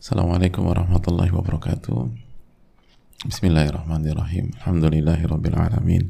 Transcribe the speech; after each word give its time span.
Assalamualaikum 0.00 0.64
warahmatullahi 0.64 1.28
wabarakatuh. 1.28 2.08
Bismillahirrahmanirrahim. 3.28 4.48
Alhamdulillahi 4.56 5.28
rabbil 5.28 5.52
alamin. 5.52 6.08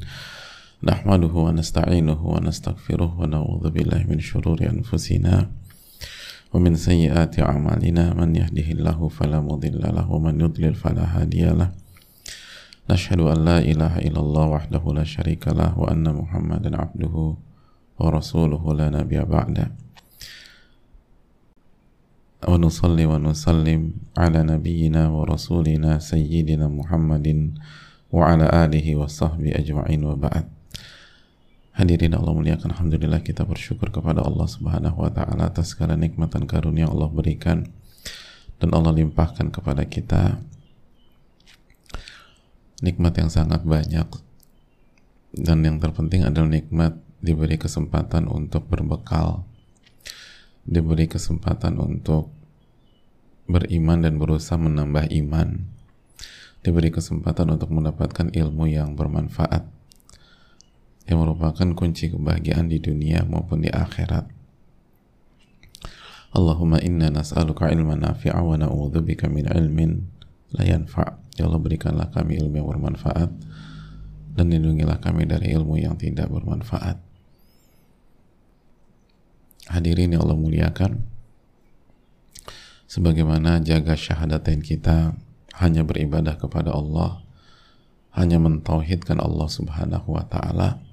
Nahmaduhu 0.79 1.43
wa 1.43 1.51
nasta'inuhu 1.51 2.23
wa 2.23 2.39
nastaghfiruh 2.39 3.19
wa 3.19 3.27
na'udhu 3.27 3.67
billahi 3.67 4.07
min 4.07 4.23
syururi 4.23 4.71
anfusina 4.71 5.51
wa 5.51 6.55
min 6.63 6.79
sayyiati 6.79 7.43
a'malina. 7.43 8.15
Man 8.15 8.31
yahdihillahu 8.31 9.11
fala 9.11 9.43
mudilla 9.43 9.91
lahu 9.91 10.23
wa 10.23 10.31
man 10.31 10.39
yudlil 10.39 10.71
fala 10.71 11.11
hadiyalah 11.11 11.75
Nashhadu 12.87 13.27
an 13.27 13.43
la 13.43 13.59
ilaha 13.59 13.99
illallah 13.99 14.55
wahdahu 14.55 14.95
la 14.95 15.03
syarika 15.03 15.51
lah 15.51 15.75
wa 15.75 15.91
anna 15.91 16.15
muhammadan 16.15 16.79
abduhu 16.79 17.35
wa 17.99 18.07
rasuluhu 18.07 18.71
la 18.71 18.87
nabiyya 18.87 19.27
ba'da 19.27 19.90
ونصلي 22.46 23.04
ونسلم 23.06 23.80
على 24.18 24.38
نبينا 24.52 25.02
ورسولنا 25.08 25.98
سيدنا 25.98 26.66
محمد 26.68 27.26
وعلى 28.12 28.46
آله 28.64 28.86
وصحبه 28.96 29.50
أجمعين 29.60 30.02
وبعد 30.04 30.46
Hadirin 31.76 32.16
Allah 32.16 32.32
muliakan 32.32 32.72
Alhamdulillah 32.72 33.20
kita 33.20 33.44
bersyukur 33.44 33.92
kepada 33.92 34.24
Allah 34.24 34.48
subhanahu 34.48 34.96
wa 34.96 35.12
ta'ala 35.12 35.52
atas 35.52 35.76
segala 35.76 35.92
nikmat 35.92 36.32
dan 36.32 36.48
karunia 36.48 36.88
Allah 36.88 37.04
berikan 37.12 37.68
dan 38.56 38.72
Allah 38.72 38.96
limpahkan 38.96 39.52
kepada 39.52 39.84
kita 39.84 40.40
nikmat 42.80 43.20
yang 43.20 43.28
sangat 43.28 43.60
banyak 43.68 44.08
dan 45.36 45.58
yang 45.68 45.76
terpenting 45.76 46.24
adalah 46.24 46.48
nikmat 46.48 46.96
diberi 47.20 47.60
kesempatan 47.60 48.24
untuk 48.24 48.64
berbekal 48.72 49.44
diberi 50.65 51.09
kesempatan 51.09 51.81
untuk 51.81 52.29
beriman 53.49 54.05
dan 54.05 54.17
berusaha 54.21 54.57
menambah 54.57 55.09
iman. 55.11 55.67
Diberi 56.61 56.93
kesempatan 56.93 57.57
untuk 57.57 57.73
mendapatkan 57.73 58.29
ilmu 58.29 58.69
yang 58.69 58.93
bermanfaat. 58.93 59.65
Yang 61.09 61.17
merupakan 61.17 61.67
kunci 61.73 62.13
kebahagiaan 62.13 62.69
di 62.69 62.77
dunia 62.77 63.25
maupun 63.25 63.65
di 63.65 63.69
akhirat. 63.73 64.29
Allahumma 66.31 66.79
inna 66.79 67.11
nas'aluka 67.11 67.67
ilman 67.73 68.07
nafi'a 68.07 68.39
wa 68.39 68.55
na'udzubika 68.55 69.27
min 69.27 69.51
ilmin 69.51 70.05
la 70.55 70.63
yanfa' 70.63 71.21
Ya 71.35 71.47
Allah 71.47 71.59
berikanlah 71.63 72.11
kami 72.11 72.39
ilmu 72.39 72.59
yang 72.59 72.67
bermanfaat 72.67 73.31
dan 74.35 74.45
lindungilah 74.51 74.99
kami 74.99 75.27
dari 75.27 75.55
ilmu 75.55 75.79
yang 75.79 75.95
tidak 75.95 76.27
bermanfaat 76.27 76.99
Hadirin 79.71 80.11
yang 80.11 80.27
Allah 80.27 80.35
muliakan 80.35 81.07
sebagaimana 82.91 83.63
jaga 83.63 83.95
syahadatain 83.95 84.59
kita 84.59 85.15
hanya 85.63 85.87
beribadah 85.87 86.35
kepada 86.35 86.75
Allah 86.75 87.23
hanya 88.11 88.35
mentauhidkan 88.43 89.23
Allah 89.23 89.47
subhanahu 89.47 90.19
wa 90.19 90.27
ta'ala 90.27 90.83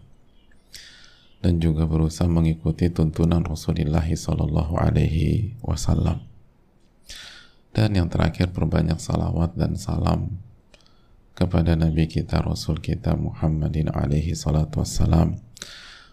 dan 1.43 1.59
juga 1.59 1.91
berusaha 1.91 2.31
mengikuti 2.31 2.87
tuntunan 2.91 3.43
Rasulullah 3.43 4.07
Sallallahu 4.07 4.75
Alaihi 4.79 5.59
Wasallam. 5.63 6.23
Dan 7.75 7.95
yang 7.95 8.11
terakhir 8.11 8.51
perbanyak 8.51 8.98
salawat 8.98 9.55
dan 9.55 9.79
salam 9.79 10.39
kepada 11.39 11.79
Nabi 11.79 12.11
kita 12.11 12.42
Rasul 12.42 12.83
kita 12.83 13.15
Muhammadin 13.15 13.95
alaihi 13.95 14.35
salatu 14.35 14.83
wassalam 14.83 15.39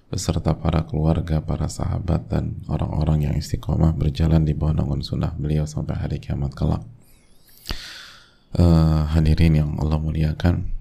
beserta 0.10 0.54
para 0.54 0.86
keluarga, 0.86 1.42
para 1.42 1.66
sahabat 1.66 2.30
dan 2.30 2.62
orang-orang 2.70 3.30
yang 3.30 3.36
istiqomah 3.36 3.98
berjalan 3.98 4.46
di 4.46 4.54
bawah 4.54 4.78
naungan 4.78 5.02
sunnah 5.02 5.34
beliau 5.34 5.66
sampai 5.66 5.98
hari 5.98 6.18
kiamat 6.22 6.54
kelak. 6.54 6.86
Uh, 8.56 9.04
hadirin 9.12 9.60
yang 9.60 9.70
Allah 9.82 10.00
muliakan 10.00 10.72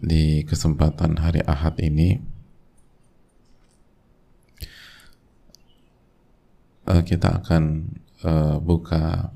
di 0.00 0.40
kesempatan 0.48 1.20
hari 1.20 1.44
Ahad 1.44 1.76
ini 1.76 2.24
uh, 6.88 7.02
kita 7.04 7.44
akan 7.44 7.92
uh, 8.24 8.56
buka 8.64 9.28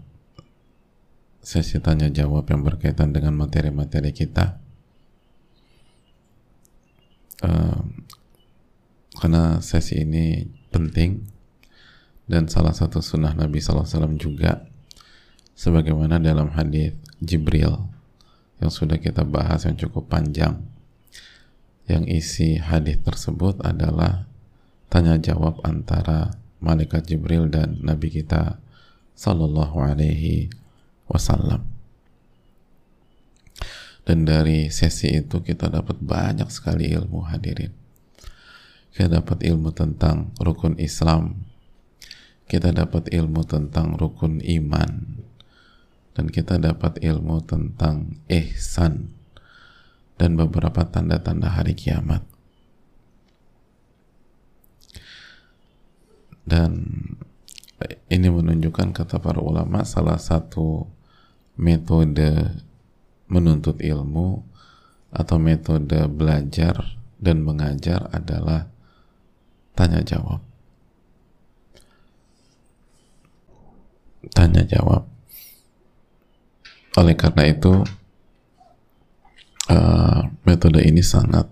sesi 1.44 1.76
tanya 1.84 2.08
jawab 2.08 2.48
yang 2.48 2.64
berkaitan 2.64 3.12
dengan 3.12 3.36
materi-materi 3.36 4.16
kita 4.16 4.60
uh, 7.44 7.80
karena 9.18 9.58
sesi 9.58 10.02
ini 10.02 10.46
penting 10.70 11.26
dan 12.28 12.46
salah 12.46 12.76
satu 12.76 13.00
sunnah 13.00 13.34
Nabi 13.34 13.58
SAW 13.58 13.88
juga 14.20 14.68
sebagaimana 15.58 16.20
dalam 16.22 16.52
hadis 16.54 16.94
Jibril 17.18 17.88
yang 18.62 18.70
sudah 18.70 18.98
kita 19.00 19.26
bahas 19.26 19.66
yang 19.66 19.74
cukup 19.78 20.06
panjang 20.06 20.62
yang 21.88 22.04
isi 22.04 22.60
hadis 22.60 23.00
tersebut 23.00 23.64
adalah 23.64 24.28
tanya 24.92 25.16
jawab 25.16 25.58
antara 25.64 26.36
malaikat 26.60 27.08
Jibril 27.08 27.48
dan 27.48 27.80
Nabi 27.80 28.12
kita 28.12 28.60
Sallallahu 29.18 29.82
Alaihi 29.82 30.52
Wasallam. 31.08 31.77
Dan 34.08 34.24
dari 34.24 34.72
sesi 34.72 35.12
itu 35.20 35.44
kita 35.44 35.68
dapat 35.68 36.00
banyak 36.00 36.48
sekali 36.48 36.88
ilmu 36.96 37.28
hadirin. 37.28 37.76
Kita 38.96 39.20
dapat 39.20 39.44
ilmu 39.44 39.68
tentang 39.76 40.32
rukun 40.40 40.80
Islam. 40.80 41.44
Kita 42.48 42.72
dapat 42.72 43.12
ilmu 43.12 43.44
tentang 43.44 44.00
rukun 44.00 44.40
iman. 44.40 45.20
Dan 46.16 46.32
kita 46.32 46.56
dapat 46.56 47.04
ilmu 47.04 47.44
tentang 47.44 48.16
ihsan 48.32 49.12
dan 50.16 50.34
beberapa 50.34 50.88
tanda-tanda 50.88 51.52
hari 51.52 51.76
kiamat. 51.76 52.24
dan 56.48 56.72
ini 58.08 58.32
menunjukkan 58.32 58.96
kata 58.96 59.20
para 59.20 59.38
ulama 59.38 59.84
salah 59.84 60.16
satu 60.16 60.88
metode 61.60 62.56
menuntut 63.28 63.80
ilmu 63.80 64.42
atau 65.12 65.36
metode 65.40 66.04
belajar 66.08 66.98
dan 67.16 67.44
mengajar 67.44 68.08
adalah 68.12 68.68
tanya 69.72 70.00
jawab. 70.04 70.40
Tanya 74.34 74.62
jawab. 74.66 75.06
Oleh 76.98 77.14
karena 77.14 77.46
itu 77.46 77.86
uh, 79.70 80.20
metode 80.42 80.82
ini 80.82 81.00
sangat 81.00 81.46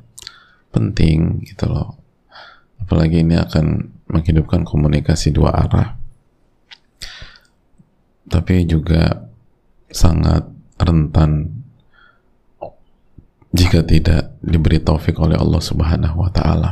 penting 0.75 1.45
gitu 1.47 1.71
loh. 1.71 1.97
Apalagi 2.83 3.23
ini 3.25 3.39
akan 3.39 3.95
menghidupkan 4.11 4.63
komunikasi 4.67 5.33
dua 5.33 5.55
arah. 5.55 5.89
Tapi 8.27 8.67
juga 8.67 9.27
sangat 9.91 10.51
rentan 10.77 11.63
jika 13.56 13.84
tidak 13.84 14.36
diberi 14.40 14.80
taufik 14.80 15.20
oleh 15.20 15.36
Allah 15.36 15.62
Subhanahu 15.62 16.24
wa 16.24 16.32
taala. 16.32 16.72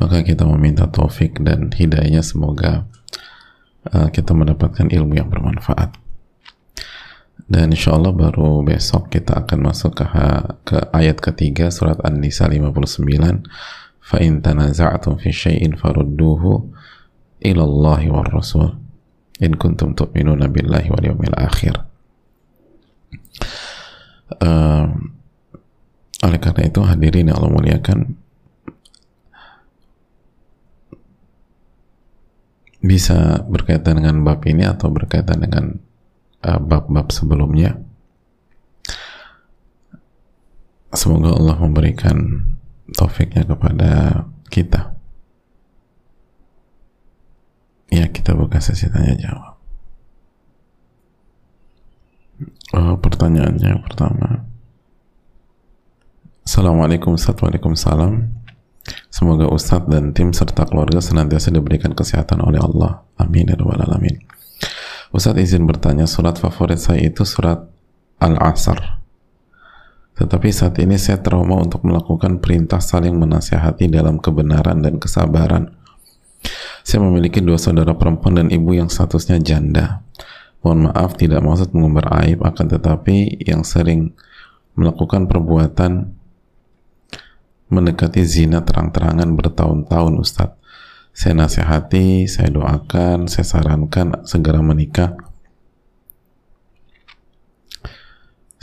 Maka 0.00 0.24
kita 0.24 0.48
meminta 0.48 0.88
taufik 0.88 1.40
dan 1.44 1.68
hidayahnya 1.72 2.24
semoga 2.24 2.88
uh, 3.92 4.08
kita 4.08 4.32
mendapatkan 4.32 4.88
ilmu 4.88 5.16
yang 5.16 5.28
bermanfaat. 5.28 5.92
Dan 7.50 7.74
insya 7.74 7.98
Allah 7.98 8.14
baru 8.14 8.62
besok 8.62 9.10
kita 9.10 9.44
akan 9.44 9.58
masuk 9.72 9.98
ke, 9.98 10.06
ke 10.64 10.78
ayat 10.94 11.18
ketiga 11.18 11.68
surat 11.72 11.98
An-Nisa 12.04 12.46
59 12.46 13.42
فإن 14.10 14.42
تنازعتم 14.42 15.16
في 15.16 15.32
شيء 15.32 15.76
فردوه 15.76 16.70
إلى 17.46 17.62
الله 17.62 18.10
والرسول 18.10 18.78
إن 19.42 19.54
كنتم 19.54 19.94
تؤمنون 19.94 20.46
بالله 20.46 20.90
واليوم 20.90 21.20
الآخر 21.22 21.74
uh, 24.42 24.86
oleh 26.25 26.39
karena 26.41 26.63
itu 26.65 26.81
hadirin 26.81 27.29
yang 27.29 27.37
Allah 27.37 27.53
muliakan 27.53 28.17
bisa 32.81 33.45
berkaitan 33.45 34.01
dengan 34.01 34.25
bab 34.25 34.41
ini 34.45 34.65
atau 34.65 34.89
berkaitan 34.89 35.41
dengan 35.41 35.77
bab-bab 36.41 37.09
uh, 37.09 37.13
sebelumnya. 37.13 37.77
Semoga 40.93 41.33
Allah 41.33 41.57
memberikan 41.61 42.45
taufiknya 42.93 43.45
kepada 43.45 44.23
kita. 44.53 44.93
Ya 47.89 48.05
kita 48.09 48.37
buka 48.37 48.61
sesi 48.61 48.89
tanya 48.89 49.17
jawab 49.17 49.55
oh, 52.75 52.95
pertanyaannya 52.99 53.67
yang 53.77 53.83
pertama 53.83 54.43
Assalamualaikum 56.45 57.17
Ustaz 57.17 57.41
Waalaikumsalam 57.41 58.21
Semoga 59.09 59.49
Ustadz 59.49 59.89
dan 59.89 60.13
tim 60.13 60.29
serta 60.29 60.69
keluarga 60.69 61.01
senantiasa 61.01 61.49
diberikan 61.49 61.97
kesehatan 61.97 62.37
oleh 62.45 62.61
Allah 62.61 63.01
Amin 63.17 63.49
ya 63.49 63.57
Alamin 63.57 64.21
Ustadz 65.09 65.41
izin 65.41 65.65
bertanya, 65.65 66.05
surat 66.05 66.37
favorit 66.37 66.77
saya 66.77 67.01
itu 67.01 67.25
surat 67.25 67.65
Al-Asr. 68.21 68.77
Tetapi 70.21 70.53
saat 70.53 70.77
ini 70.77 71.01
saya 71.01 71.17
trauma 71.17 71.57
untuk 71.57 71.81
melakukan 71.81 72.37
perintah 72.37 72.77
saling 72.77 73.17
menasihati 73.17 73.89
dalam 73.89 74.21
kebenaran 74.21 74.85
dan 74.85 75.01
kesabaran. 75.01 75.73
Saya 76.85 76.99
memiliki 77.01 77.41
dua 77.41 77.57
saudara 77.57 77.95
perempuan 77.95 78.37
dan 78.43 78.47
ibu 78.51 78.75
yang 78.75 78.91
statusnya 78.91 79.39
janda. 79.39 80.03
Mohon 80.61 80.91
maaf 80.91 81.15
tidak 81.15 81.41
maksud 81.41 81.71
mengumbar 81.71 82.11
aib, 82.21 82.43
akan 82.43 82.65
tetapi 82.75 83.39
yang 83.39 83.63
sering 83.63 84.11
melakukan 84.75 85.31
perbuatan 85.31 86.14
mendekati 87.69 88.21
zina 88.25 88.61
terang-terangan 88.61 89.33
bertahun-tahun 89.33 90.13
Ustadz. 90.21 90.57
Saya 91.15 91.33
nasihati, 91.37 92.27
saya 92.27 92.51
doakan, 92.51 93.31
saya 93.31 93.47
sarankan 93.47 94.27
segera 94.27 94.59
menikah 94.59 95.15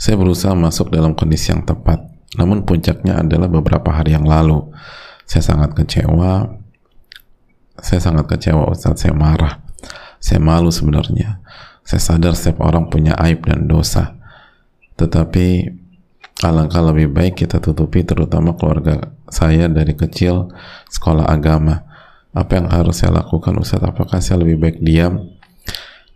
Saya 0.03 0.19
berusaha 0.19 0.51
masuk 0.51 0.91
dalam 0.91 1.15
kondisi 1.15 1.55
yang 1.55 1.63
tepat, 1.63 2.03
namun 2.35 2.67
puncaknya 2.67 3.23
adalah 3.23 3.47
beberapa 3.47 3.87
hari 3.87 4.11
yang 4.11 4.27
lalu. 4.27 4.67
Saya 5.23 5.47
sangat 5.47 5.79
kecewa, 5.79 6.59
saya 7.79 8.03
sangat 8.03 8.27
kecewa 8.27 8.67
Ustaz, 8.67 8.99
saya 8.99 9.15
marah, 9.15 9.63
saya 10.19 10.43
malu 10.43 10.75
sebenarnya. 10.75 11.39
Saya 11.87 12.03
sadar 12.03 12.35
setiap 12.35 12.67
orang 12.67 12.91
punya 12.91 13.15
aib 13.15 13.47
dan 13.47 13.63
dosa, 13.63 14.19
tetapi 14.99 15.71
alangkah 16.41 16.81
lebih 16.81 17.13
baik 17.13 17.45
kita 17.45 17.61
tutupi 17.61 18.01
terutama 18.01 18.57
keluarga 18.57 19.13
saya 19.29 19.69
dari 19.69 19.93
kecil 19.93 20.49
sekolah 20.89 21.29
agama. 21.29 21.85
Apa 22.33 22.57
yang 22.57 22.67
harus 22.73 23.05
saya 23.05 23.21
lakukan 23.21 23.53
Ustaz? 23.61 23.85
Apakah 23.85 24.17
saya 24.17 24.41
lebih 24.41 24.57
baik 24.57 24.77
diam 24.81 25.37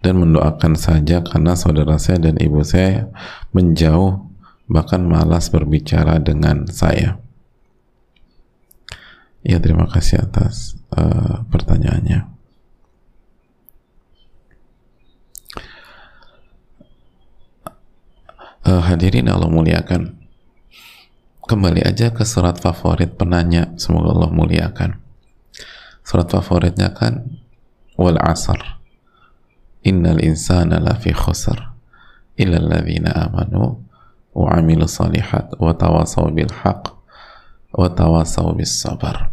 dan 0.02 0.18
mendoakan 0.18 0.74
saja 0.74 1.22
karena 1.22 1.54
saudara 1.54 2.02
saya 2.02 2.30
dan 2.30 2.42
ibu 2.42 2.66
saya 2.66 3.10
menjauh 3.54 4.26
bahkan 4.66 5.06
malas 5.06 5.54
berbicara 5.54 6.18
dengan 6.18 6.66
saya. 6.70 7.22
Ya 9.46 9.62
terima 9.64 9.88
kasih 9.88 10.28
atas 10.28 10.76
uh, 10.92 11.46
pertanyaannya. 11.48 12.37
Uh, 18.68 18.84
hadirin 18.84 19.32
Allah 19.32 19.48
muliakan. 19.48 20.20
Kembali 21.48 21.88
aja 21.88 22.12
ke 22.12 22.28
surat 22.28 22.60
favorit 22.60 23.16
penanya, 23.16 23.72
semoga 23.80 24.12
Allah 24.12 24.28
muliakan. 24.28 25.00
Surat 26.04 26.28
favoritnya 26.28 26.92
kan 26.92 27.40
wal 27.96 28.20
asr. 28.20 28.60
Innal 29.88 30.20
insana 30.20 30.84
lafi 30.84 31.16
khusr. 31.16 31.56
Illa 32.36 32.60
alladhina 32.60 33.16
amanu 33.16 33.88
wa 34.36 34.52
amilu 34.52 34.84
salihat 34.84 35.56
wa 35.56 35.72
tawasaw 35.72 36.28
bil 36.36 36.52
haq 36.52 36.92
wa 37.72 37.88
tawasaw 37.88 38.52
bis 38.52 38.76
sabar 38.84 39.32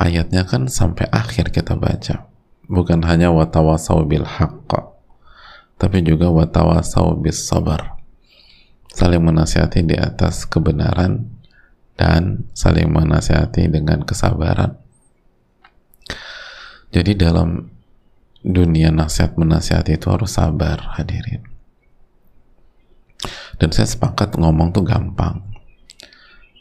ayatnya 0.00 0.48
kan 0.48 0.66
sampai 0.66 1.06
akhir 1.12 1.52
kita 1.52 1.76
baca. 1.76 2.24
Bukan 2.66 3.04
hanya 3.04 3.28
wa 3.28 3.44
tawasaw 3.44 4.08
bil 4.08 4.24
tapi 5.80 6.04
juga 6.04 6.28
wa 6.28 6.44
tawasaw 6.44 7.16
bis 7.24 7.40
sabar. 7.40 7.96
Saling 8.92 9.24
menasihati 9.24 9.80
di 9.80 9.96
atas 9.96 10.44
kebenaran 10.44 11.24
dan 11.96 12.44
saling 12.52 12.92
menasihati 12.92 13.64
dengan 13.72 14.04
kesabaran. 14.04 14.76
Jadi 16.92 17.16
dalam 17.16 17.72
dunia 18.44 18.92
nasihat 18.92 19.40
menasihat 19.40 19.88
itu 19.88 20.04
harus 20.12 20.36
sabar 20.36 21.00
hadirin. 21.00 21.48
Dan 23.56 23.72
saya 23.72 23.88
sepakat 23.88 24.36
ngomong 24.36 24.76
tuh 24.76 24.84
gampang. 24.84 25.48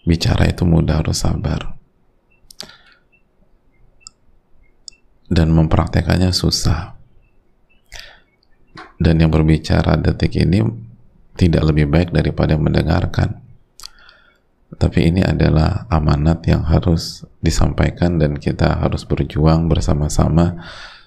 Bicara 0.08 0.48
itu 0.48 0.64
mudah 0.64 1.04
harus 1.04 1.28
sabar. 1.28 1.76
Dan 5.28 5.52
mempraktekannya 5.52 6.32
susah 6.32 6.99
dan 9.00 9.16
yang 9.24 9.32
berbicara 9.32 9.96
detik 9.96 10.36
ini 10.36 10.60
tidak 11.40 11.72
lebih 11.72 11.88
baik 11.88 12.12
daripada 12.12 12.60
mendengarkan. 12.60 13.40
Tapi 14.70 15.10
ini 15.10 15.24
adalah 15.24 15.88
amanat 15.90 16.46
yang 16.46 16.68
harus 16.68 17.26
disampaikan 17.42 18.20
dan 18.20 18.38
kita 18.38 18.78
harus 18.84 19.08
berjuang 19.08 19.66
bersama-sama 19.72 20.62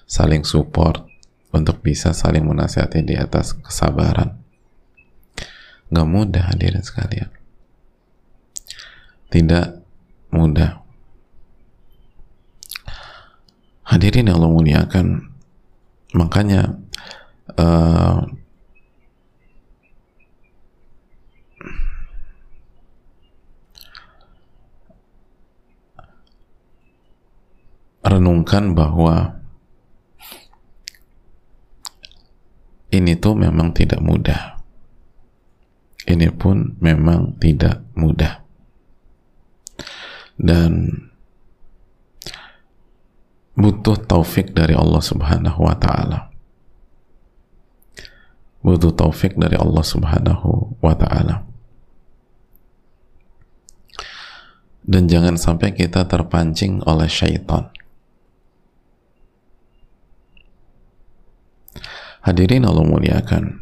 saling 0.09 0.43
support 0.43 1.05
untuk 1.53 1.79
bisa 1.85 2.11
saling 2.11 2.43
menasihati 2.43 3.05
di 3.05 3.15
atas 3.15 3.53
kesabaran. 3.55 4.35
Nggak 5.93 6.09
mudah 6.09 6.43
hadirin 6.49 6.81
sekalian. 6.81 7.29
Tidak 9.29 9.67
mudah. 10.33 10.81
Hadirin 13.85 14.27
yang 14.27 14.41
Allah 14.41 14.51
muliakan 14.51 15.05
makanya 16.17 16.73
uh, 17.57 18.25
renungkan 28.03 28.75
bahwa 28.75 29.39
ini 32.93 33.17
tuh 33.17 33.33
memang 33.33 33.73
tidak 33.73 34.03
mudah. 34.03 34.61
Ini 36.03 36.29
pun 36.35 36.77
memang 36.83 37.39
tidak 37.39 37.81
mudah. 37.95 38.43
Dan 40.35 40.91
butuh 43.55 43.97
taufik 44.03 44.51
dari 44.51 44.75
Allah 44.75 45.01
Subhanahu 45.01 45.63
wa 45.63 45.75
taala. 45.79 46.32
Butuh 48.63 48.95
taufik 48.95 49.35
dari 49.35 49.59
Allah 49.59 49.83
Subhanahu 49.83 50.79
wa 50.79 50.95
taala. 50.95 51.43
Dan 54.83 55.07
jangan 55.07 55.35
sampai 55.35 55.75
kita 55.75 56.07
terpancing 56.07 56.79
oleh 56.87 57.07
syaitan. 57.07 57.71
Hadirin 62.23 62.63
Allah 62.63 62.87
muliakan. 62.87 63.59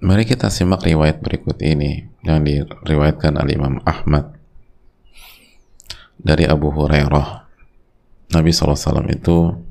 Mari 0.00 0.24
kita 0.24 0.48
simak 0.48 0.80
riwayat 0.88 1.20
berikut 1.20 1.60
ini 1.60 2.08
yang 2.24 2.40
diriwayatkan 2.48 3.36
oleh 3.36 3.60
Imam 3.60 3.76
Ahmad 3.84 4.32
dari 6.16 6.48
Abu 6.48 6.72
Hurairah. 6.72 7.44
Nabi 8.32 8.52
SAW 8.52 9.08
itu 9.08 9.67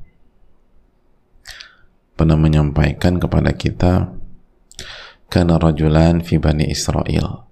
pernah 2.17 2.35
menyampaikan 2.35 3.21
kepada 3.21 3.53
kita 3.53 4.11
karena 5.29 5.61
rajulan 5.61 6.25
fi 6.25 6.41
Bani 6.41 6.65
Israel 6.67 7.45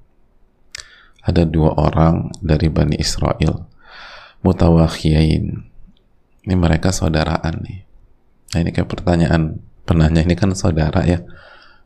ada 1.22 1.46
dua 1.46 1.78
orang 1.78 2.34
dari 2.42 2.68
Bani 2.74 2.98
Israel 2.98 3.70
mutawakhiyain 4.42 5.46
ini 6.46 6.56
mereka 6.58 6.90
saudaraan 6.90 7.62
nih 7.62 7.86
Nah 8.56 8.64
ini 8.64 8.72
kayak 8.72 8.88
pertanyaan 8.88 9.60
penanya 9.84 10.24
ini 10.24 10.32
kan 10.40 10.56
saudara 10.56 11.04
ya, 11.04 11.20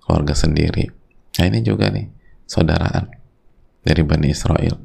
keluarga 0.05 0.37
sendiri. 0.37 0.93
Nah 1.41 1.45
ini 1.49 1.65
juga 1.65 1.89
nih, 1.89 2.05
saudaraan 2.45 3.09
dari 3.81 4.05
Bani 4.05 4.29
Israel. 4.29 4.77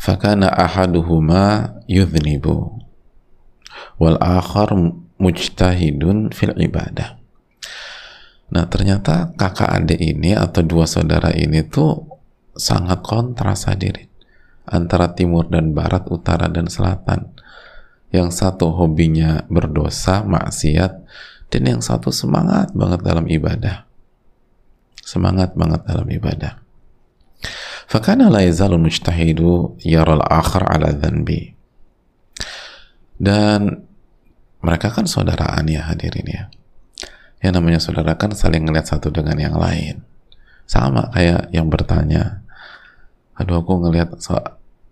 Fakana 0.00 0.48
ahaduhuma 0.48 1.76
yudhnibu 1.84 2.80
wal 4.00 4.16
akhar 4.24 4.72
mujtahidun 5.16 6.32
fil 6.32 6.56
ibadah. 6.56 7.16
Nah 8.52 8.64
ternyata 8.70 9.34
kakak 9.34 9.70
adik 9.82 9.98
ini 9.98 10.36
atau 10.38 10.62
dua 10.62 10.86
saudara 10.86 11.34
ini 11.34 11.66
tuh 11.66 12.06
sangat 12.54 13.02
kontras 13.02 13.66
hadirin 13.66 14.06
antara 14.66 15.14
timur 15.14 15.46
dan 15.46 15.74
barat, 15.74 16.06
utara 16.10 16.50
dan 16.50 16.66
selatan 16.66 17.30
yang 18.14 18.30
satu 18.30 18.70
hobinya 18.74 19.44
berdosa, 19.50 20.22
maksiat, 20.22 20.92
dan 21.50 21.62
yang 21.62 21.80
satu 21.82 22.10
semangat 22.14 22.70
banget 22.74 23.02
dalam 23.02 23.26
ibadah. 23.26 23.86
Semangat 25.06 25.54
banget 25.54 25.86
dalam 25.86 26.06
ibadah. 26.10 26.58
Fakana 27.86 28.26
la 28.26 28.42
yazalu 28.42 28.90
mujtahidu 28.90 29.78
yaral 29.86 30.22
akhar 30.26 30.66
ala 30.66 30.90
dhanbi. 30.90 31.54
Dan 33.14 33.86
mereka 34.66 34.90
kan 34.90 35.06
saudaraan 35.06 35.70
ya 35.70 35.86
hadirin 35.86 36.26
ya. 36.26 36.42
Yang 37.38 37.52
namanya 37.54 37.78
saudara 37.78 38.18
kan 38.18 38.34
saling 38.34 38.66
ngeliat 38.66 38.90
satu 38.90 39.14
dengan 39.14 39.38
yang 39.38 39.54
lain. 39.54 40.02
Sama 40.66 41.14
kayak 41.14 41.54
yang 41.54 41.70
bertanya, 41.70 42.42
aduh 43.38 43.62
aku 43.62 43.86
ngeliat 43.86 44.18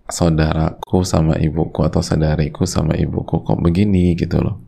saudaraku 0.06 1.02
sama 1.02 1.34
ibuku 1.42 1.82
atau 1.82 1.98
saudariku 1.98 2.62
sama 2.62 2.94
ibuku 2.94 3.42
kok 3.42 3.58
begini 3.58 4.14
gitu 4.14 4.38
loh 4.38 4.62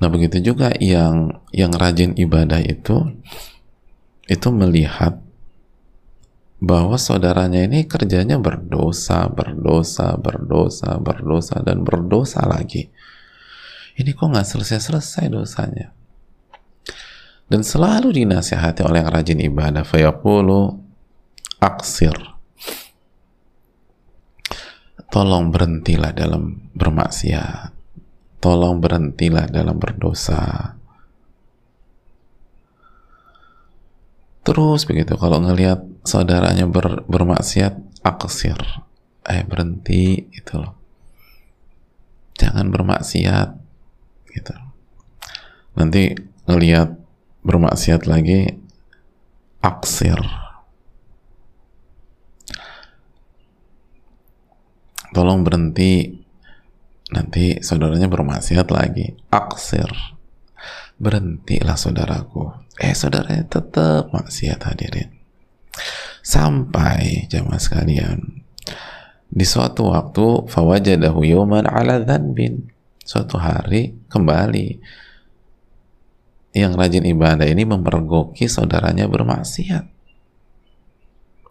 Nah 0.00 0.08
begitu 0.08 0.40
juga 0.40 0.72
yang 0.80 1.44
yang 1.52 1.70
rajin 1.76 2.16
ibadah 2.16 2.58
itu 2.64 3.20
itu 4.26 4.48
melihat 4.48 5.20
bahwa 6.60 7.00
saudaranya 7.00 7.64
ini 7.64 7.88
kerjanya 7.88 8.36
berdosa, 8.36 9.26
berdosa, 9.32 10.14
berdosa, 10.20 11.00
berdosa, 11.00 11.64
dan 11.64 11.82
berdosa 11.82 12.44
lagi. 12.44 12.92
Ini 13.96 14.12
kok 14.12 14.28
nggak 14.28 14.46
selesai-selesai 14.46 15.32
dosanya. 15.32 15.90
Dan 17.50 17.66
selalu 17.66 18.14
dinasihati 18.14 18.86
oleh 18.86 19.02
yang 19.02 19.10
rajin 19.10 19.40
ibadah. 19.42 19.82
Fayaqulu 19.82 20.78
aksir. 21.58 22.14
Tolong 25.10 25.50
berhentilah 25.50 26.14
dalam 26.14 26.70
bermaksiat 26.70 27.80
tolong 28.40 28.80
berhentilah 28.80 29.46
dalam 29.52 29.76
berdosa. 29.76 30.74
Terus 34.40 34.88
begitu, 34.88 35.14
kalau 35.20 35.44
ngelihat 35.44 35.84
saudaranya 36.06 36.66
ber, 36.66 37.04
bermaksiat, 37.06 37.76
aksir. 38.04 38.56
Eh, 39.26 39.44
berhenti, 39.44 40.28
itu 40.32 40.54
loh. 40.56 40.74
Jangan 42.40 42.72
bermaksiat, 42.72 43.48
gitu. 44.32 44.54
Nanti 45.76 46.16
ngelihat 46.48 46.96
bermaksiat 47.44 48.08
lagi, 48.08 48.48
aksir. 49.60 50.18
Tolong 55.10 55.42
berhenti 55.42 56.20
nanti 57.10 57.58
saudaranya 57.58 58.06
bermaksiat 58.06 58.70
lagi 58.70 59.18
aksir 59.34 59.90
berhentilah 61.02 61.74
saudaraku 61.74 62.54
eh 62.78 62.94
saudaranya 62.94 63.50
tetap 63.50 64.14
maksiat 64.14 64.62
hadirin 64.62 65.19
sampai 66.40 67.28
jamaah 67.28 67.60
sekalian. 67.60 68.40
Di 69.28 69.44
suatu 69.44 69.92
waktu 69.92 70.48
fawajadahu 70.48 71.20
yawman 71.28 71.68
ala 71.68 72.00
dhanbin. 72.00 72.72
Suatu 73.04 73.36
hari 73.36 73.92
kembali. 74.08 74.80
Yang 76.56 76.72
rajin 76.74 77.04
ibadah 77.06 77.46
ini 77.46 77.62
mempergoki 77.68 78.48
saudaranya 78.48 79.06
bermaksiat. 79.06 79.84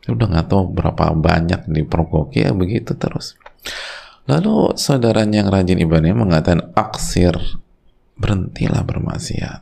Udah 0.10 0.26
nggak 0.26 0.48
tahu 0.50 0.74
berapa 0.74 1.14
banyak 1.14 1.70
dipergoki 1.70 2.44
ya 2.44 2.52
begitu 2.52 2.98
terus. 2.98 3.38
Lalu 4.26 4.74
saudaranya 4.76 5.46
yang 5.46 5.54
rajin 5.54 5.80
ibadah 5.80 6.18
mengatakan 6.18 6.74
aksir, 6.74 7.38
berhentilah 8.18 8.82
bermaksiat. 8.84 9.62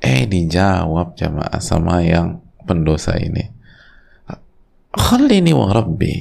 Eh 0.00 0.24
dijawab 0.30 1.18
jamaah 1.18 1.60
sama 1.60 2.00
yang 2.06 2.45
pendosa 2.66 3.14
ini. 3.16 3.44
Khalini 4.96 5.52
wa 5.54 5.70
rabbi. 5.70 6.14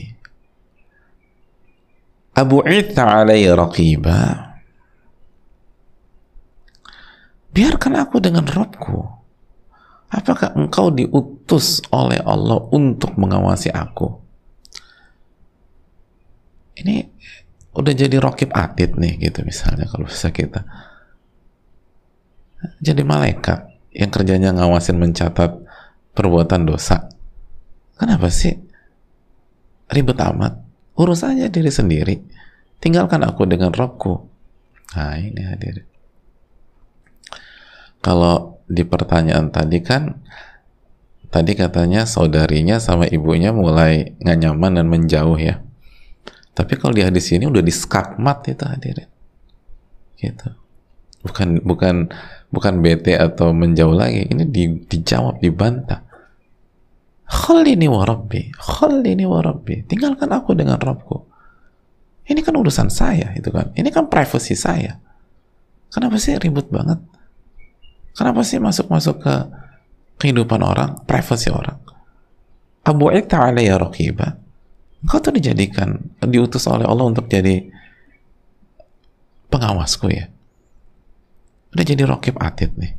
Abu 2.35 2.61
Ita 2.61 3.23
alai 3.23 3.47
raqiba. 3.47 4.21
Biarkan 7.55 7.93
aku 7.95 8.19
dengan 8.19 8.43
Robku. 8.43 8.99
Apakah 10.11 10.53
engkau 10.59 10.91
diutus 10.91 11.79
oleh 11.89 12.19
Allah 12.19 12.59
untuk 12.71 13.15
mengawasi 13.15 13.71
aku? 13.71 14.25
ini 16.79 17.07
udah 17.75 17.93
jadi 17.95 18.17
rokib 18.19 18.51
atid 18.55 18.95
nih 18.95 19.19
gitu 19.19 19.43
misalnya 19.43 19.87
kalau 19.87 20.07
bisa 20.07 20.31
kita 20.31 20.63
jadi 22.79 23.03
malaikat 23.03 23.67
yang 23.95 24.11
kerjanya 24.11 24.55
ngawasin 24.55 24.99
mencatat 24.99 25.64
perbuatan 26.15 26.63
dosa. 26.63 27.11
Kenapa 27.99 28.31
sih? 28.31 28.55
Ribet 29.91 30.17
amat. 30.17 30.57
Urus 30.95 31.27
aja 31.27 31.51
diri 31.51 31.69
sendiri. 31.69 32.15
Tinggalkan 32.79 33.21
aku 33.27 33.43
dengan 33.43 33.75
robku. 33.75 34.23
Nah 34.95 35.19
ini 35.19 35.43
hadir. 35.43 35.83
Kalau 37.99 38.63
di 38.65 38.81
pertanyaan 38.87 39.51
tadi 39.53 39.81
kan 39.83 40.23
tadi 41.29 41.51
katanya 41.53 42.07
saudarinya 42.07 42.79
sama 42.79 43.05
ibunya 43.09 43.51
mulai 43.51 44.15
nggak 44.23 44.37
nyaman 44.39 44.71
dan 44.79 44.87
menjauh 44.87 45.35
ya. 45.35 45.61
Tapi 46.55 46.79
kalau 46.79 46.95
di 46.95 47.03
hadis 47.03 47.27
ini 47.35 47.51
udah 47.51 47.59
diskakmat 47.59 48.47
itu 48.47 48.63
hadirin. 48.63 49.09
Gitu. 50.15 50.47
Bukan 51.25 51.59
bukan 51.67 52.13
bukan 52.55 52.79
bete 52.79 53.19
atau 53.19 53.51
menjauh 53.51 53.91
lagi. 53.91 54.31
Ini 54.31 54.47
di, 54.47 54.79
dijawab, 54.87 55.43
dibantah. 55.43 56.07
Khalini 57.27 57.91
wa 57.91 58.07
rabbi, 58.07 58.55
khalini 58.55 59.27
wa 59.27 59.43
rabbi. 59.43 59.83
Tinggalkan 59.83 60.31
aku 60.31 60.55
dengan 60.55 60.79
Rabbku. 60.79 61.17
Ini 62.25 62.39
kan 62.39 62.55
urusan 62.55 62.87
saya, 62.87 63.35
itu 63.35 63.51
kan. 63.51 63.75
Ini 63.75 63.91
kan 63.91 64.07
privacy 64.07 64.55
saya. 64.55 64.97
Kenapa 65.91 66.15
sih 66.15 66.39
ribut 66.39 66.71
banget? 66.71 67.01
Kenapa 68.15 68.41
sih 68.47 68.61
masuk-masuk 68.63 69.19
ke 69.19 69.35
kehidupan 70.23 70.63
orang, 70.63 71.03
privasi 71.03 71.51
orang? 71.51 71.77
Abu 72.85 73.09
Ita 73.09 73.49
ya 73.57 73.81
raqibah 73.81 74.37
Engkau 75.05 75.21
tuh 75.21 75.37
dijadikan, 75.37 76.01
diutus 76.25 76.65
oleh 76.65 76.85
Allah 76.85 77.05
untuk 77.05 77.29
jadi 77.29 77.61
pengawasku 79.53 80.09
ya. 80.09 80.33
Udah 81.75 81.83
jadi 81.83 82.07
rokib 82.07 82.39
atid 82.39 82.71
nih. 82.79 82.95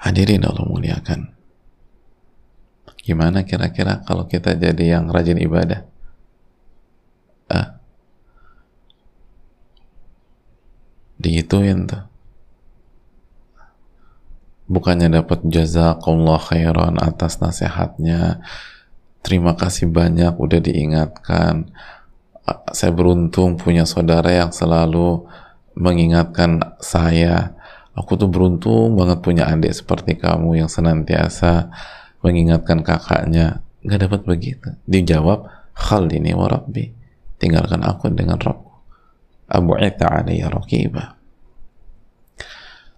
Hadirin 0.00 0.44
Allah 0.44 0.64
muliakan. 0.68 1.32
Gimana 3.00 3.48
kira-kira 3.48 4.04
kalau 4.04 4.28
kita 4.28 4.52
jadi 4.52 5.00
yang 5.00 5.08
rajin 5.08 5.40
ibadah? 5.40 5.88
Ah. 7.48 7.80
Digituin 11.16 11.88
tuh 11.88 12.10
bukannya 14.70 15.10
dapat 15.10 15.42
jazakumullah 15.42 16.38
khairan 16.38 16.94
atas 17.02 17.42
nasihatnya 17.42 18.38
terima 19.26 19.58
kasih 19.58 19.90
banyak 19.90 20.38
udah 20.38 20.62
diingatkan 20.62 21.74
saya 22.70 22.92
beruntung 22.94 23.58
punya 23.58 23.86
saudara 23.86 24.30
yang 24.30 24.50
selalu 24.50 25.26
mengingatkan 25.78 26.76
saya. 26.82 27.54
Aku 27.94 28.16
tuh 28.16 28.30
beruntung 28.30 28.96
banget 28.96 29.18
punya 29.20 29.44
adik 29.50 29.74
seperti 29.74 30.16
kamu 30.16 30.64
yang 30.64 30.70
senantiasa 30.70 31.68
mengingatkan 32.24 32.80
kakaknya. 32.86 33.60
Nggak 33.82 34.00
dapat 34.08 34.20
begitu. 34.24 34.68
Dijawab 34.86 35.50
hal 35.76 36.06
ini 36.12 36.32
wa 36.32 36.46
rabbi. 36.48 36.90
Tinggalkan 37.40 37.80
aku 37.82 38.12
dengan 38.12 38.36
Rabbku. 38.36 38.72
Abu 39.50 39.74
Ita 39.80 40.06
alaiya 40.06 40.52
raqibah 40.52 41.20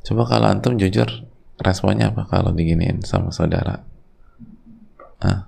coba 0.02 0.22
kalau 0.26 0.46
antum 0.50 0.74
jujur 0.76 1.06
responnya 1.62 2.10
apa 2.10 2.26
kalau 2.26 2.50
diginiin 2.50 3.06
sama 3.06 3.30
saudara? 3.30 3.86
Ah 5.22 5.46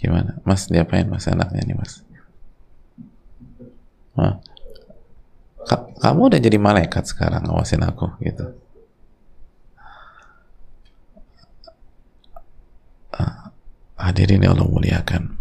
gimana? 0.00 0.40
Mas 0.48 0.70
diapain 0.72 1.04
mas 1.10 1.28
anaknya 1.28 1.62
nih 1.68 1.76
mas 1.76 2.00
Ka 5.68 5.76
kamu 6.00 6.20
udah 6.32 6.40
jadi 6.40 6.58
malaikat 6.58 7.04
sekarang 7.06 7.44
ngawasin 7.44 7.84
aku 7.84 8.08
gitu 8.24 8.56
ah. 13.12 13.52
hadirin 14.00 14.42
ya 14.42 14.56
Allah 14.56 14.64
muliakan 14.64 15.36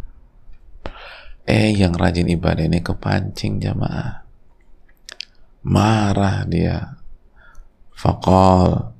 eh 1.47 1.71
yang 1.71 1.95
rajin 1.95 2.27
ibadah 2.27 2.67
ini 2.67 2.83
kepancing 2.83 3.63
jamaah 3.63 4.27
marah 5.63 6.43
dia 6.43 6.99
fakol 7.95 8.97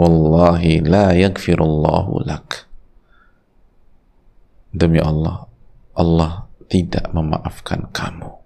Wallahi 0.00 0.80
la 0.80 1.12
yakfirullahu 1.12 2.24
lak. 2.24 2.64
Demi 4.72 4.96
Allah, 4.96 5.44
Allah 5.92 6.48
tidak 6.72 7.12
memaafkan 7.12 7.92
kamu. 7.92 8.39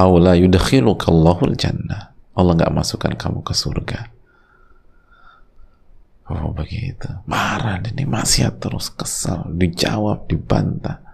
Aula 0.00 0.32
yudkhilukallahu 0.40 1.52
jannah. 1.60 2.16
Allah 2.32 2.56
nggak 2.56 2.72
masukkan 2.72 3.12
kamu 3.12 3.44
ke 3.44 3.52
surga. 3.52 4.08
Oh 6.32 6.56
begitu. 6.56 7.10
Marah 7.28 7.82
ini 7.84 8.08
maksiat 8.08 8.62
terus 8.62 8.88
kesal, 8.88 9.50
dijawab, 9.52 10.24
dibantah. 10.24 11.04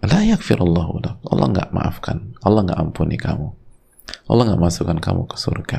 La 0.00 0.24
yakfirullahu. 0.24 1.04
Allah 1.28 1.46
nggak 1.52 1.70
maafkan. 1.76 2.32
Allah 2.40 2.64
nggak 2.64 2.80
ampuni 2.80 3.20
kamu. 3.20 3.52
Allah 4.24 4.42
nggak 4.48 4.62
masukkan 4.64 4.96
kamu 4.96 5.28
ke 5.28 5.36
surga 5.36 5.78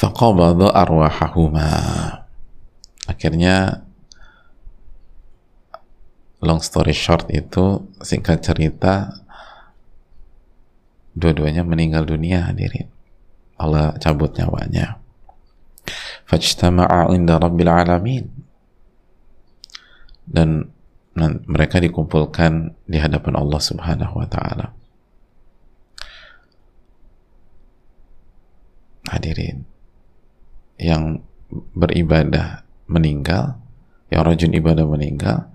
faqabadha 0.00 0.72
arwahahuma 0.72 1.68
akhirnya 3.04 3.84
long 6.40 6.60
story 6.64 6.96
short 6.96 7.28
itu 7.28 7.84
singkat 8.00 8.40
cerita 8.40 9.20
dua-duanya 11.12 11.64
meninggal 11.64 12.08
dunia 12.08 12.48
hadirin. 12.48 12.88
Allah 13.60 13.92
cabut 14.00 14.32
nyawanya. 14.32 14.96
Fajtama'a 16.24 17.12
inda 17.12 17.36
rabbil 17.36 17.68
alamin. 17.68 18.24
Dan 20.24 20.72
mereka 21.44 21.82
dikumpulkan 21.82 22.72
di 22.88 22.96
hadapan 22.96 23.36
Allah 23.36 23.60
subhanahu 23.60 24.14
wa 24.16 24.24
ta'ala. 24.30 24.72
Hadirin 29.10 29.66
yang 30.78 31.20
beribadah 31.74 32.62
meninggal 32.86 33.58
yang 34.08 34.22
rajin 34.22 34.54
ibadah 34.54 34.86
meninggal 34.86 35.49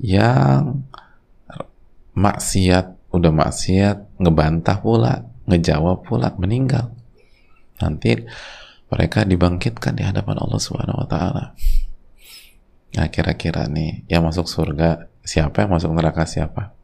yang 0.00 0.88
maksiat 2.16 3.12
udah 3.12 3.32
maksiat 3.32 4.16
ngebantah 4.16 4.78
pula 4.80 5.28
ngejawab 5.44 6.08
pula 6.08 6.32
meninggal. 6.40 6.94
Nanti 7.80 8.16
mereka 8.90 9.22
dibangkitkan 9.28 9.94
di 9.94 10.02
hadapan 10.02 10.40
Allah 10.40 10.60
Subhanahu 10.60 11.04
wa 11.04 11.08
taala. 11.08 11.44
Nah 12.96 13.06
kira-kira 13.12 13.70
nih 13.70 14.08
yang 14.10 14.26
masuk 14.26 14.48
surga 14.48 15.06
siapa? 15.22 15.62
Yang 15.64 15.70
masuk 15.80 15.90
neraka 15.94 16.24
siapa? 16.26 16.74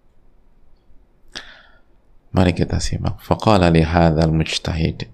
Mari 2.37 2.53
kita 2.53 2.79
simak. 2.79 3.19
Faqala 3.25 3.73
li 3.73 3.83
mujtahid. 4.31 5.09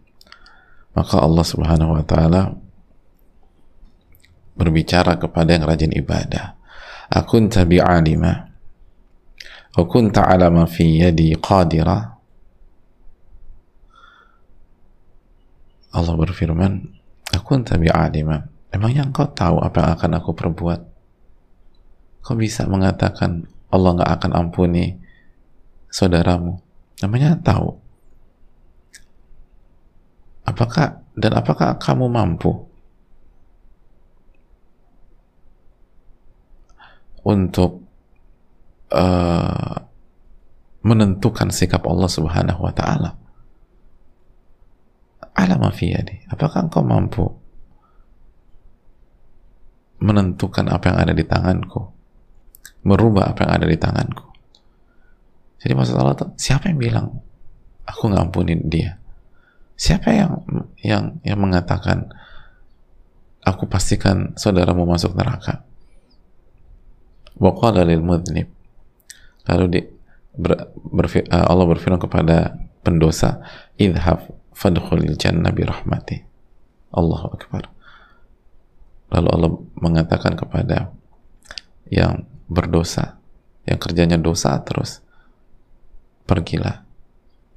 Maka 0.93 1.17
Allah 1.23 1.45
Subhanahu 1.47 1.97
wa 1.97 2.05
taala 2.05 2.53
berbicara 4.53 5.17
kepada 5.17 5.57
yang 5.57 5.65
rajin 5.65 5.93
ibadah 5.97 6.62
akun 7.11 7.51
tabi 7.51 7.83
alima 7.83 8.53
wa 9.73 9.85
kunta 9.89 10.29
ala 10.29 10.53
ma 10.53 10.69
fi 10.69 11.01
yadi 11.03 11.35
qadira 11.41 11.99
Allah 15.93 16.15
berfirman 16.15 16.73
akun 17.33 17.65
tabi 17.65 17.89
alima 17.89 18.53
emangnya 18.73 19.05
engkau 19.07 19.29
tahu 19.31 19.61
apa 19.61 19.85
yang 19.85 19.91
akan 19.95 20.11
aku 20.19 20.31
perbuat? 20.33 20.81
Kau 22.25 22.35
bisa 22.35 22.65
mengatakan 22.65 23.45
Allah 23.69 23.91
nggak 24.01 24.13
akan 24.19 24.33
ampuni 24.33 24.97
saudaramu. 25.93 26.59
Namanya 27.05 27.37
tahu? 27.45 27.77
Apakah 30.49 31.05
dan 31.15 31.33
apakah 31.37 31.77
kamu 31.77 32.09
mampu 32.09 32.72
untuk 37.23 37.83
uh, 38.91 39.77
menentukan 40.83 41.49
sikap 41.55 41.87
Allah 41.87 42.11
Subhanahu 42.11 42.61
wa 42.61 42.75
taala. 42.75 43.11
Alam 45.33 45.65
afiyadi. 45.65 46.29
Apakah 46.29 46.69
engkau 46.69 46.85
mampu 46.85 47.25
menentukan 50.03 50.69
apa 50.69 50.93
yang 50.93 50.99
ada 50.99 51.15
di 51.15 51.25
tanganku? 51.25 51.81
Merubah 52.83 53.31
apa 53.31 53.47
yang 53.47 53.53
ada 53.63 53.67
di 53.71 53.79
tanganku? 53.79 54.27
Jadi 55.63 55.73
maksud 55.79 55.95
Allah 55.95 56.19
itu 56.19 56.27
siapa 56.35 56.67
yang 56.69 56.79
bilang 56.83 57.07
aku 57.87 58.11
ngampunin 58.11 58.67
dia? 58.67 58.99
Siapa 59.79 60.11
yang 60.11 60.43
yang 60.83 61.23
yang 61.23 61.39
mengatakan 61.39 62.11
aku 63.47 63.71
pastikan 63.71 64.35
saudaramu 64.35 64.83
masuk 64.85 65.15
neraka? 65.15 65.63
Waqala 67.39 67.87
lil 67.87 68.05
mudnib. 68.05 68.49
Lalu 69.49 69.65
di, 69.71 69.81
ber, 70.37 70.73
berfir, 70.75 71.27
uh, 71.33 71.49
Allah 71.49 71.67
berfirman 71.69 72.01
kepada 72.01 72.57
pendosa, 72.85 73.43
"Idhab 73.79 74.29
fadkhulil 74.53 75.17
jannah 75.17 75.51
bi 75.51 75.65
rahmati." 75.65 76.23
Allahu 76.93 77.33
akbar. 77.33 77.73
Lalu 79.13 79.29
Allah 79.29 79.51
mengatakan 79.81 80.37
kepada 80.37 80.93
yang 81.89 82.25
berdosa, 82.49 83.21
yang 83.69 83.77
kerjanya 83.77 84.17
dosa 84.17 84.57
terus, 84.65 85.05
pergilah 86.25 86.85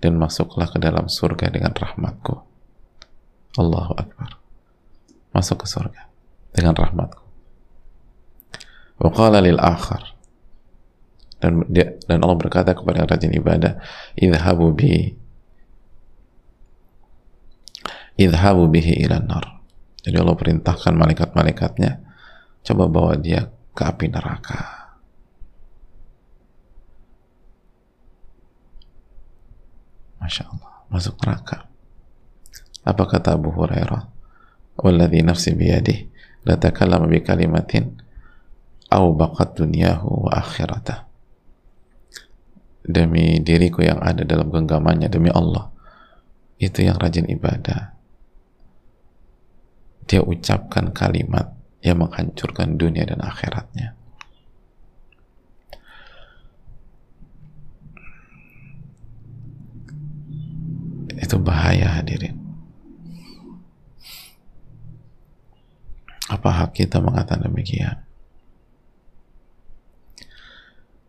dan 0.04 0.20
masuklah 0.20 0.68
ke 0.70 0.78
dalam 0.78 1.08
surga 1.08 1.50
dengan 1.50 1.74
rahmatku. 1.74 2.46
Allahu 3.56 3.96
Akbar. 3.96 4.38
Masuk 5.34 5.64
ke 5.64 5.68
surga 5.68 6.12
dengan 6.52 6.76
rahmatku. 6.76 7.25
Waqala 8.96 9.44
lil 9.44 9.60
dan 11.46 11.62
dia, 11.70 11.94
dan 12.08 12.24
Allah 12.24 12.38
berkata 12.40 12.72
kepada 12.72 13.04
yang 13.04 13.10
rajin 13.12 13.34
ibadah, 13.36 13.78
idhabu 14.16 14.72
bi 14.72 15.14
idhabu 18.16 18.72
bihi 18.72 19.04
ila 19.06 19.20
nar. 19.20 19.62
Jadi 20.02 20.16
Allah 20.16 20.38
perintahkan 20.38 20.94
malaikat-malaikatnya 20.96 21.92
coba 22.66 22.84
bawa 22.88 23.14
dia 23.20 23.52
ke 23.76 23.84
api 23.84 24.06
neraka. 24.10 24.60
Masya 30.24 30.50
Allah, 30.50 30.74
masuk 30.90 31.20
neraka. 31.22 31.70
Apa 32.82 33.04
kata 33.06 33.38
Abu 33.38 33.54
Hurairah? 33.54 34.10
Walladhi 34.82 35.22
nafsi 35.22 35.54
biyadih, 35.54 36.10
la 36.46 36.58
bi 37.06 37.20
kalimatin 37.22 38.05
au 38.92 39.14
baqat 39.16 39.58
dunyahu 39.58 40.30
wa 40.30 40.32
akhiratah. 40.38 41.08
Demi 42.86 43.42
diriku 43.42 43.82
yang 43.82 43.98
ada 43.98 44.22
dalam 44.22 44.54
genggamannya 44.54 45.10
demi 45.10 45.34
Allah 45.34 45.74
itu 46.62 46.86
yang 46.86 47.02
rajin 47.02 47.26
ibadah. 47.26 47.98
Dia 50.06 50.22
ucapkan 50.22 50.94
kalimat 50.94 51.50
yang 51.82 52.06
menghancurkan 52.06 52.78
dunia 52.78 53.10
dan 53.10 53.26
akhiratnya. 53.26 53.98
Itu 61.18 61.42
bahaya 61.42 61.90
hadirin. 61.90 62.38
Apa 66.30 66.50
hak 66.54 66.78
kita 66.78 67.02
mengatakan 67.02 67.50
demikian 67.50 68.06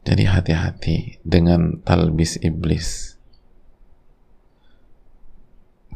Jadi 0.07 0.23
hati-hati 0.23 1.19
dengan 1.27 1.83
talbis 1.83 2.39
iblis. 2.39 3.19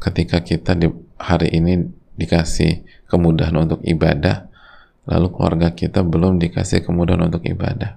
Ketika 0.03 0.43
kita 0.43 0.75
di 0.75 0.91
hari 1.15 1.55
ini 1.55 1.87
dikasih 2.19 2.83
kemudahan 3.07 3.55
untuk 3.55 3.79
ibadah, 3.87 4.51
lalu 5.07 5.31
keluarga 5.31 5.71
kita 5.71 6.03
belum 6.03 6.43
dikasih 6.43 6.83
kemudahan 6.83 7.31
untuk 7.31 7.47
ibadah. 7.47 7.95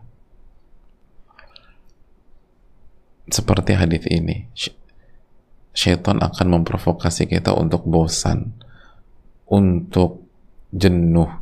Seperti 3.26 3.74
hadis 3.74 4.06
ini, 4.06 4.46
syaitan 5.74 6.22
akan 6.22 6.60
memprovokasi 6.60 7.26
kita 7.26 7.50
untuk 7.58 7.82
bosan, 7.90 8.54
untuk 9.50 10.22
jenuh, 10.70 11.32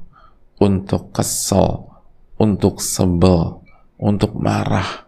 untuk 0.62 1.12
kesel, 1.12 1.92
untuk 2.38 2.78
sebel, 2.80 3.61
untuk 4.02 4.34
marah. 4.34 5.06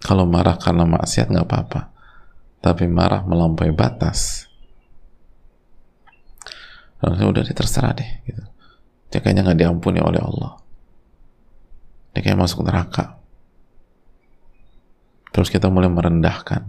Kalau 0.00 0.28
marah 0.28 0.60
karena 0.60 0.84
maksiat 0.84 1.32
nggak 1.32 1.48
apa-apa, 1.48 1.80
tapi 2.60 2.84
marah 2.88 3.24
melampaui 3.24 3.72
batas, 3.72 4.50
Lalu 7.00 7.32
udah 7.32 7.44
terserah 7.48 7.96
deh, 7.96 8.10
gitu. 8.28 8.44
Dia 9.08 9.24
kayaknya 9.24 9.48
nggak 9.48 9.60
diampuni 9.64 10.04
oleh 10.04 10.20
Allah. 10.20 10.60
Dia 12.12 12.20
kayak 12.20 12.40
masuk 12.44 12.60
neraka. 12.60 13.16
Terus 15.32 15.48
kita 15.48 15.72
mulai 15.72 15.88
merendahkan. 15.88 16.68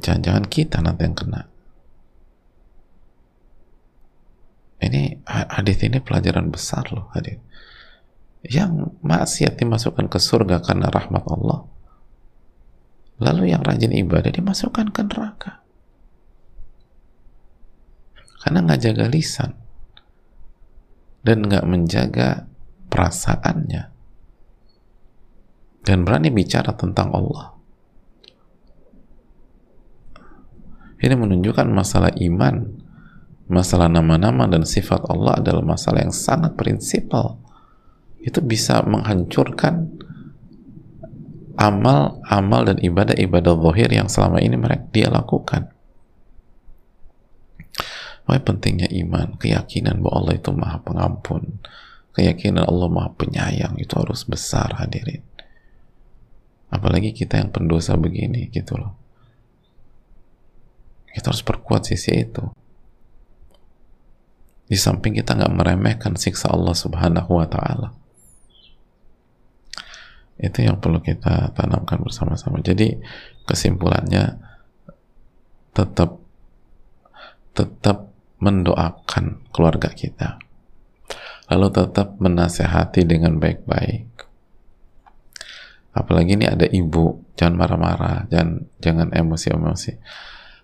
Jangan-jangan 0.00 0.44
kita 0.48 0.80
nanti 0.80 1.04
yang 1.06 1.14
kena. 1.14 1.49
Ini 4.80 5.20
hadis 5.28 5.76
ini 5.84 6.00
pelajaran 6.00 6.48
besar 6.48 6.88
loh 6.92 7.12
hadis. 7.12 7.36
Yang 8.40 8.96
maksiat 9.04 9.60
dimasukkan 9.60 10.08
ke 10.08 10.16
surga 10.16 10.64
karena 10.64 10.88
rahmat 10.88 11.24
Allah. 11.28 11.68
Lalu 13.20 13.52
yang 13.52 13.60
rajin 13.60 13.92
ibadah 13.92 14.32
dimasukkan 14.32 14.88
ke 14.96 15.04
neraka. 15.04 15.60
Karena 18.40 18.64
nggak 18.64 18.80
jaga 18.80 19.04
lisan 19.12 19.52
dan 21.20 21.44
nggak 21.44 21.68
menjaga 21.68 22.48
perasaannya 22.88 23.92
dan 25.84 26.08
berani 26.08 26.32
bicara 26.32 26.72
tentang 26.72 27.12
Allah. 27.12 27.56
Ini 31.00 31.16
menunjukkan 31.16 31.68
masalah 31.72 32.12
iman 32.12 32.79
masalah 33.50 33.90
nama-nama 33.90 34.46
dan 34.46 34.62
sifat 34.62 35.04
Allah 35.10 35.42
adalah 35.42 35.66
masalah 35.66 36.06
yang 36.06 36.14
sangat 36.14 36.54
prinsipal 36.54 37.42
itu 38.22 38.38
bisa 38.38 38.80
menghancurkan 38.86 39.90
amal-amal 41.58 42.62
dan 42.64 42.78
ibadah-ibadah 42.78 43.52
zahir 43.58 43.90
yang 43.90 44.08
selama 44.08 44.38
ini 44.40 44.54
mereka 44.56 44.86
dia 44.94 45.08
lakukan 45.10 45.68
Makanya 48.30 48.46
pentingnya 48.46 48.88
iman, 49.02 49.34
keyakinan 49.42 50.06
bahwa 50.06 50.22
Allah 50.22 50.34
itu 50.38 50.54
maha 50.54 50.78
pengampun, 50.86 51.58
keyakinan 52.14 52.62
Allah 52.62 52.86
maha 52.86 53.10
penyayang 53.18 53.74
itu 53.82 53.90
harus 53.98 54.22
besar 54.22 54.78
hadirin. 54.78 55.26
Apalagi 56.70 57.10
kita 57.10 57.42
yang 57.42 57.50
pendosa 57.50 57.98
begini 57.98 58.46
gitu 58.54 58.78
loh. 58.78 58.94
Kita 61.10 61.34
harus 61.34 61.42
perkuat 61.42 61.90
sisi 61.90 62.22
itu. 62.22 62.54
Di 64.70 64.78
samping 64.78 65.18
kita 65.18 65.34
nggak 65.34 65.50
meremehkan 65.50 66.14
siksa 66.14 66.54
Allah 66.54 66.78
Subhanahu 66.78 67.42
wa 67.42 67.46
Ta'ala. 67.50 67.90
Itu 70.38 70.62
yang 70.62 70.78
perlu 70.78 71.02
kita 71.02 71.50
tanamkan 71.58 71.98
bersama-sama. 72.00 72.62
Jadi 72.62 72.94
kesimpulannya 73.50 74.38
tetap 75.74 76.22
tetap 77.50 78.10
mendoakan 78.40 79.52
keluarga 79.52 79.92
kita 79.92 80.40
lalu 81.50 81.68
tetap 81.74 82.16
menasehati 82.22 83.02
dengan 83.04 83.36
baik-baik 83.36 84.06
apalagi 85.90 86.38
ini 86.38 86.46
ada 86.46 86.64
ibu 86.70 87.34
jangan 87.34 87.58
marah-marah 87.58 88.30
jangan 88.30 88.70
jangan 88.78 89.08
emosi-emosi 89.10 89.92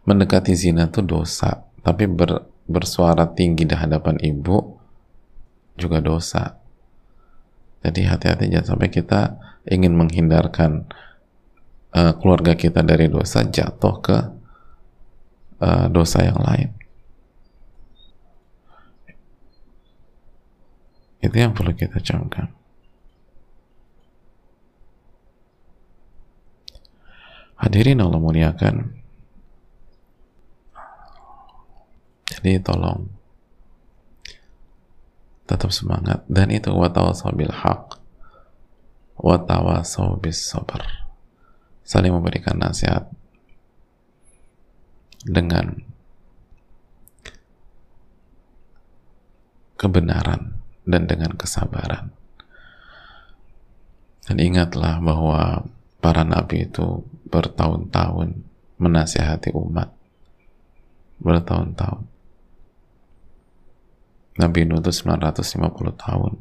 mendekati 0.07 0.55
zina 0.55 0.87
itu 0.87 1.03
dosa 1.03 1.67
tapi 1.83 2.07
ber, 2.07 2.47
bersuara 2.67 3.31
tinggi 3.31 3.65
di 3.65 3.75
hadapan 3.75 4.19
ibu 4.23 4.79
juga 5.79 6.03
dosa 6.03 6.59
jadi 7.87 8.15
hati-hati 8.15 8.51
jangan 8.51 8.75
sampai 8.75 8.89
kita 8.91 9.39
ingin 9.71 9.95
menghindarkan 9.95 10.91
uh, 11.95 12.13
keluarga 12.19 12.59
kita 12.59 12.83
dari 12.83 13.07
dosa 13.07 13.47
jatuh 13.47 13.95
ke 14.03 14.19
uh, 15.63 15.87
dosa 15.87 16.27
yang 16.27 16.43
lain 16.43 16.77
Itu 21.27 21.37
yang 21.43 21.59
perlu 21.59 21.75
kita 21.75 21.99
camkan. 21.99 22.55
Hadirin 27.59 27.99
Allah 27.99 28.21
muliakan. 28.23 28.95
Jadi 32.47 32.63
tolong 32.63 33.11
tetap 35.51 35.75
semangat 35.75 36.23
dan 36.31 36.47
itu 36.55 36.71
watawasau 36.71 37.35
bil 37.35 37.51
haq 37.51 37.99
watawasau 39.19 40.15
bis 40.23 40.47
sabar 40.47 41.11
saling 41.83 42.15
memberikan 42.15 42.55
nasihat 42.55 43.11
dengan 45.27 45.83
kebenaran 49.75 50.63
dan 50.87 51.11
dengan 51.11 51.35
kesabaran. 51.35 52.15
Dan 54.23 54.39
ingatlah 54.39 55.03
bahwa 55.03 55.67
para 55.99 56.23
nabi 56.23 56.71
itu 56.71 57.03
bertahun-tahun 57.27 58.39
menasihati 58.79 59.51
umat. 59.51 59.91
Bertahun-tahun. 61.19 62.15
Nabi 64.37 64.69
Nuh 64.69 64.85
itu 64.85 64.93
950 64.93 65.97
tahun. 65.97 66.33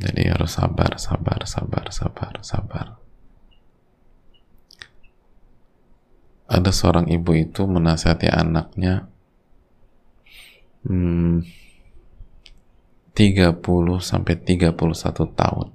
Jadi 0.00 0.22
harus 0.32 0.56
sabar, 0.56 0.96
sabar, 0.96 1.44
sabar, 1.44 1.86
sabar, 1.92 2.34
sabar. 2.40 2.86
Ada 6.50 6.72
seorang 6.72 7.06
ibu 7.12 7.36
itu 7.36 7.68
menasihati 7.68 8.26
anaknya 8.32 9.06
hmm, 10.88 11.44
30 13.12 13.60
sampai 14.00 14.34
31 14.40 14.72
tahun 15.36 15.68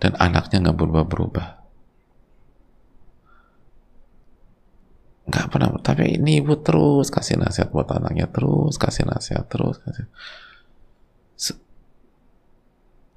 dan 0.00 0.12
anaknya 0.16 0.68
nggak 0.68 0.78
berubah-berubah 0.80 1.59
nggak 5.50 5.58
pernah 5.58 5.74
tapi 5.82 6.14
ini 6.14 6.38
ibu 6.38 6.54
terus 6.62 7.10
kasih 7.10 7.42
nasihat 7.42 7.74
buat 7.74 7.90
anaknya 7.90 8.30
terus 8.30 8.78
kasih 8.78 9.10
nasihat 9.10 9.50
terus 9.50 9.82
kasih 9.82 10.06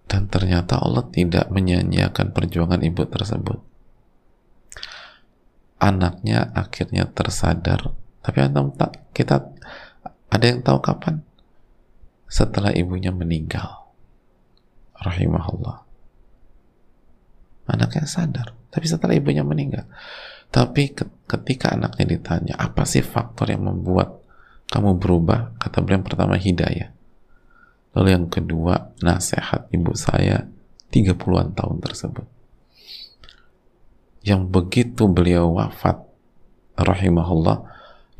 dan 0.10 0.26
ternyata 0.30 0.82
Allah 0.82 1.06
tidak 1.14 1.54
menyanyiakan 1.54 2.34
perjuangan 2.34 2.82
ibu 2.82 3.06
tersebut 3.06 3.62
anaknya 5.78 6.50
akhirnya 6.58 7.06
tersadar 7.14 7.94
tapi 8.24 8.38
antum 8.42 8.74
tak 8.74 9.14
kita 9.14 9.54
ada 10.34 10.46
yang 10.50 10.66
tahu 10.66 10.82
kapan? 10.82 11.22
Setelah 12.26 12.74
ibunya 12.74 13.14
meninggal. 13.14 13.86
Rahimahullah. 14.98 15.86
Anaknya 17.70 18.10
sadar, 18.10 18.58
tapi 18.74 18.90
setelah 18.90 19.14
ibunya 19.14 19.46
meninggal. 19.46 19.86
Tapi 20.54 20.94
ketika 21.26 21.74
anaknya 21.74 22.06
ditanya, 22.14 22.54
apa 22.62 22.86
sih 22.86 23.02
faktor 23.02 23.50
yang 23.50 23.66
membuat 23.66 24.22
kamu 24.70 25.02
berubah? 25.02 25.58
Kata 25.58 25.82
beliau 25.82 25.98
yang 25.98 26.06
pertama 26.06 26.38
hidayah. 26.38 26.94
Lalu 27.98 28.10
yang 28.14 28.30
kedua, 28.30 28.94
nasihat 29.02 29.66
ibu 29.74 29.98
saya 29.98 30.46
30-an 30.94 31.58
tahun 31.58 31.78
tersebut. 31.82 32.26
Yang 34.22 34.42
begitu 34.54 35.10
beliau 35.10 35.58
wafat, 35.58 36.06
rahimahullah, 36.78 37.66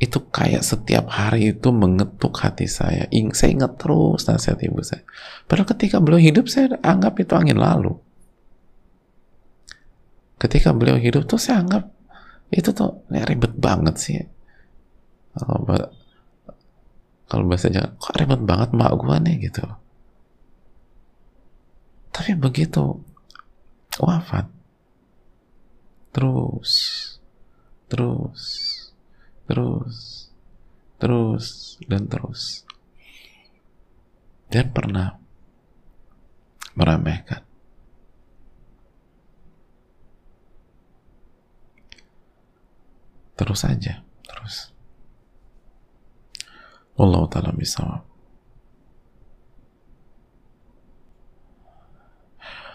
itu 0.02 0.18
kayak 0.26 0.66
setiap 0.66 1.06
hari 1.14 1.54
itu 1.54 1.70
mengetuk 1.70 2.34
hati 2.42 2.66
saya. 2.66 3.06
Saya 3.30 3.50
ingat 3.54 3.78
terus 3.78 4.26
nasihat 4.26 4.58
ibu 4.58 4.82
saya. 4.82 5.06
Padahal 5.46 5.70
ketika 5.70 6.02
beliau 6.02 6.18
hidup 6.18 6.50
saya 6.50 6.74
anggap 6.82 7.14
itu 7.22 7.30
angin 7.38 7.62
lalu. 7.62 7.94
Ketika 10.34 10.74
beliau 10.74 10.98
hidup 10.98 11.30
tuh 11.30 11.38
saya 11.38 11.62
anggap 11.62 11.93
itu 12.54 12.70
tuh 12.70 13.02
ya, 13.10 13.26
ribet 13.26 13.52
banget 13.58 13.94
sih. 13.98 14.18
Kalau, 15.34 15.66
kalau 17.26 17.44
bahasa 17.50 17.68
jangan 17.68 17.98
kok 17.98 18.14
ribet 18.14 18.40
banget 18.46 18.70
mak 18.72 18.94
gua 18.94 19.18
nih 19.18 19.50
gitu. 19.50 19.64
Tapi 22.14 22.38
begitu 22.38 23.02
wafat 23.98 24.46
terus 26.14 26.70
terus 27.90 28.42
terus 29.50 29.96
terus 30.98 31.46
dan 31.90 32.06
terus 32.06 32.62
dan 34.46 34.70
pernah 34.70 35.18
meremehkan 36.78 37.42
terus 43.34 43.66
saja 43.66 44.02
terus. 44.24 44.74
Allah 46.94 47.26
taala 47.26 47.50
bisa 47.50 47.82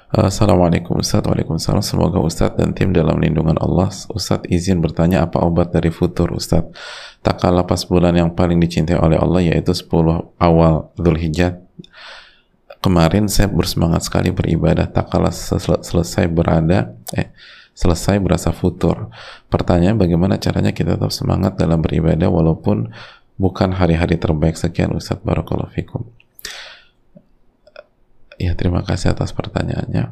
Assalamualaikum 0.09 0.97
Ustaz. 0.97 1.21
Waalaikumsalam. 1.21 1.85
Semoga 1.85 2.17
Ustaz 2.17 2.57
dan 2.57 2.73
tim 2.73 2.89
dalam 2.89 3.21
lindungan 3.21 3.53
Allah 3.61 3.93
Ustaz 4.09 4.41
izin 4.49 4.81
bertanya 4.81 5.21
apa 5.21 5.37
obat 5.45 5.69
dari 5.69 5.93
futur 5.93 6.33
Ustaz? 6.33 6.65
Tak 7.21 7.37
kalah 7.37 7.61
pas 7.61 7.77
bulan 7.85 8.17
yang 8.17 8.33
paling 8.33 8.57
dicintai 8.57 8.97
oleh 8.97 9.21
Allah 9.21 9.53
Yaitu 9.53 9.69
10 9.69 9.85
awal 10.41 10.89
Dhul 10.97 11.13
Hijjah 11.13 11.61
Kemarin 12.81 13.29
saya 13.29 13.53
bersemangat 13.53 14.09
sekali 14.09 14.33
beribadah. 14.33 14.89
Tak 14.89 15.13
kalah 15.13 15.29
sel 15.29 15.61
selesai 15.61 16.25
berada 16.25 16.97
Eh 17.13 17.29
selesai 17.79 18.19
berasa 18.19 18.51
futur. 18.51 19.07
Pertanyaan 19.47 19.95
bagaimana 19.95 20.35
caranya 20.35 20.75
kita 20.75 20.99
tetap 20.99 21.15
semangat 21.15 21.55
dalam 21.55 21.79
beribadah 21.79 22.27
Walaupun 22.27 22.91
bukan 23.39 23.69
hari-hari 23.71 24.19
terbaik? 24.19 24.59
Sekian 24.59 24.91
Ustaz 24.91 25.23
Barakallahu 25.23 25.71
Fikum. 25.71 26.03
Ya 28.35 28.51
terima 28.59 28.83
kasih 28.83 29.15
atas 29.15 29.31
pertanyaannya. 29.31 30.11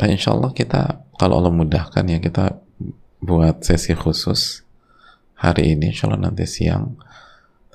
Uh, 0.00 0.08
insya 0.08 0.32
Allah 0.32 0.56
kita 0.56 1.04
kalau 1.20 1.36
Allah 1.36 1.52
mudahkan 1.52 2.04
ya 2.08 2.16
kita 2.16 2.56
buat 3.20 3.60
sesi 3.60 3.92
khusus 3.92 4.64
hari 5.36 5.76
ini 5.76 5.92
insya 5.92 6.08
Allah 6.08 6.32
nanti 6.32 6.48
siang 6.48 6.96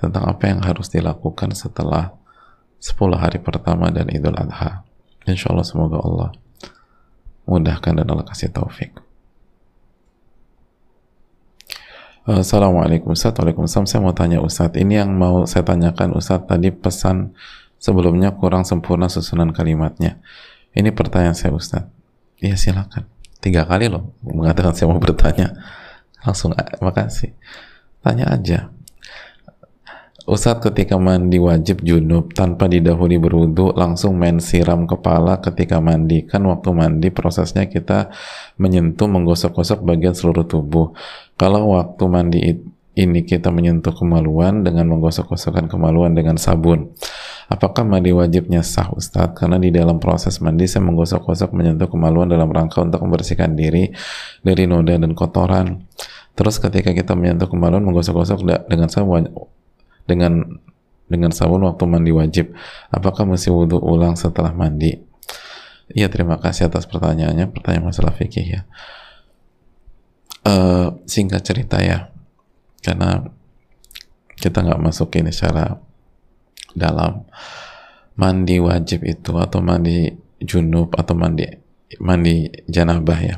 tentang 0.01 0.25
apa 0.25 0.49
yang 0.49 0.65
harus 0.65 0.89
dilakukan 0.89 1.53
setelah 1.53 2.13
10 2.81 2.97
hari 3.17 3.37
pertama 3.37 3.93
dan 3.93 4.09
Idul 4.09 4.37
Adha. 4.37 4.85
Insya 5.29 5.53
Allah 5.53 5.65
semoga 5.65 5.97
Allah 6.01 6.29
mudahkan 7.45 8.01
dan 8.01 8.05
Allah 8.10 8.25
kasih 8.25 8.51
taufik 8.51 9.05
Assalamualaikum 12.25 13.13
Ustaz, 13.13 13.38
Waalaikumsalam. 13.38 13.86
Saya 13.86 14.01
mau 14.01 14.10
tanya 14.10 14.41
Ustaz, 14.41 14.73
ini 14.81 14.97
yang 14.97 15.13
mau 15.13 15.45
saya 15.45 15.62
tanyakan 15.62 16.17
Ustaz 16.17 16.41
tadi 16.49 16.73
pesan 16.73 17.38
sebelumnya 17.77 18.34
kurang 18.34 18.65
sempurna 18.65 19.13
susunan 19.13 19.53
kalimatnya. 19.53 20.17
Ini 20.73 20.89
pertanyaan 20.89 21.38
saya 21.38 21.53
Ustaz. 21.53 21.86
Iya 22.41 22.58
silakan. 22.58 23.05
Tiga 23.38 23.69
kali 23.69 23.93
loh 23.93 24.10
mengatakan 24.25 24.73
saya 24.73 24.89
mau 24.89 24.97
bertanya. 24.97 25.53
Langsung 26.25 26.58
makasih. 26.81 27.38
Tanya 28.01 28.25
aja. 28.34 28.73
Ustadz 30.25 30.73
ketika 30.73 30.97
mandi 30.97 31.38
wajib 31.38 31.85
junub 31.85 32.33
tanpa 32.33 32.65
didahului 32.65 33.21
berwudu 33.21 33.77
langsung 33.77 34.17
main 34.17 34.41
siram 34.41 34.89
kepala 34.89 35.38
ketika 35.38 35.77
mandi. 35.77 36.25
Kan 36.25 36.49
waktu 36.49 36.73
mandi 36.73 37.13
prosesnya 37.13 37.69
kita 37.69 38.09
menyentuh 38.57 39.05
menggosok-gosok 39.05 39.85
bagian 39.85 40.17
seluruh 40.17 40.49
tubuh. 40.49 40.97
Kalau 41.38 41.77
waktu 41.77 42.03
mandi 42.09 42.39
ini 42.97 43.21
kita 43.21 43.53
menyentuh 43.53 43.93
kemaluan 43.93 44.65
dengan 44.65 44.89
menggosok-gosokkan 44.97 45.69
kemaluan 45.69 46.17
dengan 46.17 46.41
sabun. 46.41 46.89
Apakah 47.45 47.85
mandi 47.85 48.09
wajibnya 48.09 48.65
sah 48.65 48.89
Ustadz? 48.89 49.38
Karena 49.38 49.61
di 49.61 49.69
dalam 49.69 50.01
proses 50.01 50.41
mandi 50.41 50.65
saya 50.65 50.89
menggosok-gosok 50.89 51.53
menyentuh 51.53 51.85
kemaluan 51.85 52.33
dalam 52.33 52.49
rangka 52.49 52.81
untuk 52.81 53.05
membersihkan 53.05 53.53
diri 53.53 53.93
dari 54.41 54.65
noda 54.65 54.97
dan 54.97 55.13
kotoran. 55.13 55.85
Terus 56.33 56.57
ketika 56.57 56.97
kita 56.97 57.13
menyentuh 57.13 57.45
kemaluan 57.45 57.85
menggosok-gosok 57.85 58.41
dengan 58.65 58.89
sabun 58.89 59.29
dengan 60.05 60.61
dengan 61.05 61.29
sabun 61.29 61.65
waktu 61.69 61.85
mandi 61.85 62.11
wajib. 62.13 62.53
Apakah 62.89 63.29
masih 63.29 63.53
wudhu 63.53 63.77
ulang 63.77 64.17
setelah 64.17 64.53
mandi? 64.53 64.97
Iya 65.93 66.09
terima 66.09 66.41
kasih 66.41 66.69
atas 66.69 66.89
pertanyaannya 66.89 67.53
pertanyaan 67.53 67.93
masalah 67.93 68.13
fikih 68.13 68.45
ya. 68.45 68.61
Uh, 70.45 71.01
singkat 71.09 71.41
cerita 71.41 71.81
ya 71.81 72.13
karena 72.85 73.25
kita 74.37 74.61
nggak 74.61 74.81
masuk 74.81 75.13
ini 75.17 75.33
secara 75.33 75.77
dalam. 76.73 77.25
Mandi 78.15 78.63
wajib 78.63 79.03
itu 79.03 79.35
atau 79.35 79.59
mandi 79.59 80.07
junub 80.39 80.95
atau 80.95 81.11
mandi 81.11 81.43
mandi 81.99 82.47
janabah 82.67 83.19
ya 83.19 83.35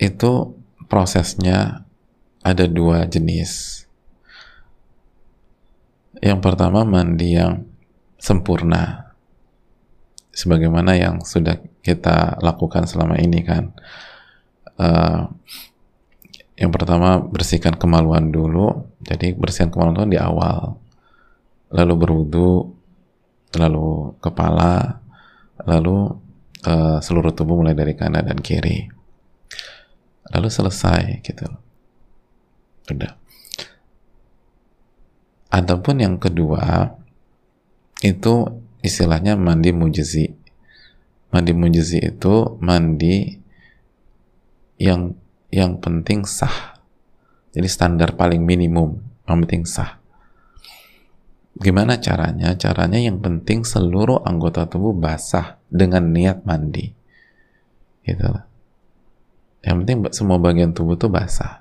itu 0.00 0.56
prosesnya 0.88 1.84
ada 2.40 2.64
dua 2.64 3.04
jenis 3.04 3.84
yang 6.20 6.44
pertama 6.44 6.84
mandi 6.84 7.36
yang 7.36 7.64
sempurna. 8.20 9.12
Sebagaimana 10.30 10.94
yang 10.94 11.24
sudah 11.24 11.58
kita 11.80 12.38
lakukan 12.44 12.84
selama 12.84 13.16
ini 13.18 13.40
kan? 13.40 13.72
Uh, 14.76 15.32
yang 16.60 16.70
pertama 16.70 17.18
bersihkan 17.24 17.74
kemaluan 17.80 18.28
dulu. 18.28 18.92
Jadi 19.00 19.32
bersihkan 19.32 19.72
kemaluan 19.72 20.12
di 20.12 20.20
awal. 20.20 20.76
Lalu 21.72 21.94
berwudu 21.96 22.76
lalu 23.50 24.14
kepala 24.22 25.02
lalu 25.66 26.14
uh, 26.62 27.02
seluruh 27.02 27.34
tubuh 27.34 27.58
mulai 27.58 27.72
dari 27.72 27.96
kanan 27.96 28.28
dan 28.28 28.38
kiri. 28.38 28.92
Lalu 30.30 30.48
selesai 30.52 31.24
gitu. 31.24 31.48
Udah 32.92 33.19
Adapun 35.50 35.98
yang 35.98 36.16
kedua 36.22 36.94
itu 38.06 38.34
istilahnya 38.86 39.34
mandi 39.34 39.74
mujizi. 39.74 40.30
Mandi 41.30 41.52
mujizi 41.54 41.98
itu 41.98 42.58
mandi 42.62 43.34
yang 44.78 45.14
yang 45.50 45.82
penting 45.82 46.22
sah. 46.22 46.78
Jadi 47.50 47.66
standar 47.66 48.14
paling 48.14 48.46
minimum 48.46 49.02
yang 49.26 49.42
penting 49.42 49.66
sah. 49.66 49.98
Gimana 51.60 52.00
caranya? 52.00 52.54
Caranya 52.56 52.96
yang 52.96 53.18
penting 53.20 53.66
seluruh 53.66 54.22
anggota 54.24 54.64
tubuh 54.70 54.94
basah 54.94 55.60
dengan 55.66 56.08
niat 56.14 56.46
mandi. 56.46 56.88
Gitu 58.06 58.24
Yang 59.60 59.76
penting 59.84 59.98
semua 60.14 60.38
bagian 60.40 60.72
tubuh 60.72 60.96
tuh 60.96 61.12
basah. 61.12 61.59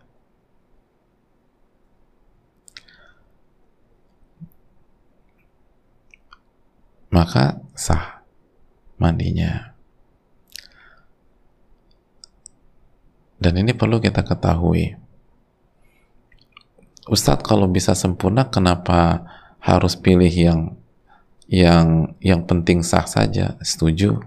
Maka 7.09 7.61
sah 7.73 8.21
mandinya. 9.01 9.73
Dan 13.39 13.55
ini 13.55 13.71
perlu 13.71 14.03
kita 14.03 14.21
ketahui. 14.21 14.99
Ustadz 17.09 17.41
kalau 17.41 17.65
bisa 17.71 17.95
sempurna 17.97 18.51
kenapa 18.51 19.25
harus 19.63 19.97
pilih 19.97 20.29
yang 20.29 20.77
yang 21.49 22.13
yang 22.21 22.45
penting 22.45 22.85
sah 22.85 23.07
saja? 23.09 23.57
Setuju. 23.63 24.21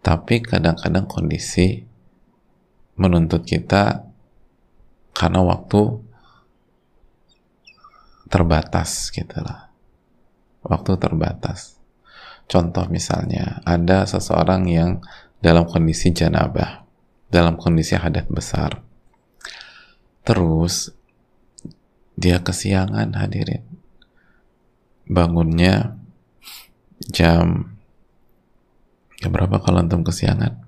Tapi 0.00 0.40
kadang-kadang 0.40 1.04
kondisi 1.04 1.84
menuntut 2.96 3.44
kita 3.44 4.08
karena 5.12 5.44
waktu 5.44 6.00
terbatas 8.32 9.12
gitu 9.12 9.42
waktu 10.64 10.96
terbatas. 11.00 11.80
Contoh 12.50 12.86
misalnya, 12.90 13.62
ada 13.62 14.04
seseorang 14.04 14.66
yang 14.66 14.90
dalam 15.38 15.64
kondisi 15.70 16.10
janabah, 16.10 16.82
dalam 17.30 17.54
kondisi 17.54 17.94
hadat 17.94 18.26
besar. 18.26 18.82
Terus, 20.26 20.90
dia 22.18 22.42
kesiangan 22.42 23.16
hadirin. 23.16 23.64
Bangunnya 25.06 25.96
jam, 27.08 27.78
jam 29.16 29.30
berapa 29.30 29.62
kalau 29.62 29.80
antum 29.80 30.04
kesiangan? 30.04 30.60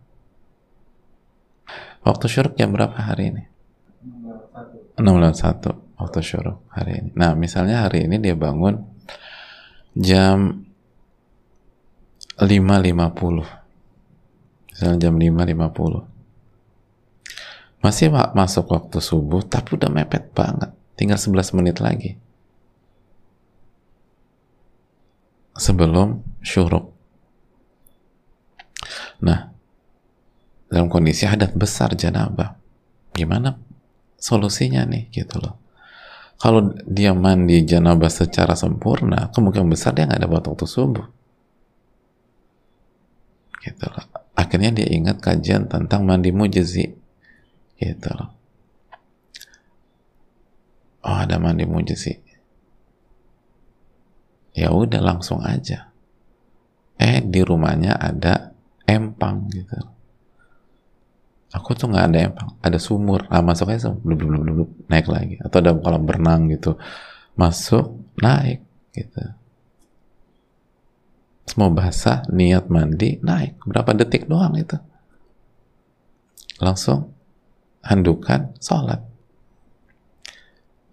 Waktu 2.03 2.27
syuruk 2.27 2.55
jam 2.59 2.75
berapa 2.75 2.97
hari 2.99 3.31
ini? 3.31 3.43
6.1 4.99 5.99
waktu 6.03 6.19
syuruk 6.21 6.59
hari 6.73 6.99
ini. 6.99 7.11
Nah, 7.15 7.39
misalnya 7.39 7.87
hari 7.87 8.11
ini 8.11 8.19
dia 8.19 8.35
bangun 8.35 8.83
jam 9.97 10.65
5.50 12.41 13.45
misalnya 14.73 14.97
jam 14.99 15.15
5.50 15.15 16.13
masih 17.83 18.15
masuk 18.15 18.71
waktu 18.71 19.03
subuh 19.03 19.43
tapi 19.43 19.75
udah 19.75 19.91
mepet 19.91 20.31
banget. 20.31 20.71
Tinggal 20.95 21.19
11 21.19 21.59
menit 21.59 21.83
lagi. 21.83 22.15
Sebelum 25.59 26.23
syuruk. 26.47 26.95
Nah 29.19 29.51
dalam 30.71 30.87
kondisi 30.87 31.27
hadat 31.27 31.59
besar 31.59 31.99
janabah. 31.99 32.55
Gimana 33.13 33.59
solusinya 34.17 34.87
nih 34.87 35.11
gitu 35.11 35.43
loh 35.43 35.62
kalau 36.37 36.75
dia 36.85 37.14
mandi 37.14 37.62
janabah 37.62 38.11
secara 38.11 38.53
sempurna, 38.59 39.31
kemungkinan 39.31 39.71
besar 39.71 39.95
dia 39.95 40.07
nggak 40.07 40.23
dapat 40.27 40.42
waktu 40.53 40.66
subuh. 40.66 41.07
Gitu 43.62 43.87
loh. 43.87 44.07
Akhirnya 44.35 44.75
dia 44.75 44.88
ingat 44.90 45.23
kajian 45.23 45.71
tentang 45.71 46.03
mandi 46.03 46.35
mujizi. 46.35 46.90
Gitu 47.79 48.11
loh. 48.11 48.31
Oh 51.07 51.16
ada 51.18 51.38
mandi 51.38 51.62
mujizi. 51.62 52.18
Ya 54.53 54.75
udah 54.75 54.99
langsung 54.99 55.40
aja. 55.47 55.95
Eh 56.99 57.23
di 57.23 57.40
rumahnya 57.40 57.97
ada 57.97 58.51
empang 58.87 59.47
gitu. 59.49 59.79
Loh 59.79 60.02
aku 61.53 61.77
tuh 61.77 61.93
nggak 61.93 62.07
ada 62.09 62.19
yang 62.19 62.35
ada 62.65 62.79
sumur. 62.81 63.29
Ah 63.29 63.45
masuk 63.45 63.69
aja 63.69 63.93
belum 63.93 64.17
belum 64.17 64.41
belum 64.43 64.55
belum 64.57 64.69
naik 64.88 65.07
lagi. 65.07 65.37
Atau 65.45 65.61
ada 65.61 65.77
kolam 65.77 66.09
berenang 66.09 66.49
gitu. 66.49 66.81
Masuk 67.37 68.01
naik 68.19 68.65
gitu. 68.97 69.23
Semua 71.45 71.69
basah 71.69 72.25
niat 72.33 72.73
mandi 72.73 73.21
naik. 73.21 73.61
Berapa 73.69 73.93
detik 73.93 74.25
doang 74.25 74.57
itu. 74.57 74.81
Langsung 76.57 77.12
handukan 77.85 78.57
sholat. 78.57 79.05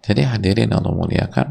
Jadi 0.04 0.22
hadirin 0.26 0.74
Allah 0.76 0.92
muliakan. 0.92 1.48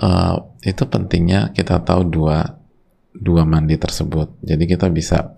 Uh, 0.00 0.48
itu 0.64 0.80
pentingnya 0.88 1.52
kita 1.52 1.76
tahu 1.84 2.08
dua 2.08 2.59
dua 3.14 3.46
mandi 3.46 3.76
tersebut. 3.76 4.40
Jadi 4.42 4.64
kita 4.66 4.86
bisa 4.90 5.34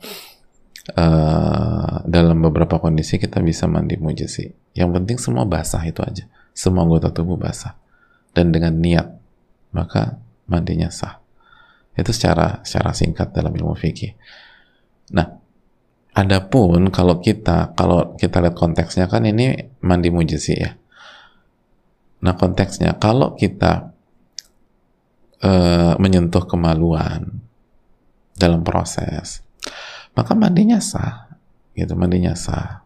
uh, 0.96 1.94
dalam 2.04 2.38
beberapa 2.40 2.78
kondisi 2.78 3.16
kita 3.16 3.40
bisa 3.40 3.68
mandi 3.68 3.96
mujisi. 3.96 4.48
Yang 4.72 4.90
penting 5.00 5.16
semua 5.20 5.44
basah 5.44 5.82
itu 5.84 6.00
aja. 6.04 6.24
Semua 6.52 6.84
anggota 6.84 7.08
tubuh 7.12 7.40
basah 7.40 7.76
dan 8.36 8.52
dengan 8.52 8.76
niat 8.76 9.08
maka 9.72 10.20
mandinya 10.48 10.92
sah. 10.92 11.20
Itu 11.92 12.12
secara 12.12 12.60
secara 12.64 12.92
singkat 12.96 13.32
dalam 13.36 13.52
ilmu 13.52 13.76
fikih. 13.76 14.16
Nah, 15.12 15.42
Adapun 16.12 16.92
kalau 16.92 17.24
kita 17.24 17.72
kalau 17.72 18.12
kita 18.20 18.44
lihat 18.44 18.52
konteksnya 18.52 19.08
kan 19.08 19.24
ini 19.24 19.72
mandi 19.80 20.12
mujisi 20.12 20.52
ya. 20.52 20.76
Nah 22.20 22.36
konteksnya 22.36 23.00
kalau 23.00 23.32
kita 23.32 23.96
uh, 25.40 25.96
menyentuh 25.96 26.44
kemaluan 26.44 27.40
dalam 28.42 28.66
proses, 28.66 29.46
maka 30.18 30.34
mandinya 30.34 30.82
sah, 30.82 31.30
gitu 31.78 31.94
mandinya 31.94 32.34
sah. 32.34 32.82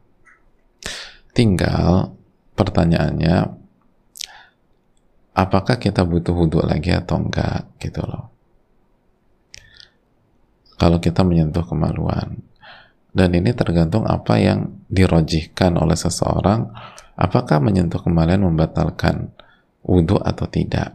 Tinggal 1.33 2.13
pertanyaannya, 2.53 3.49
apakah 5.33 5.81
kita 5.81 6.05
butuh 6.05 6.37
wudhu 6.37 6.61
lagi 6.61 6.93
atau 6.93 7.17
enggak, 7.17 7.73
gitu 7.81 8.05
loh. 8.05 8.29
Kalau 10.77 11.01
kita 11.01 11.25
menyentuh 11.25 11.65
kemaluan, 11.65 12.45
dan 13.17 13.33
ini 13.33 13.57
tergantung 13.57 14.05
apa 14.05 14.37
yang 14.37 14.85
dirojihkan 14.93 15.81
oleh 15.81 15.97
seseorang 15.97 16.69
apakah 17.17 17.65
menyentuh 17.65 18.05
kemaluan 18.05 18.45
membatalkan 18.45 19.33
wudhu 19.81 20.21
atau 20.21 20.45
tidak 20.53 20.93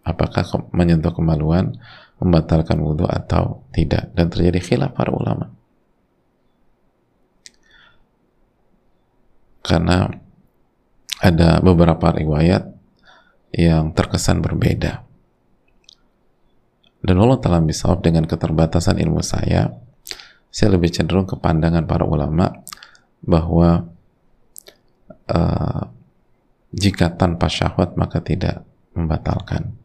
apakah 0.00 0.48
menyentuh 0.72 1.12
kemaluan 1.12 1.76
membatalkan 2.22 2.78
wudhu 2.80 3.04
atau 3.08 3.66
tidak. 3.72 4.12
Dan 4.16 4.32
terjadi 4.32 4.60
khilaf 4.60 4.92
para 4.96 5.12
ulama. 5.12 5.52
Karena 9.66 10.06
ada 11.20 11.58
beberapa 11.58 12.14
riwayat 12.14 12.70
yang 13.56 13.90
terkesan 13.96 14.44
berbeda. 14.44 15.02
Dan 17.02 17.16
Allah 17.22 17.38
telah 17.38 17.62
bisa 17.62 17.92
dengan 18.02 18.26
keterbatasan 18.26 18.98
ilmu 18.98 19.22
saya 19.22 19.70
saya 20.56 20.72
lebih 20.72 20.88
cenderung 20.88 21.28
ke 21.28 21.36
pandangan 21.36 21.84
para 21.84 22.08
ulama 22.08 22.48
bahwa 23.20 23.84
uh, 25.28 25.82
jika 26.72 27.12
tanpa 27.12 27.52
syahwat 27.52 27.92
maka 28.00 28.24
tidak 28.24 28.64
membatalkan. 28.96 29.76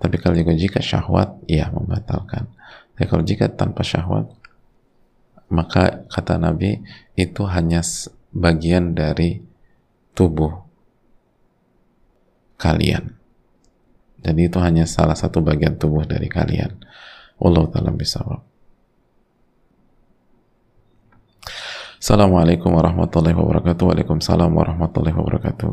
Tapi 0.00 0.16
kalau 0.16 0.34
juga 0.34 0.56
jika 0.56 0.80
syahwat, 0.80 1.44
ya 1.44 1.68
membatalkan. 1.68 2.48
Tapi 2.96 3.04
kalau 3.04 3.20
jika 3.20 3.52
tanpa 3.52 3.84
syahwat, 3.84 4.32
maka 5.52 6.08
kata 6.08 6.40
Nabi 6.40 6.80
itu 7.18 7.44
hanya 7.44 7.84
bagian 8.32 8.96
dari 8.96 9.44
tubuh 10.16 10.64
kalian. 12.56 13.20
Jadi 14.20 14.40
itu 14.52 14.58
hanya 14.60 14.84
salah 14.84 15.16
satu 15.16 15.40
bagian 15.44 15.76
tubuh 15.80 16.04
dari 16.04 16.28
kalian. 16.28 16.76
Allah 17.40 17.64
taala 17.72 17.92
bisawab. 17.92 18.44
Assalamualaikum 22.00 22.72
warahmatullahi 22.72 23.36
wabarakatuh. 23.36 23.84
Waalaikumsalam 23.84 24.48
warahmatullahi 24.52 25.16
wabarakatuh. 25.16 25.70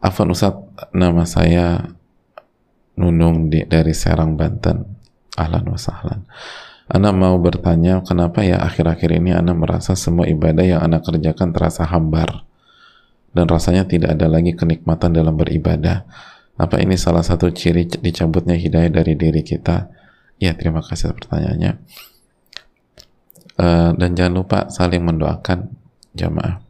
Afan 0.00 0.32
Ustaz, 0.32 0.56
nama 0.96 1.28
saya 1.28 1.92
Nunung 3.00 3.48
di, 3.48 3.64
dari 3.64 3.96
Serang, 3.96 4.36
Banten. 4.36 4.84
Ahlan 5.40 5.64
wa 5.64 5.80
sahlan. 5.80 6.28
Anda 6.90 7.14
mau 7.16 7.38
bertanya, 7.40 8.04
kenapa 8.04 8.44
ya 8.44 8.60
akhir-akhir 8.60 9.16
ini 9.16 9.32
Anda 9.32 9.56
merasa 9.56 9.96
semua 9.96 10.28
ibadah 10.28 10.66
yang 10.66 10.80
Anda 10.84 11.00
kerjakan 11.00 11.54
terasa 11.54 11.88
hambar 11.88 12.44
dan 13.30 13.46
rasanya 13.46 13.86
tidak 13.86 14.18
ada 14.18 14.26
lagi 14.26 14.52
kenikmatan 14.58 15.14
dalam 15.14 15.38
beribadah. 15.38 16.04
Apa 16.60 16.82
ini 16.82 16.98
salah 16.98 17.24
satu 17.24 17.48
ciri 17.54 17.88
dicabutnya 17.88 18.58
hidayah 18.58 18.90
dari 18.90 19.14
diri 19.16 19.40
kita? 19.40 19.88
Ya, 20.42 20.52
terima 20.58 20.82
kasih 20.82 21.14
pertanyaannya. 21.14 21.72
Eh, 23.60 23.90
dan 23.96 24.10
jangan 24.18 24.34
lupa 24.34 24.58
saling 24.68 25.04
mendoakan 25.04 25.72
jamaah 26.16 26.64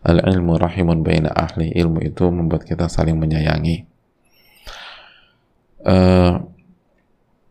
al 0.00 0.20
ilmu 0.24 0.56
rahimun 0.56 1.04
baina 1.04 1.28
ahli 1.32 1.72
ilmu 1.76 2.00
itu 2.00 2.24
membuat 2.32 2.64
kita 2.64 2.88
saling 2.88 3.16
menyayangi 3.16 3.88
uh, 5.84 6.42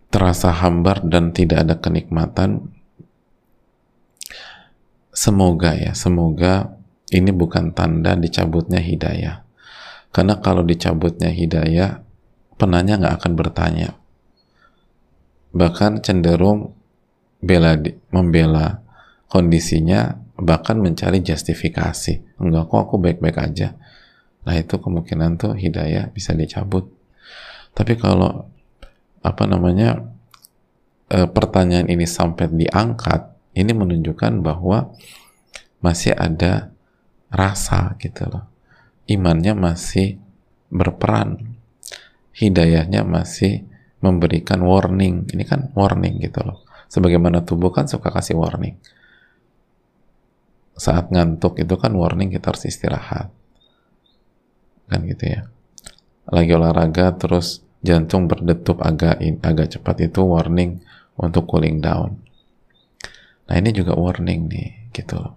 terasa 0.09 0.49
hambar 0.49 1.05
dan 1.05 1.29
tidak 1.31 1.65
ada 1.67 1.75
kenikmatan 1.77 2.73
semoga 5.13 5.77
ya 5.77 5.93
semoga 5.93 6.79
ini 7.09 7.33
bukan 7.33 7.73
tanda 7.73 8.13
dicabutnya 8.13 8.77
hidayah. 8.77 9.41
Karena 10.09 10.41
kalau 10.41 10.65
dicabutnya 10.65 11.29
hidayah 11.29 12.01
penanya 12.57 12.97
nggak 13.01 13.15
akan 13.21 13.33
bertanya. 13.33 13.89
Bahkan 15.53 16.05
cenderung 16.05 16.77
bela 17.41 17.77
membela 18.13 18.85
kondisinya 19.29 20.17
bahkan 20.37 20.77
mencari 20.77 21.21
justifikasi. 21.25 22.37
Enggak 22.41 22.69
kok 22.69 22.79
aku 22.89 22.95
baik-baik 23.01 23.37
aja. 23.41 23.73
Nah 24.45 24.55
itu 24.57 24.77
kemungkinan 24.77 25.41
tuh 25.41 25.53
hidayah 25.57 26.09
bisa 26.13 26.33
dicabut 26.37 26.89
tapi 27.73 27.95
kalau 27.95 28.49
apa 29.19 29.43
namanya 29.45 30.03
e, 31.11 31.27
pertanyaan 31.27 31.87
ini 31.91 32.07
sampai 32.07 32.47
diangkat 32.47 33.35
ini 33.57 33.71
menunjukkan 33.75 34.39
bahwa 34.39 34.93
masih 35.83 36.15
ada 36.15 36.71
rasa 37.31 37.95
gitu 37.99 38.27
loh. 38.29 38.45
Imannya 39.09 39.57
masih 39.57 40.21
berperan. 40.69 41.57
Hidayahnya 42.35 43.03
masih 43.03 43.65
memberikan 43.99 44.63
warning. 44.63 45.27
Ini 45.27 45.43
kan 45.43 45.73
warning 45.75 46.21
gitu 46.23 46.45
loh. 46.45 46.63
Sebagaimana 46.87 47.43
tubuh 47.43 47.73
kan 47.73 47.89
suka 47.89 48.13
kasih 48.13 48.37
warning. 48.37 48.77
Saat 50.79 51.11
ngantuk 51.11 51.59
itu 51.59 51.75
kan 51.75 51.91
warning 51.91 52.31
kita 52.31 52.53
harus 52.53 52.69
istirahat. 52.69 53.33
Kan 54.87 55.05
gitu 55.05 55.25
ya 55.25 55.41
lagi 56.29 56.51
olahraga 56.53 57.13
terus 57.17 57.65
jantung 57.81 58.29
berdetup 58.29 58.79
agak 58.85 59.19
agak 59.41 59.73
cepat 59.73 60.09
itu 60.09 60.21
warning 60.23 60.81
untuk 61.17 61.49
cooling 61.49 61.81
down 61.81 62.21
nah 63.49 63.57
ini 63.57 63.73
juga 63.73 63.97
warning 63.97 64.45
nih 64.49 64.93
gitu 64.93 65.17
loh 65.17 65.33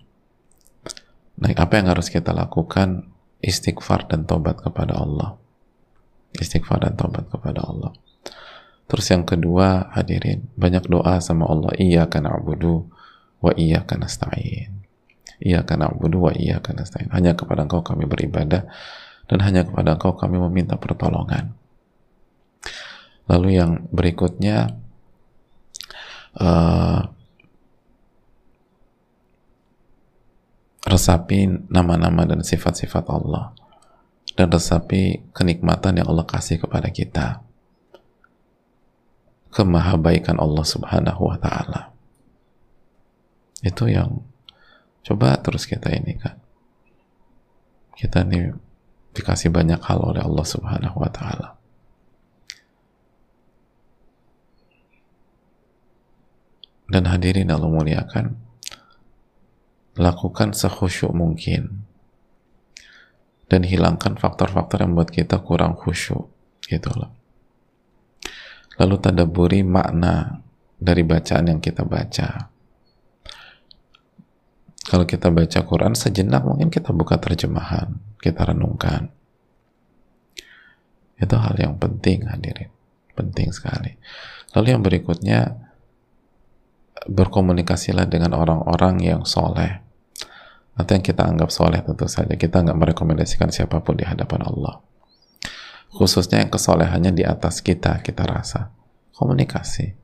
nah 1.40 1.48
apa 1.52 1.80
yang 1.80 1.88
harus 1.88 2.12
kita 2.12 2.30
lakukan 2.36 3.08
istighfar 3.40 4.06
dan 4.06 4.28
tobat 4.28 4.60
kepada 4.60 5.00
Allah 5.00 5.40
istighfar 6.36 6.84
dan 6.84 6.94
tobat 6.94 7.26
kepada 7.32 7.64
Allah 7.64 7.92
Terus 8.92 9.08
yang 9.08 9.24
kedua, 9.24 9.88
hadirin, 9.96 10.52
banyak 10.52 10.84
doa 10.84 11.16
sama 11.24 11.48
Allah. 11.48 11.72
Iya 11.80 12.12
karena 12.12 12.36
abudu 12.36 12.92
wa 13.40 13.48
iya 13.56 13.88
karena 13.88 14.04
stain. 14.04 14.84
Iya 15.40 15.64
karena 15.64 15.88
abudu 15.88 16.28
wa 16.28 16.32
iya 16.36 16.60
karena 16.60 16.84
stain. 16.84 17.08
Hanya 17.08 17.32
kepada 17.32 17.64
engkau 17.64 17.80
kami 17.80 18.04
beribadah 18.04 18.68
dan 19.32 19.40
hanya 19.40 19.64
kepada 19.64 19.96
engkau 19.96 20.12
kami 20.12 20.36
meminta 20.36 20.76
pertolongan. 20.76 21.56
Lalu 23.32 23.56
yang 23.56 23.88
berikutnya, 23.88 24.76
uh, 26.36 27.08
resapi 30.84 31.48
nama-nama 31.72 32.28
dan 32.28 32.44
sifat-sifat 32.44 33.08
Allah 33.08 33.56
dan 34.36 34.52
resapi 34.52 35.32
kenikmatan 35.32 36.04
yang 36.04 36.12
Allah 36.12 36.28
kasih 36.28 36.60
kepada 36.60 36.92
kita 36.92 37.40
kemahabaikan 39.48 40.36
Allah 40.36 40.64
Subhanahu 40.64 41.32
wa 41.32 41.40
taala. 41.40 41.92
Itu 43.64 43.88
yang 43.88 44.20
coba 45.08 45.40
terus 45.40 45.64
kita 45.64 45.88
ini 45.88 46.20
kan. 46.20 46.36
Kita 47.96 48.28
nih 48.28 48.71
dikasih 49.12 49.52
banyak 49.52 49.80
hal 49.80 49.98
oleh 50.00 50.22
Allah 50.24 50.46
Subhanahu 50.46 50.96
wa 50.96 51.10
taala. 51.12 51.48
Dan 56.92 57.08
hadirin 57.08 57.48
Allah 57.48 57.72
muliakan, 57.72 58.36
lakukan 59.96 60.52
sekhusyuk 60.52 61.12
mungkin 61.16 61.88
dan 63.48 63.64
hilangkan 63.64 64.20
faktor-faktor 64.20 64.84
yang 64.84 64.92
membuat 64.92 65.12
kita 65.12 65.40
kurang 65.40 65.76
khusyuk 65.76 66.28
gitu 66.68 66.92
loh 66.92 67.22
lalu 68.80 68.96
tadaburi 69.00 69.60
makna 69.66 70.40
dari 70.80 71.04
bacaan 71.04 71.54
yang 71.54 71.60
kita 71.60 71.84
baca. 71.84 72.51
Kalau 74.82 75.06
kita 75.06 75.30
baca 75.30 75.60
Quran 75.62 75.94
sejenak 75.94 76.42
mungkin 76.42 76.66
kita 76.66 76.90
buka 76.90 77.14
terjemahan, 77.22 78.02
kita 78.18 78.50
renungkan. 78.50 79.14
Itu 81.14 81.38
hal 81.38 81.54
yang 81.54 81.78
penting 81.78 82.26
hadirin, 82.26 82.66
penting 83.14 83.54
sekali. 83.54 83.94
Lalu 84.58 84.66
yang 84.74 84.82
berikutnya 84.82 85.54
berkomunikasilah 87.06 88.10
dengan 88.10 88.34
orang-orang 88.34 88.98
yang 89.06 89.22
soleh. 89.22 89.78
Atau 90.74 90.98
yang 90.98 91.04
kita 91.04 91.30
anggap 91.30 91.54
soleh 91.54 91.78
tentu 91.84 92.10
saja. 92.10 92.34
Kita 92.34 92.66
nggak 92.66 92.74
merekomendasikan 92.74 93.54
siapa 93.54 93.78
pun 93.86 93.94
di 93.94 94.02
hadapan 94.02 94.50
Allah. 94.50 94.82
Khususnya 95.94 96.42
yang 96.42 96.50
kesolehannya 96.50 97.12
di 97.14 97.22
atas 97.22 97.62
kita 97.62 98.02
kita 98.02 98.26
rasa. 98.26 98.74
Komunikasi. 99.14 99.94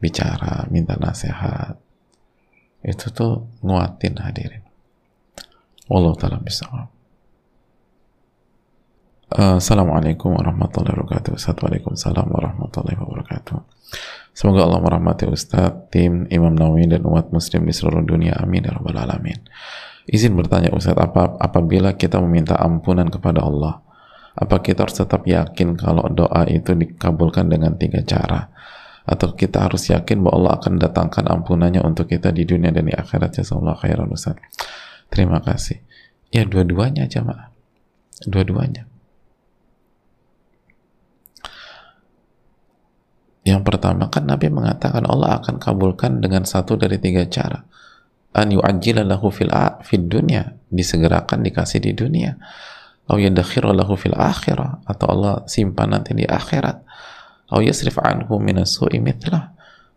Bicara 0.00 0.64
minta 0.72 0.96
nasihat 0.96 1.89
itu 2.80 3.12
tuh 3.12 3.48
nguatin 3.60 4.16
hadirin. 4.20 4.64
Allah 5.90 6.14
taala 6.16 6.38
bisa 6.40 6.66
Uh, 9.30 9.62
Assalamualaikum 9.62 10.34
warahmatullahi 10.34 10.90
wabarakatuh. 10.90 11.38
Assalamualaikum 11.38 11.94
warahmatullahi 11.94 12.98
wabarakatuh. 12.98 13.62
Semoga 14.34 14.66
Allah 14.66 14.82
merahmati 14.82 15.30
Ustadz, 15.30 15.86
tim, 15.94 16.26
Imam 16.34 16.50
Nawawi 16.50 16.90
dan 16.90 17.06
umat 17.06 17.30
muslim 17.30 17.62
di 17.62 17.70
seluruh 17.70 18.02
dunia. 18.02 18.34
Amin 18.42 18.66
ya 18.66 18.74
Rabbal 18.74 18.98
Alamin. 18.98 19.38
Izin 20.10 20.34
bertanya 20.34 20.74
Ustadz, 20.74 20.98
apa, 20.98 21.38
apabila 21.38 21.94
kita 21.94 22.18
meminta 22.18 22.58
ampunan 22.58 23.06
kepada 23.06 23.46
Allah 23.46 23.78
apa 24.40 24.62
kita 24.62 24.86
harus 24.86 24.96
tetap 24.96 25.26
yakin 25.26 25.74
kalau 25.74 26.06
doa 26.08 26.46
itu 26.46 26.74
dikabulkan 26.74 27.50
dengan 27.50 27.74
tiga 27.74 28.00
cara 28.06 28.46
atau 29.10 29.34
kita 29.34 29.66
harus 29.66 29.90
yakin 29.90 30.22
bahwa 30.22 30.38
Allah 30.38 30.52
akan 30.62 30.72
datangkan 30.78 31.26
ampunannya 31.26 31.82
untuk 31.82 32.06
kita 32.06 32.30
di 32.30 32.46
dunia 32.46 32.70
dan 32.70 32.86
di 32.86 32.94
akhirat. 32.94 33.42
Allah 33.42 33.74
khairan 33.74 34.06
Ustaz. 34.14 34.38
Terima 35.10 35.42
kasih. 35.42 35.82
Ya 36.30 36.46
dua-duanya 36.46 37.10
jamaah. 37.10 37.50
Dua-duanya. 38.22 38.86
Yang 43.42 43.66
pertama 43.66 44.06
kan 44.06 44.30
Nabi 44.30 44.46
mengatakan 44.46 45.02
Allah 45.10 45.42
akan 45.42 45.58
kabulkan 45.58 46.22
dengan 46.22 46.46
satu 46.46 46.78
dari 46.78 47.02
tiga 47.02 47.26
cara. 47.26 47.66
An 48.30 48.54
yu'ajjila 48.54 49.02
lahu 49.02 49.34
fil, 49.34 49.50
fil 49.82 50.06
dunya. 50.06 50.54
Disegerakan 50.70 51.42
dikasih 51.42 51.82
di 51.82 51.98
dunia. 51.98 52.38
Atau 53.10 53.18
yadakhiru 53.18 53.74
lahu 53.74 53.98
fil 53.98 54.14
akhirah. 54.14 54.86
Atau 54.86 55.10
Allah 55.10 55.42
simpan 55.50 55.98
nanti 55.98 56.14
di 56.14 56.22
akhirat 56.22 56.86
atau 57.50 57.66
yasrif 57.66 57.98
anhu 57.98 58.38
minasu'i 58.38 59.02
mithlah 59.02 59.50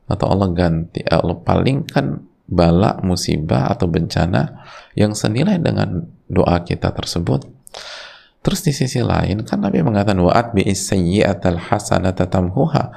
atau 0.10 0.26
Allah 0.34 0.50
ganti 0.52 1.06
Allah 1.06 1.38
palingkan 1.38 2.26
bala 2.50 3.00
musibah 3.06 3.72
atau 3.72 3.86
bencana 3.88 4.66
yang 4.98 5.14
senilai 5.14 5.62
dengan 5.62 6.04
doa 6.28 6.60
kita 6.66 6.92
tersebut. 6.92 7.46
Terus 8.44 8.60
di 8.66 8.76
sisi 8.76 9.00
lain 9.00 9.48
kan 9.48 9.64
Nabi 9.64 9.80
mengatakan 9.80 10.20
wa'at 10.20 10.52
bi'is 10.52 10.84
sayyi'atal 10.92 11.72
hasanata 11.72 12.28
tamhuha. 12.28 12.92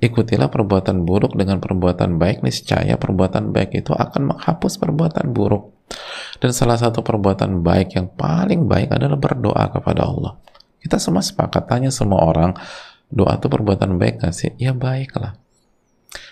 Ikutilah 0.00 0.48
perbuatan 0.48 1.04
buruk 1.04 1.36
dengan 1.36 1.60
perbuatan 1.60 2.16
baik 2.16 2.40
niscaya 2.40 2.96
perbuatan 2.96 3.52
baik 3.52 3.84
itu 3.84 3.92
akan 3.92 4.34
menghapus 4.34 4.80
perbuatan 4.80 5.30
buruk. 5.30 5.76
Dan 6.40 6.56
salah 6.56 6.80
satu 6.80 7.04
perbuatan 7.04 7.60
baik 7.60 8.00
yang 8.00 8.08
paling 8.16 8.64
baik 8.64 8.90
adalah 8.90 9.20
berdoa 9.20 9.68
kepada 9.70 10.08
Allah. 10.08 10.40
Kita 10.80 10.96
semua 10.96 11.20
sepakat 11.20 11.68
tanya 11.68 11.92
semua 11.92 12.24
orang 12.24 12.56
doa 13.10 13.36
itu 13.36 13.46
perbuatan 13.50 13.98
baik 13.98 14.22
gak 14.22 14.34
sih? 14.34 14.54
ya 14.56 14.70
baiklah 14.70 15.36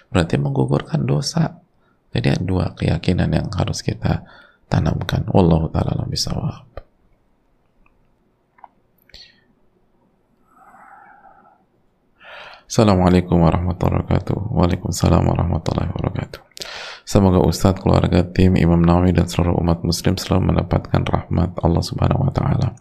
berarti 0.08 0.38
menggugurkan 0.38 1.04
dosa 1.04 1.58
jadi 2.14 2.40
dua 2.40 2.72
keyakinan 2.72 3.28
yang 3.34 3.48
harus 3.52 3.84
kita 3.84 4.24
tanamkan 4.70 5.28
Wallahu 5.28 5.68
ta'ala 5.68 6.08
bisawab 6.08 6.68
Assalamualaikum 12.68 13.40
warahmatullahi 13.40 14.04
wabarakatuh. 14.04 14.52
Waalaikumsalam 14.52 15.24
warahmatullahi 15.24 15.88
wabarakatuh. 15.88 16.40
Semoga 17.08 17.40
Ustadz, 17.40 17.80
keluarga, 17.80 18.20
tim, 18.28 18.60
Imam 18.60 18.84
Nawawi, 18.84 19.16
dan 19.16 19.24
seluruh 19.24 19.56
umat 19.56 19.80
muslim 19.88 20.20
selalu 20.20 20.52
mendapatkan 20.52 21.00
rahmat 21.00 21.56
Allah 21.64 21.80
subhanahu 21.80 22.28
wa 22.28 22.32
ta'ala. 22.36 22.76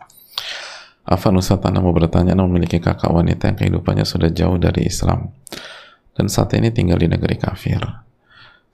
Afan 1.07 1.39
Ustadz 1.39 1.63
Anda 1.63 1.79
mau 1.79 1.95
bertanya, 1.95 2.35
Anda 2.35 2.43
memiliki 2.43 2.83
kakak 2.83 3.07
wanita 3.07 3.47
yang 3.47 3.55
kehidupannya 3.55 4.03
sudah 4.03 4.27
jauh 4.27 4.59
dari 4.59 4.91
Islam. 4.91 5.31
Dan 6.11 6.27
saat 6.27 6.51
ini 6.59 6.67
tinggal 6.67 6.99
di 6.99 7.07
negeri 7.07 7.39
kafir. 7.39 7.79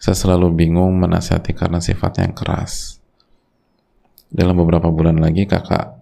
Saya 0.01 0.17
selalu 0.17 0.49
bingung 0.57 0.97
menasihati 0.97 1.53
karena 1.53 1.77
sifatnya 1.77 2.25
yang 2.25 2.33
keras. 2.33 2.97
Dalam 4.33 4.57
beberapa 4.57 4.89
bulan 4.89 5.21
lagi 5.21 5.45
kakak 5.45 6.01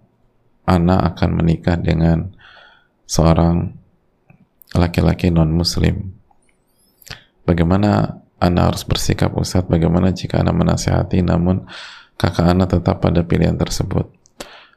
Ana 0.64 1.04
akan 1.12 1.42
menikah 1.42 1.76
dengan 1.76 2.32
seorang 3.04 3.76
laki-laki 4.72 5.28
non-muslim. 5.28 6.16
Bagaimana 7.44 8.22
Anda 8.40 8.72
harus 8.72 8.88
bersikap 8.88 9.36
Ustadz? 9.36 9.68
Bagaimana 9.68 10.16
jika 10.16 10.40
Anda 10.40 10.56
menasihati 10.56 11.20
namun 11.20 11.68
kakak 12.16 12.46
Anda 12.56 12.64
tetap 12.64 13.04
pada 13.04 13.20
pilihan 13.20 13.60
tersebut? 13.60 14.21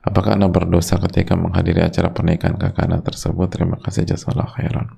Apakah 0.06 0.38
Anda 0.38 0.54
berdosa 0.54 1.02
ketika 1.02 1.34
menghadiri 1.34 1.82
acara 1.82 2.14
pernikahan 2.14 2.62
kakak 2.62 2.86
Anda 2.86 3.02
tersebut? 3.02 3.50
Terima 3.50 3.82
kasih 3.82 4.06
jazakallah 4.06 4.54
khairan. 4.54 4.94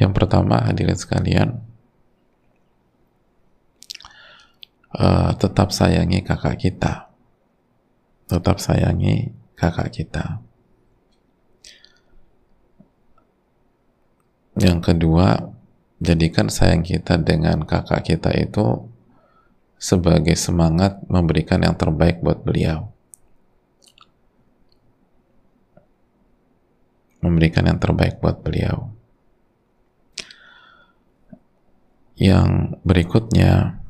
Yang 0.00 0.12
pertama 0.16 0.64
hadirin 0.64 0.96
sekalian, 0.96 1.60
uh, 4.96 5.36
tetap 5.36 5.76
sayangi 5.76 6.24
kakak 6.24 6.56
kita. 6.56 7.12
Tetap 8.32 8.64
sayangi 8.64 9.36
kakak 9.60 9.92
kita. 9.92 10.40
Yang 14.56 14.80
kedua, 14.88 15.52
jadikan 16.00 16.48
sayang 16.48 16.80
kita 16.80 17.20
dengan 17.20 17.68
kakak 17.68 18.08
kita 18.08 18.32
itu 18.32 18.88
sebagai 19.76 20.32
semangat 20.38 21.02
memberikan 21.12 21.60
yang 21.60 21.76
terbaik 21.76 22.24
buat 22.24 22.40
beliau. 22.40 22.93
Memberikan 27.24 27.64
yang 27.64 27.80
terbaik 27.80 28.20
buat 28.20 28.44
beliau. 28.44 28.92
Yang 32.20 32.78
berikutnya, 32.84 33.80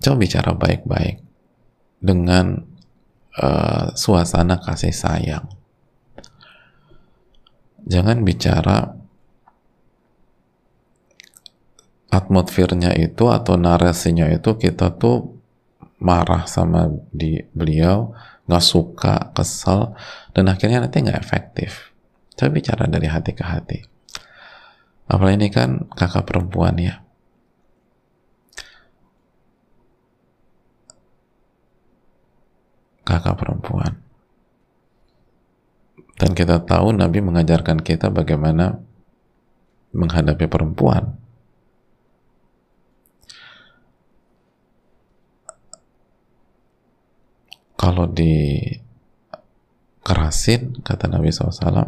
coba 0.00 0.16
bicara 0.16 0.56
baik-baik 0.56 1.20
dengan 2.00 2.64
uh, 3.36 3.92
suasana 3.92 4.58
kasih 4.58 4.96
sayang 4.96 5.46
jangan 7.86 8.26
bicara 8.26 8.98
atmosfernya 12.10 12.98
itu 12.98 13.30
atau 13.30 13.54
narasinya 13.54 14.26
itu 14.26 14.58
kita 14.58 14.98
tuh 14.98 15.38
marah 16.02 16.44
sama 16.50 16.90
di 17.14 17.40
beliau 17.54 18.12
nggak 18.46 18.64
suka 18.64 19.34
kesel 19.34 19.98
dan 20.30 20.46
akhirnya 20.46 20.86
nanti 20.86 21.02
nggak 21.02 21.18
efektif. 21.18 21.90
Coba 22.38 22.50
bicara 22.54 22.84
dari 22.86 23.10
hati 23.10 23.32
ke 23.34 23.44
hati. 23.44 23.78
Apalagi 25.06 25.38
ini 25.38 25.48
kan 25.50 25.86
kakak 25.94 26.26
perempuan 26.26 26.74
ya. 26.78 27.02
Kakak 33.06 33.38
perempuan. 33.38 34.02
Dan 36.16 36.32
kita 36.32 36.64
tahu 36.64 36.96
Nabi 36.96 37.22
mengajarkan 37.22 37.84
kita 37.84 38.10
bagaimana 38.10 38.80
menghadapi 39.94 40.48
perempuan. 40.48 41.25
Kalau 47.86 48.10
di 48.10 48.66
kerasin, 50.02 50.82
kata 50.82 51.06
Nabi 51.06 51.30
SAW, 51.30 51.86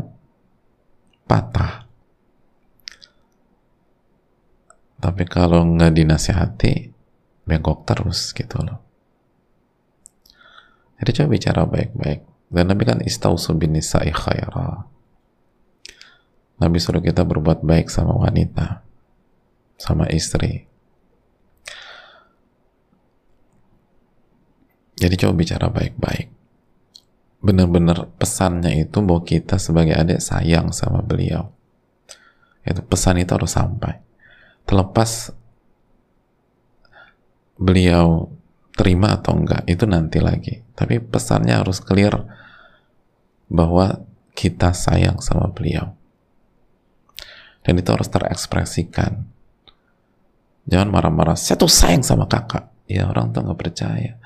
patah. 1.27 1.91
Tapi 5.03 5.23
kalau 5.27 5.67
nggak 5.67 5.99
dinasihati, 5.99 6.95
bengkok 7.51 7.83
terus 7.83 8.31
gitu 8.31 8.63
loh. 8.63 8.79
Jadi 11.03 11.11
coba 11.19 11.29
bicara 11.35 11.63
baik-baik 11.67 12.23
dan 12.47 12.71
Nabi 12.71 12.83
kan 12.87 13.03
istausu 13.03 13.59
bin 13.59 13.75
nisa'i 13.75 14.15
khaira. 14.15 14.87
Nabi 16.63 16.79
suruh 16.79 17.03
kita 17.03 17.27
berbuat 17.27 17.67
baik 17.67 17.91
sama 17.91 18.15
wanita, 18.15 18.87
sama 19.75 20.07
istri. 20.15 20.68
Jadi 24.99 25.15
coba 25.15 25.33
bicara 25.39 25.67
baik-baik. 25.71 26.27
Benar-benar 27.39 28.11
pesannya 28.19 28.83
itu 28.83 28.99
bahwa 28.99 29.23
kita 29.23 29.63
sebagai 29.63 29.95
adik 29.95 30.19
sayang 30.19 30.75
sama 30.75 31.07
beliau. 31.07 31.55
Itu 32.67 32.83
pesan 32.83 33.23
itu 33.23 33.31
harus 33.31 33.55
sampai. 33.55 34.03
Terlepas 34.67 35.33
beliau 37.57 38.29
terima 38.75 39.19
atau 39.19 39.39
enggak, 39.39 39.67
itu 39.71 39.87
nanti 39.87 40.19
lagi. 40.19 40.63
Tapi 40.75 40.99
pesannya 41.03 41.59
harus 41.59 41.79
clear 41.79 42.15
bahwa 43.51 44.03
kita 44.35 44.71
sayang 44.75 45.19
sama 45.19 45.51
beliau. 45.51 45.95
Dan 47.63 47.79
itu 47.79 47.91
harus 47.91 48.07
terekspresikan. 48.07 49.27
Jangan 50.69 50.89
marah-marah, 50.93 51.35
saya 51.35 51.59
tuh 51.59 51.71
sayang 51.71 52.05
sama 52.05 52.29
kakak. 52.31 52.71
Ya 52.87 53.09
orang 53.09 53.35
tuh 53.35 53.45
nggak 53.45 53.59
percaya. 53.59 54.17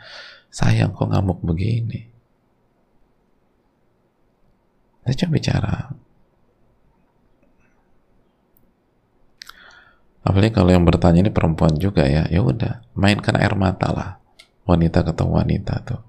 Sayang 0.52 0.92
kok 0.92 1.08
ngamuk 1.08 1.40
begini. 1.40 2.12
Saya 5.02 5.16
coba 5.24 5.32
bicara. 5.34 5.76
apalagi 10.22 10.54
kalau 10.54 10.70
yang 10.70 10.86
bertanya 10.86 11.26
ini 11.26 11.32
perempuan 11.34 11.74
juga 11.76 12.06
ya 12.06 12.30
ya 12.30 12.40
udah 12.40 12.86
mainkan 12.94 13.34
air 13.36 13.54
mata 13.58 13.90
lah 13.90 14.10
wanita 14.62 15.02
ketemu 15.02 15.32
wanita 15.34 15.74
tuh 15.82 16.02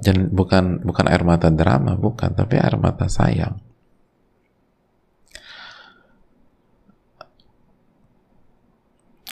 dan 0.00 0.32
bukan 0.32 0.80
bukan 0.84 1.06
air 1.08 1.22
mata 1.24 1.52
drama 1.52 1.96
bukan 1.96 2.32
tapi 2.32 2.56
air 2.56 2.76
mata 2.80 3.08
sayang 3.12 3.60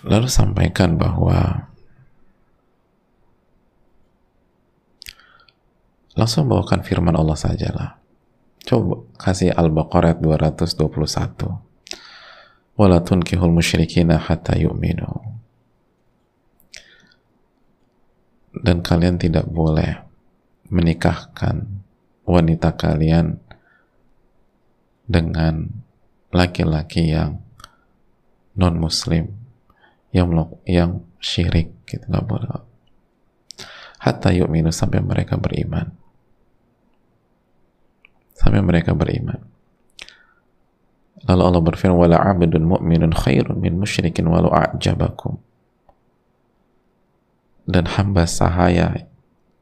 lalu 0.05 0.29
sampaikan 0.29 1.01
bahwa 1.01 1.70
langsung 6.15 6.51
bawakan 6.51 6.83
firman 6.83 7.15
Allah 7.15 7.39
sajalah. 7.39 8.01
Coba 8.67 9.03
kasih 9.17 9.55
Al-Baqarah 9.57 10.19
221 10.21 11.71
wala 12.81 13.05
tunkihul 13.05 13.53
musyrikina 13.53 14.17
hatta 14.17 14.57
yu'minu. 14.57 15.21
Dan 18.51 18.81
kalian 18.81 19.21
tidak 19.21 19.45
boleh 19.47 20.01
menikahkan 20.73 21.69
wanita 22.25 22.75
kalian 22.75 23.37
dengan 25.05 25.71
laki-laki 26.33 27.13
yang 27.13 27.43
non 28.57 28.81
muslim 28.81 29.29
yang 30.11 30.33
yang 30.67 31.05
syirik 31.21 31.77
gitu. 31.85 32.05
Nggak 32.09 32.27
boleh. 32.27 32.49
Hatta 34.01 34.33
yu'minu 34.33 34.73
sampai 34.73 35.05
mereka 35.05 35.37
beriman 35.37 36.00
sampai 38.41 38.65
mereka 38.65 38.97
beriman 38.97 39.45
Lalu 41.29 41.43
Allah 41.45 41.63
berfirman, 41.63 41.99
"Wala 42.01 42.17
'abdun 42.17 42.65
mu'minun 42.65 43.13
khairun 43.13 43.61
min 43.61 43.77
musyrikin 43.77 44.25
walau 44.25 44.49
a'jabakum." 44.49 45.37
Dan 47.69 47.85
hamba 47.85 48.25
sahaya 48.25 49.05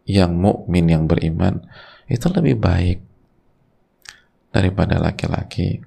yang 0.07 0.39
mukmin 0.39 0.87
yang 0.87 1.11
beriman 1.11 1.67
itu 2.07 2.25
lebih 2.31 2.57
baik 2.63 2.99
daripada 4.55 4.97
laki-laki 4.97 5.83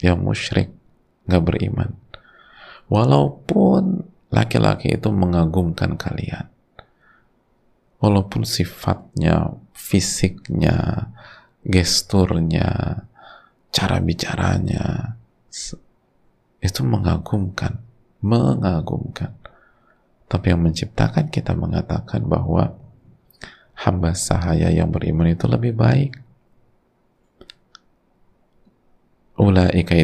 yang 0.00 0.18
musyrik 0.18 0.72
nggak 1.28 1.44
beriman. 1.44 1.94
Walaupun 2.90 4.02
laki-laki 4.32 4.96
itu 4.96 5.06
mengagumkan 5.12 5.94
kalian, 5.94 6.50
walaupun 8.02 8.42
sifatnya, 8.42 9.54
fisiknya, 9.70 11.12
gesturnya, 11.64 13.04
cara 13.70 13.96
bicaranya 14.00 15.16
itu 16.60 16.80
mengagumkan, 16.84 17.80
mengagumkan. 18.20 19.32
Tapi 20.30 20.46
yang 20.54 20.62
menciptakan 20.62 21.26
kita 21.32 21.56
mengatakan 21.56 22.22
bahwa 22.22 22.78
hamba 23.74 24.12
sahaya 24.14 24.70
yang 24.70 24.92
beriman 24.92 25.32
itu 25.32 25.48
lebih 25.50 25.74
baik. 25.74 26.12
Ulaika 29.40 29.96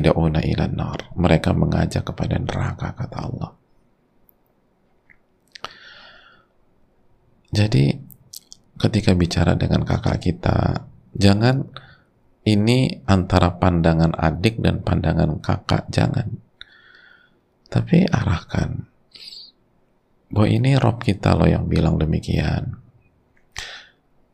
nar. 0.73 1.13
Mereka 1.13 1.53
mengajak 1.53 2.09
kepada 2.09 2.41
neraka 2.41 2.97
kata 2.97 3.19
Allah. 3.21 3.53
Jadi 7.53 7.93
ketika 8.81 9.13
bicara 9.13 9.53
dengan 9.53 9.85
kakak 9.85 10.25
kita, 10.25 10.89
jangan. 11.17 11.67
Ini 12.47 13.03
antara 13.11 13.59
pandangan 13.59 14.15
adik 14.15 14.63
dan 14.63 14.79
pandangan 14.79 15.43
kakak 15.43 15.91
jangan. 15.91 16.31
Tapi 17.67 18.07
arahkan. 18.07 18.87
Bahwa 20.31 20.47
ini 20.47 20.79
Rob 20.79 21.03
kita 21.03 21.35
loh 21.35 21.51
yang 21.51 21.67
bilang 21.67 21.99
demikian. 21.99 22.79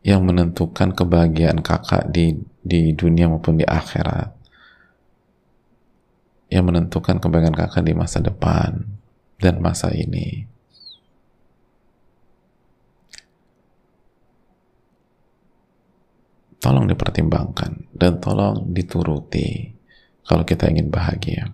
Yang 0.05 0.21
menentukan 0.29 0.93
kebahagiaan 0.93 1.65
kakak 1.65 2.13
di 2.13 2.37
di 2.61 2.93
dunia 2.93 3.33
maupun 3.33 3.57
di 3.57 3.65
akhirat. 3.65 4.29
Yang 6.53 6.65
menentukan 6.69 7.17
kebahagiaan 7.17 7.57
kakak 7.57 7.81
di 7.81 7.97
masa 7.97 8.21
depan 8.21 8.77
dan 9.41 9.57
masa 9.65 9.89
ini 9.89 10.52
tolong 16.63 16.87
dipertimbangkan 16.87 17.91
dan 17.91 18.23
tolong 18.23 18.71
dituruti 18.71 19.75
kalau 20.23 20.47
kita 20.47 20.71
ingin 20.71 20.95
bahagia. 20.95 21.51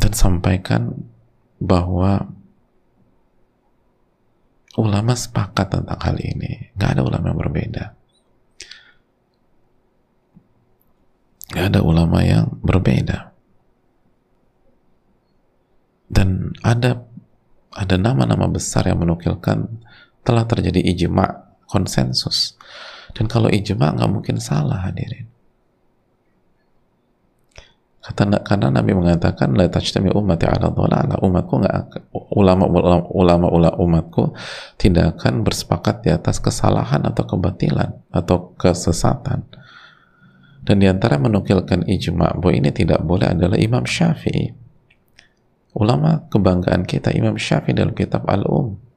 Dan 0.00 0.12
sampaikan 0.16 0.96
bahwa 1.60 2.32
ulama 4.80 5.12
sepakat 5.12 5.68
tentang 5.68 6.00
hal 6.00 6.16
ini. 6.16 6.72
Nggak 6.72 6.90
ada 6.96 7.02
ulama 7.04 7.28
yang 7.28 7.40
berbeda. 7.44 7.84
Nggak 11.52 11.66
ada 11.76 11.80
ulama 11.84 12.18
yang 12.24 12.46
berbeda. 12.64 13.18
Dan 16.08 16.56
ada 16.64 17.04
ada 17.70 17.96
nama-nama 18.00 18.48
besar 18.48 18.88
yang 18.88 19.04
menukilkan 19.04 19.84
telah 20.24 20.44
terjadi 20.44 20.80
ijma 20.80 21.50
konsensus. 21.70 22.58
Dan 23.14 23.26
kalau 23.26 23.50
ijma 23.50 23.94
nggak 23.94 24.10
mungkin 24.10 24.36
salah 24.38 24.86
hadirin. 24.86 25.30
Kata 28.00 28.42
karena 28.42 28.72
Nabi 28.72 28.96
mengatakan 28.96 29.52
la 29.54 29.68
tajtami 29.68 30.08
ummati 30.10 30.48
ala 30.48 30.72
dhalala 30.72 31.20
umatku 31.20 31.54
nggak 31.60 32.10
ulama 32.32 32.64
ulama 33.12 33.46
ulama 33.52 33.76
umatku 33.76 34.32
tidak 34.80 35.20
akan 35.20 35.44
bersepakat 35.44 36.08
di 36.08 36.10
atas 36.10 36.40
kesalahan 36.40 37.04
atau 37.04 37.28
kebatilan 37.28 38.00
atau 38.08 38.56
kesesatan. 38.56 39.44
Dan 40.64 40.80
di 40.80 40.88
antara 40.88 41.20
menukilkan 41.20 41.84
ijma 41.84 42.40
bahwa 42.40 42.52
ini 42.56 42.72
tidak 42.72 43.04
boleh 43.04 43.36
adalah 43.36 43.60
Imam 43.60 43.84
Syafi'i. 43.84 44.48
Ulama 45.76 46.24
kebanggaan 46.32 46.88
kita 46.88 47.12
Imam 47.12 47.36
Syafi'i 47.36 47.76
dalam 47.76 47.92
kitab 47.92 48.24
Al-Um 48.26 48.89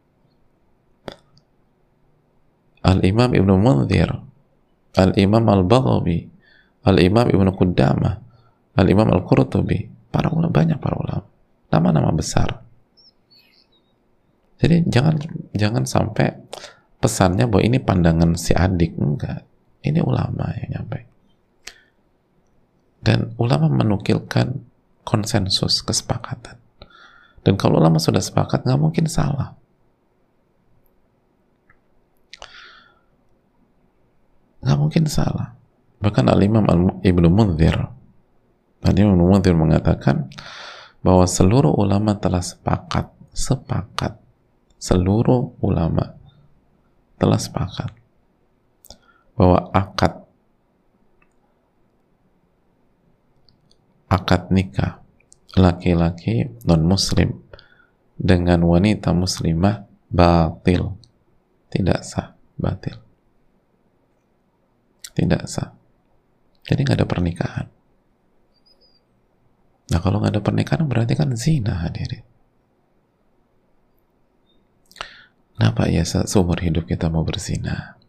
Al-Imam 2.83 3.31
Ibn 3.31 3.49
Munzir, 3.55 4.11
Al-Imam 4.99 5.43
Al-Baghawi, 5.47 6.19
Al-Imam 6.83 7.27
Ibn 7.31 7.47
Qudamah, 7.55 8.15
Al-Imam 8.75 9.07
Al-Qurtubi, 9.07 9.87
para 10.11 10.29
ulama 10.29 10.51
banyak 10.51 10.77
para 10.77 10.99
ulama, 10.99 11.25
nama-nama 11.71 12.11
besar. 12.11 12.61
Jadi 14.59 14.87
jangan 14.87 15.19
jangan 15.51 15.83
sampai 15.83 16.31
pesannya 17.03 17.51
bahwa 17.51 17.63
ini 17.67 17.83
pandangan 17.83 18.35
si 18.39 18.55
adik 18.55 18.95
enggak. 18.95 19.43
Ini 19.83 19.99
ulama 19.99 20.55
yang 20.55 20.79
nyampe. 20.79 20.99
Dan 23.03 23.35
ulama 23.35 23.67
menukilkan 23.67 24.63
konsensus 25.03 25.83
kesepakatan. 25.83 26.55
Dan 27.43 27.59
kalau 27.59 27.83
ulama 27.83 27.99
sudah 27.99 28.23
sepakat 28.23 28.63
nggak 28.63 28.79
mungkin 28.79 29.11
salah. 29.11 29.59
Nggak 34.63 34.77
mungkin 34.79 35.05
salah. 35.11 35.53
Bahkan 35.99 36.25
al-imam 36.31 36.65
al 36.67 37.03
ibnu 37.03 37.27
munzir 37.27 37.75
al-imam 38.83 39.19
munzir 39.19 39.55
mengatakan 39.55 40.31
bahwa 41.03 41.27
seluruh 41.27 41.71
ulama 41.75 42.15
telah 42.15 42.39
sepakat 42.39 43.11
sepakat. 43.35 44.19
Seluruh 44.79 45.55
ulama 45.63 46.15
telah 47.15 47.39
sepakat 47.39 47.95
bahwa 49.39 49.71
akad 49.71 50.27
akad 54.11 54.51
nikah 54.51 54.99
laki-laki 55.55 56.51
non 56.67 56.83
muslim 56.83 57.39
dengan 58.19 58.63
wanita 58.67 59.15
muslimah 59.15 59.87
batil. 60.11 60.99
Tidak 61.71 61.99
sah 62.05 62.35
batil 62.59 63.02
tidak 65.13 65.45
sah 65.45 65.73
jadi 66.63 66.79
nggak 66.87 66.99
ada 67.03 67.07
pernikahan. 67.07 67.67
Nah 69.91 69.99
kalau 69.99 70.23
nggak 70.23 70.39
ada 70.39 70.43
pernikahan 70.43 70.87
berarti 70.87 71.13
kan 71.19 71.35
zina 71.35 71.83
hadirin. 71.83 72.23
Kenapa 75.53 75.87
ya 75.91 76.03
seumur 76.03 76.59
hidup 76.59 76.87
kita 76.87 77.11
mau 77.11 77.23
berzina? 77.23 77.99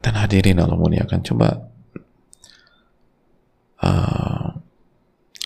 Dan 0.00 0.16
hadirin 0.16 0.56
Allah 0.56 0.80
muliakan 0.80 1.20
coba 1.20 1.70
uh, 3.84 4.48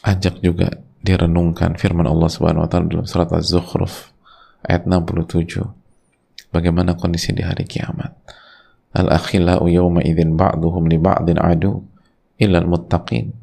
ajak 0.07 0.39
juga 0.47 0.79
direnungkan 1.03 1.75
firman 1.75 2.07
Allah 2.07 2.31
Subhanahu 2.31 2.64
wa 2.64 2.70
taala 2.70 2.87
dalam 2.87 3.05
surat 3.09 3.29
Az-Zukhruf 3.35 4.14
ayat 4.62 4.87
67 4.87 5.84
bagaimana 6.55 6.94
kondisi 6.94 7.34
di 7.34 7.42
hari 7.42 7.66
kiamat. 7.66 8.14
al-akhillau 8.94 9.66
yawma 9.66 10.07
idzin 10.07 10.38
ba'duhum 10.38 10.86
li 10.86 11.02
ba'din 11.02 11.34
adu 11.42 11.82
illa 12.38 12.62
al-muttaqin 12.62 13.34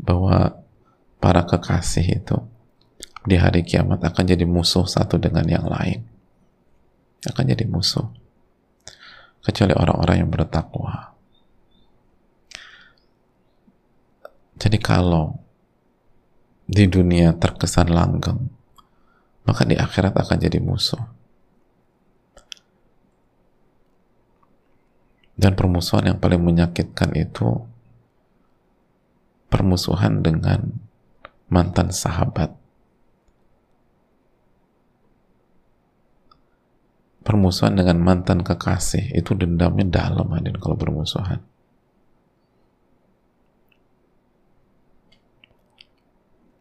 bahwa 0.00 0.56
para 1.20 1.44
kekasih 1.44 2.24
itu 2.24 2.40
di 3.28 3.36
hari 3.36 3.60
kiamat 3.60 4.00
akan 4.00 4.24
jadi 4.24 4.48
musuh 4.48 4.88
satu 4.88 5.20
dengan 5.20 5.44
yang 5.44 5.68
lain. 5.68 6.00
Akan 7.28 7.44
jadi 7.44 7.68
musuh. 7.68 8.08
Kecuali 9.44 9.76
orang-orang 9.76 10.24
yang 10.24 10.32
bertakwa. 10.32 11.12
Jadi 14.56 14.80
kalau 14.80 15.36
di 16.64 16.88
dunia 16.88 17.36
terkesan 17.36 17.92
langgeng 17.92 18.40
maka 19.44 19.68
di 19.68 19.74
akhirat 19.74 20.16
akan 20.16 20.38
jadi 20.38 20.62
musuh 20.62 21.19
dan 25.40 25.56
permusuhan 25.56 26.12
yang 26.12 26.18
paling 26.20 26.44
menyakitkan 26.44 27.16
itu 27.16 27.64
permusuhan 29.48 30.20
dengan 30.20 30.76
mantan 31.48 31.88
sahabat. 31.88 32.52
Permusuhan 37.24 37.78
dengan 37.78 37.96
mantan 38.04 38.44
kekasih 38.44 39.16
itu 39.16 39.32
dendamnya 39.32 39.88
dalam 39.88 40.28
hadin 40.34 40.56
kalau 40.60 40.76
bermusuhan 40.76 41.40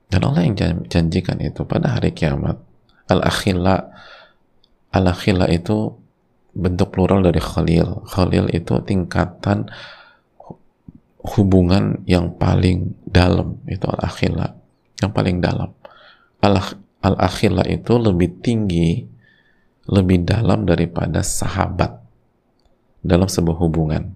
dan 0.09 0.25
Allah 0.25 0.41
yang 0.43 0.57
janjikan 0.89 1.37
itu 1.39 1.63
pada 1.63 1.95
hari 1.95 2.11
kiamat 2.11 2.57
al-akhila 3.07 3.93
al-akhila 4.89 5.45
itu 5.53 5.93
bentuk 6.53 6.93
plural 6.93 7.21
dari 7.21 7.41
khalil. 7.41 8.03
Khalil 8.09 8.49
itu 8.53 8.81
tingkatan 8.83 9.69
hubungan 11.19 12.01
yang 12.07 12.33
paling 12.39 12.95
dalam 13.03 13.59
itu 13.67 13.85
al-akhila 13.85 14.55
yang 15.03 15.11
paling 15.11 15.43
dalam. 15.43 15.71
Al-akhila 16.99 17.67
itu 17.67 17.95
lebih 17.99 18.39
tinggi 18.43 19.07
lebih 19.89 20.21
dalam 20.21 20.69
daripada 20.69 21.25
sahabat 21.25 21.97
dalam 23.01 23.25
sebuah 23.25 23.57
hubungan. 23.57 24.13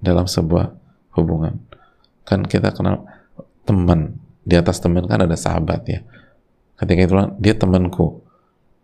Dalam 0.00 0.24
sebuah 0.24 0.72
hubungan. 1.14 1.60
Kan 2.24 2.48
kita 2.48 2.72
kenal 2.72 3.04
teman. 3.68 4.16
Di 4.40 4.56
atas 4.56 4.80
teman 4.80 5.04
kan 5.04 5.20
ada 5.20 5.36
sahabat 5.36 5.80
ya. 5.86 6.00
Ketika 6.80 7.00
itu 7.04 7.14
dia 7.36 7.54
temanku 7.54 8.24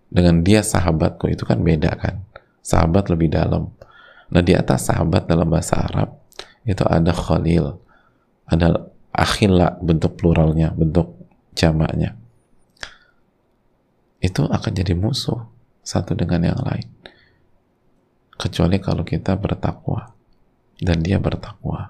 dengan 0.07 0.43
dia 0.43 0.63
sahabatku 0.63 1.31
itu 1.31 1.43
kan 1.43 1.63
beda 1.63 1.95
kan? 1.99 2.23
Sahabat 2.63 3.11
lebih 3.11 3.31
dalam. 3.31 3.71
Nah 4.31 4.43
di 4.43 4.55
atas 4.55 4.91
sahabat 4.91 5.27
dalam 5.31 5.47
bahasa 5.47 5.87
Arab 5.87 6.19
itu 6.67 6.83
ada 6.87 7.11
khalil. 7.15 7.79
Ada 8.47 8.87
akhila 9.11 9.79
bentuk 9.83 10.19
pluralnya 10.19 10.71
bentuk 10.75 11.15
jamaknya. 11.59 12.15
Itu 14.23 14.47
akan 14.47 14.73
jadi 14.75 14.95
musuh 14.95 15.47
satu 15.83 16.15
dengan 16.15 16.55
yang 16.55 16.61
lain. 16.63 16.87
Kecuali 18.37 18.79
kalau 18.83 19.03
kita 19.07 19.35
bertakwa. 19.39 20.13
Dan 20.77 21.01
dia 21.01 21.17
bertakwa. 21.17 21.89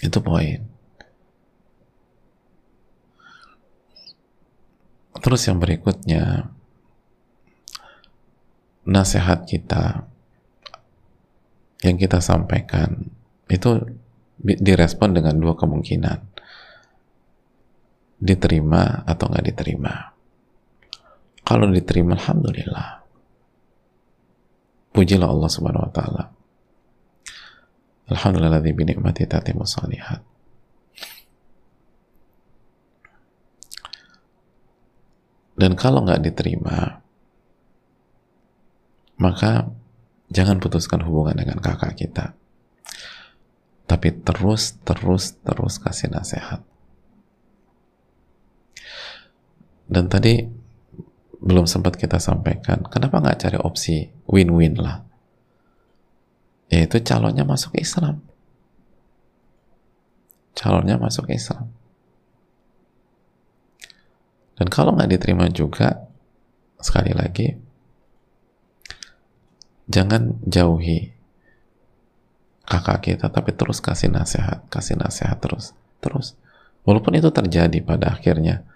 Itu 0.00 0.24
poin 0.24 0.71
terus 5.20 5.44
yang 5.44 5.60
berikutnya 5.60 6.48
nasihat 8.88 9.44
kita 9.44 10.08
yang 11.82 11.98
kita 11.98 12.22
sampaikan 12.22 13.10
itu 13.50 13.82
direspon 14.40 15.14
dengan 15.14 15.36
dua 15.38 15.54
kemungkinan 15.58 16.32
diterima 18.22 19.02
atau 19.02 19.26
nggak 19.26 19.46
diterima. 19.50 20.14
Kalau 21.42 21.66
diterima, 21.74 22.14
alhamdulillah. 22.14 23.02
Pujilah 24.94 25.26
Allah 25.26 25.50
Subhanahu 25.50 25.90
wa 25.90 25.92
taala. 25.92 26.24
Alhamdulillah 28.14 28.62
bi 28.62 28.72
ni'mati 28.78 29.26
tatimu 29.26 29.66
salihat. 29.66 30.22
Dan 35.62 35.78
kalau 35.78 36.02
nggak 36.02 36.26
diterima, 36.26 36.98
maka 39.22 39.70
jangan 40.26 40.58
putuskan 40.58 41.06
hubungan 41.06 41.38
dengan 41.38 41.62
kakak 41.62 41.94
kita. 41.94 42.34
Tapi 43.86 44.10
terus, 44.26 44.74
terus, 44.82 45.38
terus 45.38 45.78
kasih 45.78 46.10
nasihat. 46.10 46.66
Dan 49.86 50.10
tadi 50.10 50.50
belum 51.38 51.70
sempat 51.70 51.94
kita 51.94 52.18
sampaikan 52.18 52.82
kenapa 52.90 53.22
nggak 53.22 53.46
cari 53.46 53.58
opsi 53.62 54.10
win-win 54.26 54.82
lah? 54.82 55.06
Yaitu 56.74 56.98
calonnya 57.06 57.46
masuk 57.46 57.78
Islam. 57.78 58.18
Calonnya 60.58 60.98
masuk 60.98 61.30
Islam 61.30 61.70
dan 64.62 64.70
kalau 64.70 64.94
nggak 64.94 65.10
diterima 65.10 65.50
juga 65.50 66.06
sekali 66.78 67.10
lagi 67.10 67.58
jangan 69.90 70.38
jauhi 70.46 71.10
kakak 72.62 73.10
kita 73.10 73.26
tapi 73.26 73.50
terus 73.50 73.82
kasih 73.82 74.14
nasihat 74.14 74.62
kasih 74.70 74.94
nasihat 74.94 75.42
terus 75.42 75.74
terus. 75.98 76.34
Walaupun 76.82 77.14
itu 77.14 77.30
terjadi 77.30 77.78
pada 77.82 78.14
akhirnya 78.14 78.66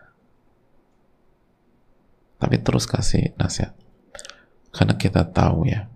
tapi 2.39 2.63
terus 2.63 2.87
kasih 2.87 3.35
nasihat. 3.35 3.75
Karena 4.71 4.95
kita 4.95 5.27
tahu 5.27 5.71
ya 5.71 5.87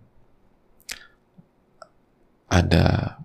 ada 2.51 3.18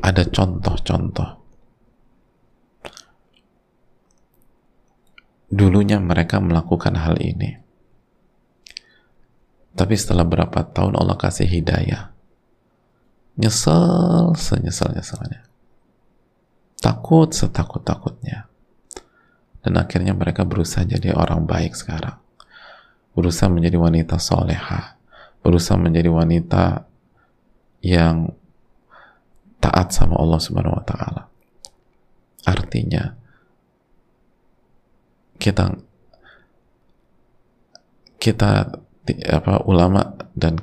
ada 0.00 0.22
contoh-contoh 0.26 1.39
dulunya 5.50 5.98
mereka 5.98 6.38
melakukan 6.38 6.94
hal 6.96 7.18
ini. 7.18 7.58
Tapi 9.74 9.94
setelah 9.94 10.26
berapa 10.26 10.66
tahun 10.70 10.98
Allah 10.98 11.18
kasih 11.18 11.46
hidayah 11.46 12.10
nyesel 13.40 14.36
senyesal 14.36 14.92
nyesalnya 14.92 15.46
takut 16.82 17.32
setakut 17.32 17.80
takutnya 17.80 18.50
dan 19.60 19.76
akhirnya 19.76 20.16
mereka 20.16 20.48
berusaha 20.48 20.84
jadi 20.88 21.12
orang 21.12 21.44
baik 21.44 21.76
sekarang. 21.76 22.16
Berusaha 23.12 23.52
menjadi 23.52 23.76
wanita 23.76 24.16
soleha. 24.16 24.96
Berusaha 25.44 25.76
menjadi 25.76 26.08
wanita 26.08 26.88
yang 27.84 28.32
taat 29.60 29.92
sama 29.92 30.16
Allah 30.16 30.40
Subhanahu 30.40 30.80
wa 30.80 30.84
taala. 30.84 31.22
Artinya 32.48 33.19
kita 35.40 35.80
kita 38.20 38.50
apa 39.32 39.64
ulama 39.64 40.12
dan 40.36 40.60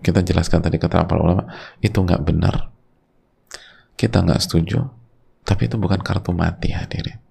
kita 0.00 0.24
jelaskan 0.24 0.64
tadi 0.64 0.80
kata 0.80 1.04
para 1.04 1.20
ulama 1.20 1.44
itu 1.84 2.00
nggak 2.00 2.24
benar. 2.24 2.72
Kita 3.96 4.24
nggak 4.24 4.42
setuju, 4.42 4.80
tapi 5.44 5.68
itu 5.68 5.76
bukan 5.76 6.00
kartu 6.00 6.32
mati 6.32 6.72
hadirin 6.72 7.26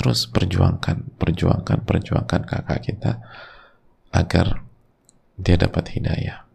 terus 0.00 0.24
perjuangkan, 0.32 1.20
perjuangkan, 1.20 1.84
perjuangkan 1.84 2.40
kakak 2.48 2.80
kita 2.80 3.20
agar 4.16 4.64
dia 5.36 5.60
dapat 5.60 5.92
hidayah. 5.92 6.48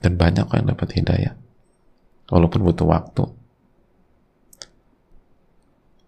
Dan 0.00 0.16
banyak 0.16 0.48
yang 0.48 0.72
dapat 0.72 0.96
hidayah. 0.96 1.36
Walaupun 2.32 2.64
butuh 2.64 2.88
waktu. 2.88 3.24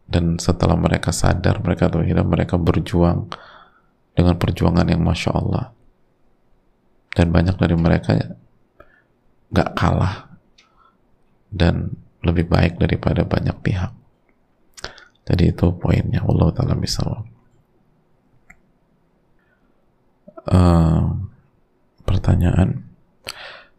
Dan 0.06 0.38
setelah 0.38 0.78
mereka 0.78 1.10
sadar, 1.10 1.58
mereka 1.58 1.90
tahu 1.90 2.06
mereka 2.06 2.54
berjuang 2.54 3.26
dengan 4.14 4.38
perjuangan 4.38 4.86
yang 4.86 5.02
Masya 5.02 5.30
Allah. 5.34 5.74
Dan 7.10 7.34
banyak 7.34 7.58
dari 7.58 7.74
mereka 7.74 8.14
gak 9.50 9.74
kalah 9.74 10.36
dan 11.50 11.94
lebih 12.22 12.46
baik 12.50 12.78
daripada 12.78 13.22
banyak 13.22 13.56
pihak. 13.62 13.92
Jadi 15.26 15.50
itu 15.50 15.66
poinnya. 15.74 16.22
Allah 16.22 16.48
taala 16.54 16.78
bisa. 16.78 17.02
Uh, 20.46 21.02
pertanyaan. 22.06 22.86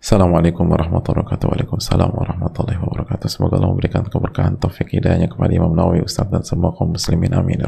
Assalamualaikum 0.08 0.64
warahmatullahi 0.72 1.20
wabarakatuh. 1.20 1.46
Waalaikumsalam 1.52 2.16
warahmatullahi 2.16 2.80
wabarakatuh. 2.80 3.28
Semoga 3.28 3.60
Allah 3.60 3.76
memberikan 3.76 4.08
keberkahan 4.08 4.56
taufik 4.56 4.96
hidayahnya 4.96 5.28
kepada 5.28 5.52
Imam 5.52 5.76
Nawawi, 5.76 6.00
Ustaz 6.00 6.32
dan 6.32 6.48
semua 6.48 6.72
kaum 6.72 6.96
muslimin. 6.96 7.36
Amin. 7.36 7.60
Ya. 7.60 7.68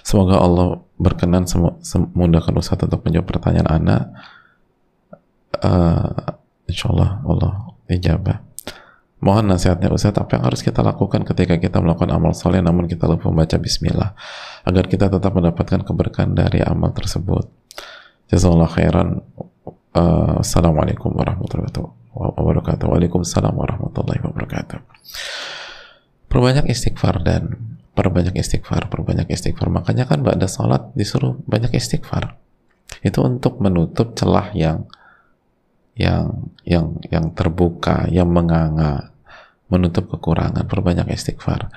Semoga 0.00 0.40
Allah 0.40 0.80
berkenan 0.96 1.44
memudahkan 2.16 2.54
Ustaz 2.56 2.80
untuk 2.80 3.04
menjawab 3.04 3.28
pertanyaan 3.28 3.68
Anda. 3.68 3.96
Uh, 5.60 6.32
insya 6.64 6.96
Allah 6.96 7.20
Allah 7.20 7.76
ijabah. 7.92 8.40
Mohon 9.20 9.52
nasihatnya 9.52 9.92
Ustaz, 9.92 10.16
apa 10.16 10.32
yang 10.40 10.48
harus 10.48 10.64
kita 10.64 10.80
lakukan 10.80 11.28
ketika 11.28 11.60
kita 11.60 11.76
melakukan 11.84 12.08
amal 12.08 12.32
soleh 12.32 12.64
namun 12.64 12.88
kita 12.88 13.04
lupa 13.04 13.28
membaca 13.28 13.60
bismillah 13.60 14.16
agar 14.64 14.88
kita 14.88 15.12
tetap 15.12 15.36
mendapatkan 15.36 15.84
keberkahan 15.84 16.32
dari 16.32 16.64
amal 16.64 16.88
tersebut. 16.96 17.52
Jazakallah 18.32 18.70
khairan. 18.72 19.20
Uh, 19.98 20.38
Assalamualaikum 20.46 21.10
warahmatullahi 21.10 21.74
wabarakatuh. 22.14 22.86
Waalaikumsalam 22.86 23.50
warahmatullahi 23.50 24.22
wabarakatuh. 24.22 24.78
Perbanyak 26.30 26.70
istighfar 26.70 27.18
dan 27.26 27.58
perbanyak 27.98 28.38
istighfar, 28.38 28.86
perbanyak 28.86 29.26
istighfar. 29.26 29.66
Makanya 29.66 30.06
kan 30.06 30.22
ada 30.22 30.46
salat 30.46 30.94
disuruh 30.94 31.42
banyak 31.50 31.74
istighfar. 31.74 32.38
Itu 33.02 33.26
untuk 33.26 33.58
menutup 33.58 34.14
celah 34.14 34.54
yang 34.54 34.86
yang 35.98 36.46
yang 36.62 37.02
yang 37.10 37.34
terbuka, 37.34 38.06
yang 38.06 38.30
menganga, 38.30 39.10
menutup 39.66 40.14
kekurangan, 40.14 40.62
perbanyak 40.70 41.10
istighfar. 41.10 41.74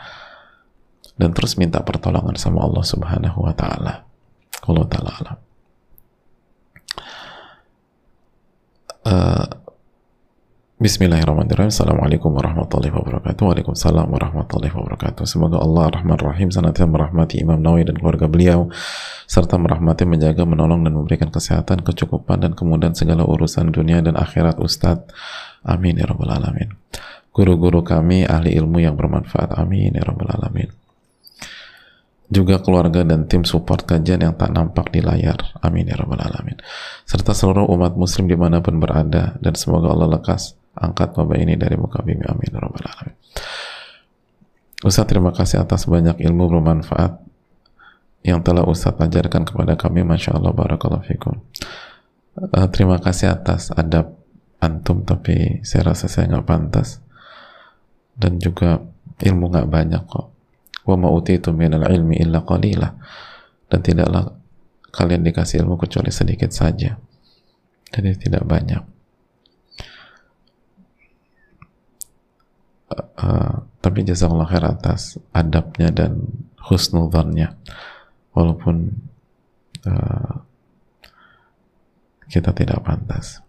Dan 1.18 1.34
terus 1.34 1.58
minta 1.58 1.82
pertolongan 1.82 2.38
sama 2.38 2.70
Allah 2.70 2.86
Subhanahu 2.86 3.50
wa 3.50 3.54
taala. 3.58 4.06
Allah 4.70 4.86
taala 4.86 5.10
alam. 5.10 5.51
Uh, 9.02 9.49
Bismillahirrahmanirrahim. 10.82 11.70
Assalamualaikum 11.70 12.34
warahmatullahi 12.34 12.89
wabarakatuh. 12.89 13.54
Waalaikumsalam 13.54 14.10
warahmatullahi 14.10 14.74
wabarakatuh. 14.74 15.30
Semoga 15.30 15.62
Allah 15.62 15.93
Rahman 15.93 16.18
Rahim 16.18 16.49
senantiasa 16.49 16.89
merahmati 16.89 17.38
Imam 17.38 17.62
Nawawi 17.62 17.86
dan 17.86 18.02
keluarga 18.02 18.26
beliau 18.26 18.70
serta 19.30 19.62
merahmati, 19.62 20.10
menjaga, 20.10 20.41
menolong 20.45 20.82
dan 20.86 20.97
memberikan 20.97 21.30
kesehatan, 21.30 21.86
kecukupan 21.86 22.45
dan 22.45 22.58
kemudahan 22.58 22.97
segala 22.97 23.26
urusan 23.26 23.70
dunia 23.70 24.02
dan 24.02 24.18
akhirat 24.18 24.58
Ustadz. 24.58 25.10
Amin 25.62 26.02
ya 26.02 26.10
rabbal 26.10 26.34
alamin. 26.34 26.74
Guru-guru 27.30 27.86
kami 27.86 28.26
ahli 28.26 28.54
ilmu 28.58 28.82
yang 28.82 28.97
bermanfaat. 28.97 29.54
Amin 29.58 29.97
ya 29.97 30.02
rabbal 30.02 30.34
alamin. 30.34 30.70
Juga 32.32 32.64
keluarga 32.64 33.04
dan 33.04 33.28
tim 33.28 33.44
support 33.44 33.84
kajian 33.84 34.24
yang 34.24 34.40
tak 34.40 34.56
nampak 34.56 34.88
di 34.96 35.04
layar. 35.04 35.36
Amin 35.60 35.92
ya 35.92 36.00
rabbal 36.00 36.24
alamin. 36.24 36.56
Serta 37.04 37.36
seluruh 37.36 37.68
umat 37.76 38.00
muslim 38.00 38.32
di 38.32 38.40
mana 38.40 38.64
pun 38.64 38.80
berada. 38.80 39.36
Dan 39.44 39.52
semoga 39.60 39.92
Allah 39.92 40.16
lekas 40.16 40.56
angkat 40.80 41.12
wabah 41.12 41.36
ini 41.36 41.60
dari 41.60 41.76
muka 41.76 42.00
bumi. 42.00 42.24
Amin 42.24 42.48
ya 42.48 42.64
rabbal 42.64 42.88
alamin. 42.88 43.16
Ustaz 44.88 45.12
terima 45.12 45.36
kasih 45.36 45.60
atas 45.60 45.84
banyak 45.92 46.24
ilmu 46.24 46.48
bermanfaat 46.48 47.20
yang 48.24 48.40
telah 48.40 48.64
Ustaz 48.64 48.96
ajarkan 48.96 49.44
kepada 49.44 49.76
kami. 49.76 50.08
Masya 50.08 50.40
Allah 50.40 50.56
Barakallahu 50.56 51.04
Fikum. 51.04 51.36
Uh, 52.40 52.68
terima 52.72 52.96
kasih 53.04 53.36
atas 53.36 53.76
adab 53.76 54.16
antum 54.64 55.04
tapi 55.04 55.60
saya 55.68 55.92
rasa 55.92 56.08
saya 56.08 56.32
nggak 56.32 56.48
pantas. 56.48 57.04
Dan 58.16 58.40
juga 58.40 58.80
ilmu 59.20 59.52
nggak 59.52 59.68
banyak 59.68 60.04
kok 60.08 60.41
wa 60.88 60.96
ma'utitu 60.98 61.54
minal 61.54 61.86
ilmi 61.90 62.18
illa 62.22 62.42
qalila. 62.42 62.90
Dan 63.72 63.80
tidaklah 63.80 64.32
kalian 64.92 65.24
dikasih 65.24 65.64
ilmu 65.64 65.80
kecuali 65.80 66.12
sedikit 66.12 66.52
saja. 66.52 66.98
Jadi 67.92 68.10
tidak 68.20 68.44
banyak. 68.48 68.84
Uh, 72.92 73.64
tapi 73.80 74.04
jazakallah 74.04 74.50
khair 74.52 74.68
atas 74.68 75.16
adabnya 75.32 75.94
dan 75.96 76.28
husnudhannya. 76.60 77.56
Walaupun 78.36 78.76
uh, 79.88 80.34
kita 82.32 82.56
tidak 82.56 82.80
pantas 82.84 83.44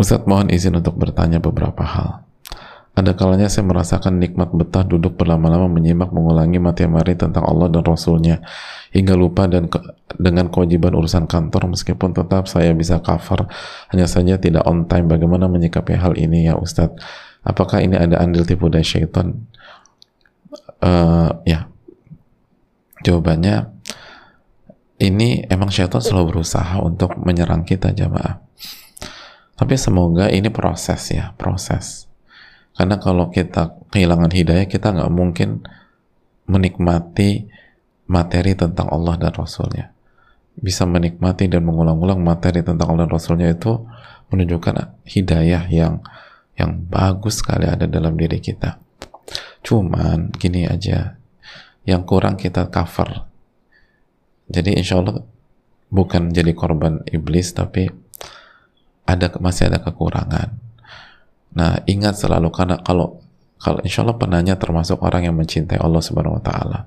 Ustadz 0.00 0.24
mohon 0.24 0.48
izin 0.48 0.80
untuk 0.80 0.96
bertanya 0.96 1.44
beberapa 1.44 1.84
hal. 1.84 2.24
Ada 2.96 3.12
kalanya 3.12 3.52
saya 3.52 3.68
merasakan 3.68 4.16
nikmat 4.16 4.48
betah 4.50 4.80
duduk 4.82 5.14
berlama-lama 5.20 5.68
menyimak 5.68 6.08
mengulangi 6.08 6.56
materi 6.56 7.14
tentang 7.20 7.44
Allah 7.44 7.68
dan 7.68 7.84
Rasulnya 7.84 8.40
hingga 8.96 9.14
lupa 9.14 9.44
dan 9.46 9.68
ke, 9.68 9.78
dengan 10.16 10.48
kewajiban 10.48 10.96
urusan 10.96 11.28
kantor 11.28 11.76
meskipun 11.76 12.16
tetap 12.16 12.48
saya 12.48 12.72
bisa 12.72 12.98
cover. 13.04 13.44
Hanya 13.92 14.08
saja 14.08 14.40
tidak 14.40 14.64
on 14.64 14.88
time. 14.88 15.06
Bagaimana 15.06 15.52
menyikapi 15.52 15.94
hal 16.00 16.16
ini 16.16 16.48
ya 16.48 16.56
Ustadz? 16.56 16.96
Apakah 17.44 17.84
ini 17.84 18.00
ada 18.00 18.24
andil 18.24 18.48
tipu 18.48 18.72
daya 18.72 18.82
syaitan? 18.82 19.36
Uh, 20.80 21.44
ya. 21.44 21.68
Jawabannya 23.04 23.68
ini 24.96 25.44
emang 25.48 25.68
syaitan 25.68 26.00
selalu 26.00 26.36
berusaha 26.40 26.80
untuk 26.80 27.16
menyerang 27.20 27.68
kita 27.68 27.92
jamaah 27.92 28.50
tapi 29.60 29.76
semoga 29.76 30.32
ini 30.32 30.48
proses 30.48 31.12
ya 31.12 31.36
proses 31.36 32.10
karena 32.80 32.96
kalau 32.96 33.28
kita 33.28 33.76
kehilangan 33.92 34.32
hidayah, 34.32 34.64
kita 34.64 34.94
nggak 34.96 35.12
mungkin 35.12 35.66
menikmati 36.48 37.44
materi 38.08 38.56
tentang 38.56 38.88
Allah 38.88 39.20
dan 39.20 39.36
Rasulnya. 39.36 39.92
Bisa 40.56 40.88
menikmati 40.88 41.44
dan 41.44 41.68
mengulang-ulang 41.68 42.24
materi 42.24 42.64
tentang 42.64 42.94
Allah 42.94 43.04
dan 43.04 43.12
Rasulnya 43.12 43.52
itu 43.52 43.84
menunjukkan 44.32 45.04
hidayah 45.04 45.68
yang 45.68 46.00
yang 46.56 46.80
bagus 46.88 47.44
sekali 47.44 47.68
ada 47.68 47.84
dalam 47.84 48.16
diri 48.16 48.40
kita. 48.40 48.80
Cuman 49.60 50.32
gini 50.32 50.64
aja, 50.64 51.20
yang 51.84 52.08
kurang 52.08 52.40
kita 52.40 52.72
cover. 52.72 53.28
Jadi 54.48 54.72
insya 54.72 55.04
Allah 55.04 55.20
bukan 55.92 56.32
jadi 56.32 56.56
korban 56.56 57.04
iblis, 57.12 57.52
tapi 57.52 57.92
ada 59.10 59.26
masih 59.42 59.66
ada 59.66 59.82
kekurangan 59.82 60.70
Nah, 61.50 61.82
ingat 61.86 62.18
selalu 62.18 62.48
karena 62.54 62.78
kalau 62.78 63.18
kalau 63.60 63.82
insya 63.84 64.06
Allah 64.06 64.16
penanya 64.16 64.54
termasuk 64.56 65.02
orang 65.02 65.26
yang 65.28 65.36
mencintai 65.36 65.76
Allah 65.82 66.00
Subhanahu 66.00 66.40
Wa 66.40 66.42
Taala. 66.46 66.78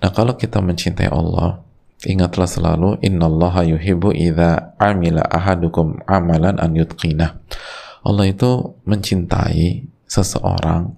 Nah, 0.00 0.10
kalau 0.14 0.38
kita 0.38 0.62
mencintai 0.62 1.10
Allah, 1.10 1.60
ingatlah 2.06 2.48
selalu 2.48 3.02
innallaha 3.02 3.66
yuhibbu 3.66 4.14
idza 4.14 4.76
amila 4.78 5.26
ahadukum 5.26 6.00
amalan 6.06 6.56
an 6.62 6.72
yutqinah. 6.78 7.36
Allah 8.06 8.24
itu 8.30 8.78
mencintai 8.86 9.84
seseorang 10.06 10.94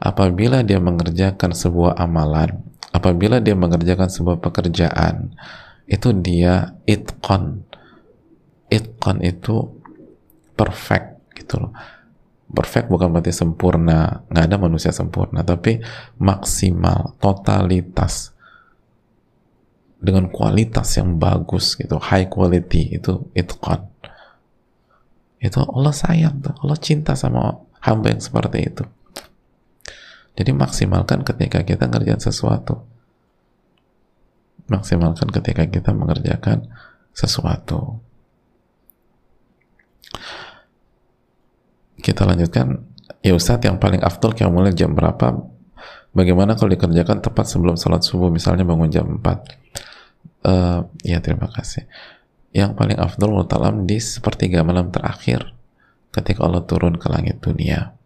apabila 0.00 0.64
dia 0.64 0.80
mengerjakan 0.80 1.52
sebuah 1.52 2.00
amalan, 2.00 2.64
apabila 2.96 3.38
dia 3.44 3.52
mengerjakan 3.52 4.08
sebuah 4.08 4.40
pekerjaan, 4.40 5.36
itu 5.84 6.08
dia 6.16 6.80
itqan. 6.88 7.62
Itqan 8.70 9.20
itu 9.20 9.80
perfect 10.54 11.34
gitu 11.34 11.60
loh. 11.60 11.72
Perfect 12.54 12.86
bukan 12.86 13.10
berarti 13.10 13.34
sempurna 13.34 14.22
nggak 14.30 14.44
ada 14.46 14.56
manusia 14.60 14.94
sempurna 14.94 15.42
tapi 15.42 15.82
maksimal 16.20 17.18
totalitas. 17.18 18.30
Dengan 20.04 20.28
kualitas 20.28 21.00
yang 21.00 21.16
bagus 21.16 21.80
gitu 21.80 21.96
high 21.96 22.28
quality 22.28 23.00
itu 23.00 23.54
kan. 23.56 23.88
Itu 25.40 25.64
Allah 25.64 25.96
sayang 25.96 26.44
tuh 26.44 26.52
Allah 26.60 26.76
cinta 26.76 27.16
sama 27.16 27.56
hamba 27.80 28.12
yang 28.12 28.20
seperti 28.20 28.68
itu. 28.68 28.84
Jadi 30.34 30.50
maksimalkan 30.52 31.24
ketika 31.24 31.64
kita 31.64 31.88
ngerjain 31.88 32.20
sesuatu. 32.20 32.84
Maksimalkan 34.68 35.28
ketika 35.32 35.64
kita 35.68 35.92
mengerjakan 35.96 36.68
sesuatu 37.16 38.03
kita 42.04 42.28
lanjutkan. 42.28 42.84
Ya 43.24 43.32
Ustadz 43.32 43.64
yang 43.64 43.80
paling 43.80 44.04
afdol 44.04 44.36
mulai 44.52 44.76
jam 44.76 44.92
berapa? 44.92 45.32
Bagaimana 46.14 46.54
kalau 46.54 46.70
dikerjakan 46.70 47.24
tepat 47.24 47.48
sebelum 47.48 47.74
sholat 47.74 48.04
subuh 48.04 48.30
misalnya 48.30 48.62
bangun 48.62 48.86
jam 48.86 49.18
4 49.18 49.18
uh, 49.18 49.34
eh, 50.46 50.80
ya 51.02 51.18
terima 51.24 51.50
kasih. 51.50 51.88
Yang 52.54 52.78
paling 52.78 52.98
afdol 53.00 53.34
menurut 53.34 53.50
di 53.88 53.98
sepertiga 53.98 54.62
malam 54.62 54.94
terakhir 54.94 55.56
ketika 56.14 56.46
Allah 56.46 56.62
turun 56.62 56.94
ke 56.94 57.10
langit 57.10 57.42
dunia. 57.42 57.98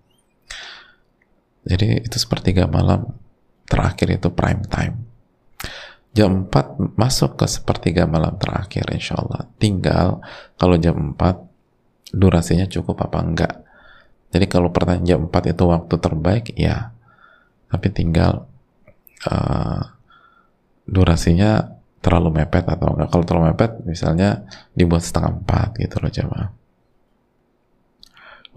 Jadi 1.68 2.00
itu 2.00 2.16
sepertiga 2.16 2.64
malam 2.64 3.12
terakhir 3.68 4.09
itu 4.09 4.32
prime 4.32 4.64
time. 4.64 5.04
Jam 6.16 6.48
4 6.48 6.96
masuk 6.96 7.36
ke 7.36 7.44
sepertiga 7.44 8.09
malam 8.09 8.40
terakhir 8.40 8.88
insya 8.88 9.20
Allah. 9.20 9.44
Tinggal 9.61 10.24
kalau 10.56 10.80
jam 10.80 11.12
4 11.12 11.47
durasinya 12.12 12.66
cukup 12.68 13.04
apa 13.04 13.18
enggak 13.20 13.54
jadi 14.28 14.44
kalau 14.44 14.68
pertanyaan 14.68 15.06
jam 15.09 15.20
4 15.28 15.52
itu 15.56 15.62
waktu 15.64 15.94
terbaik, 15.96 16.44
ya. 16.56 16.92
Tapi 17.68 17.86
tinggal 17.92 18.44
uh, 19.24 19.82
durasinya 20.84 21.80
terlalu 22.04 22.44
mepet 22.44 22.64
atau 22.68 22.92
enggak. 22.92 23.09
Kalau 23.09 23.24
terlalu 23.24 23.44
mepet, 23.52 23.72
misalnya 23.88 24.44
dibuat 24.76 25.00
setengah 25.04 25.32
4 25.48 25.80
gitu 25.80 25.96
loh 26.00 26.12
jamaah. 26.12 26.48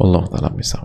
Allah 0.01 0.23
ta'ala 0.27 0.49
bisa 0.51 0.81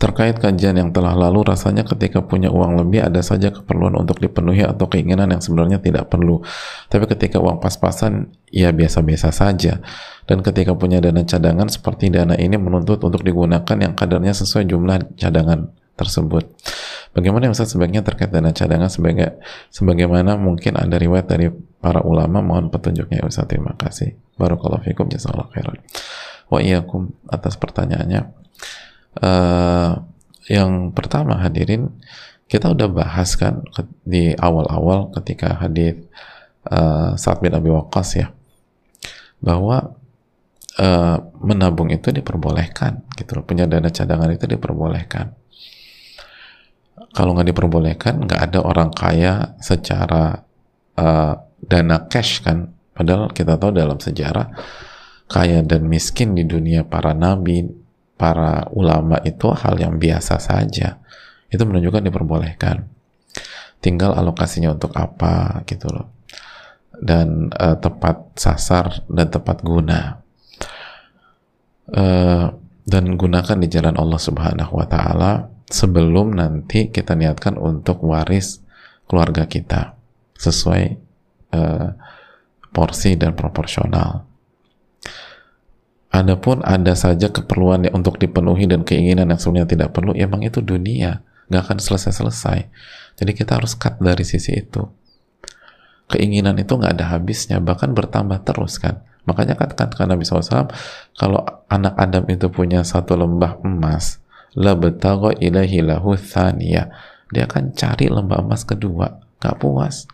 Terkait 0.00 0.32
kajian 0.32 0.80
yang 0.80 0.96
telah 0.96 1.12
lalu, 1.12 1.44
rasanya 1.44 1.84
ketika 1.84 2.24
punya 2.24 2.48
uang 2.48 2.80
lebih 2.80 3.04
ada 3.04 3.20
saja 3.20 3.52
keperluan 3.52 4.00
untuk 4.00 4.16
dipenuhi 4.16 4.64
atau 4.64 4.88
keinginan 4.88 5.28
yang 5.28 5.44
sebenarnya 5.44 5.76
tidak 5.76 6.08
perlu. 6.08 6.40
Tapi 6.88 7.04
ketika 7.04 7.36
uang 7.36 7.60
pas-pasan, 7.60 8.32
ya 8.48 8.72
biasa-biasa 8.72 9.28
saja. 9.28 9.84
Dan 10.24 10.40
ketika 10.40 10.72
punya 10.72 11.04
dana 11.04 11.20
cadangan, 11.20 11.68
seperti 11.68 12.08
dana 12.08 12.32
ini 12.32 12.56
menuntut 12.56 12.96
untuk 13.04 13.20
digunakan 13.20 13.76
yang 13.76 13.92
kadarnya 13.92 14.32
sesuai 14.32 14.72
jumlah 14.72 15.20
cadangan 15.20 15.68
tersebut. 16.00 16.48
Bagaimana 17.12 17.52
Ustaz 17.52 17.76
sebaiknya 17.76 18.00
terkait 18.00 18.32
dana 18.32 18.56
cadangan 18.56 18.88
sebagai 18.88 19.36
sebagaimana 19.68 20.40
mungkin 20.40 20.80
ada 20.80 20.96
riwayat 20.96 21.28
dari 21.28 21.52
para 21.76 22.00
ulama 22.00 22.40
mohon 22.40 22.72
petunjuknya 22.72 23.20
Ustaz 23.28 23.52
terima 23.52 23.76
kasih. 23.76 24.16
Barakallahu 24.40 24.80
fikum 24.80 25.12
jazakallahu 25.12 25.52
khairan. 25.52 25.76
Wa 26.48 26.64
atas 27.36 27.60
pertanyaannya 27.60 28.40
uh, 29.18 29.98
yang 30.46 30.94
pertama 30.94 31.38
hadirin 31.42 31.90
kita 32.50 32.70
udah 32.70 32.90
bahas 32.90 33.38
kan 33.38 33.62
di 34.02 34.34
awal-awal 34.34 35.14
ketika 35.14 35.54
hadir 35.62 36.06
uh, 36.66 37.14
Sa'ad 37.14 37.38
bin 37.42 37.54
Abi 37.54 37.70
Waqqas 37.70 38.18
ya 38.18 38.34
bahwa 39.38 39.94
uh, 40.82 41.18
menabung 41.40 41.94
itu 41.94 42.10
diperbolehkan 42.10 43.06
gitu 43.14 43.38
loh 43.38 43.44
punya 43.46 43.70
dana 43.70 43.88
cadangan 43.88 44.30
itu 44.34 44.50
diperbolehkan. 44.50 45.32
Kalau 47.10 47.34
nggak 47.34 47.48
diperbolehkan 47.54 48.28
nggak 48.28 48.40
ada 48.50 48.58
orang 48.62 48.90
kaya 48.92 49.56
secara 49.58 50.44
uh, 50.98 51.34
dana 51.62 51.96
cash 52.06 52.44
kan. 52.44 52.70
Padahal 52.92 53.32
kita 53.32 53.56
tahu 53.56 53.72
dalam 53.72 53.96
sejarah 53.96 54.52
kaya 55.30 55.62
dan 55.64 55.86
miskin 55.86 56.36
di 56.36 56.44
dunia 56.44 56.84
para 56.84 57.16
nabi 57.16 57.79
para 58.20 58.68
ulama 58.76 59.16
itu 59.24 59.48
hal 59.56 59.80
yang 59.80 59.96
biasa 59.96 60.36
saja. 60.36 61.00
Itu 61.48 61.64
menunjukkan 61.64 62.04
diperbolehkan. 62.04 62.84
Tinggal 63.80 64.12
alokasinya 64.12 64.76
untuk 64.76 64.92
apa 64.92 65.64
gitu 65.64 65.88
loh. 65.88 66.12
Dan 67.00 67.48
uh, 67.56 67.80
tepat 67.80 68.36
sasar 68.36 69.08
dan 69.08 69.32
tepat 69.32 69.64
guna. 69.64 70.20
Uh, 71.88 72.52
dan 72.84 73.16
gunakan 73.16 73.56
di 73.56 73.66
jalan 73.72 73.96
Allah 73.96 74.20
Subhanahu 74.20 74.76
wa 74.76 74.86
taala 74.86 75.48
sebelum 75.66 76.36
nanti 76.36 76.92
kita 76.92 77.16
niatkan 77.16 77.56
untuk 77.56 78.02
waris 78.04 78.60
keluarga 79.08 79.48
kita 79.48 79.96
sesuai 80.38 80.84
uh, 81.56 81.88
porsi 82.70 83.18
dan 83.18 83.34
proporsional. 83.34 84.29
Adapun 86.10 86.58
ada 86.66 86.98
saja 86.98 87.30
keperluan 87.30 87.86
yang 87.86 88.02
untuk 88.02 88.18
dipenuhi 88.18 88.66
dan 88.66 88.82
keinginan 88.82 89.30
yang 89.30 89.38
sebenarnya 89.38 89.70
tidak 89.70 89.88
perlu, 89.94 90.10
ya 90.10 90.26
emang 90.26 90.42
itu 90.42 90.58
dunia, 90.58 91.22
nggak 91.46 91.70
akan 91.70 91.78
selesai-selesai. 91.78 92.66
Jadi 93.14 93.30
kita 93.30 93.62
harus 93.62 93.78
cut 93.78 93.94
dari 94.02 94.26
sisi 94.26 94.58
itu. 94.58 94.90
Keinginan 96.10 96.58
itu 96.58 96.74
nggak 96.74 96.98
ada 96.98 97.14
habisnya, 97.14 97.62
bahkan 97.62 97.94
bertambah 97.94 98.42
terus 98.42 98.82
kan. 98.82 99.06
Makanya 99.22 99.54
katakan 99.54 100.10
Nabi 100.10 100.26
SAW, 100.26 100.74
kalau 101.14 101.46
anak 101.70 101.94
Adam 101.94 102.26
itu 102.26 102.50
punya 102.50 102.82
satu 102.82 103.14
lembah 103.14 103.62
emas, 103.62 104.18
la 104.58 104.74
betago 104.74 105.30
ilahi 105.30 105.78
lahu 105.78 106.18
thaniya. 106.18 106.90
Dia 107.30 107.46
akan 107.46 107.70
cari 107.78 108.10
lembah 108.10 108.42
emas 108.42 108.66
kedua, 108.66 109.22
nggak 109.38 109.56
puas. 109.62 110.10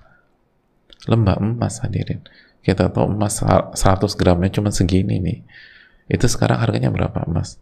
Lembah 1.08 1.40
emas 1.40 1.80
hadirin. 1.80 2.20
Kita 2.60 2.92
tahu 2.92 3.08
emas 3.08 3.40
100 3.40 3.72
gramnya 4.12 4.52
cuma 4.52 4.68
segini 4.68 5.16
nih 5.16 5.40
itu 6.06 6.26
sekarang 6.30 6.62
harganya 6.62 6.90
berapa 6.94 7.26
emas? 7.26 7.58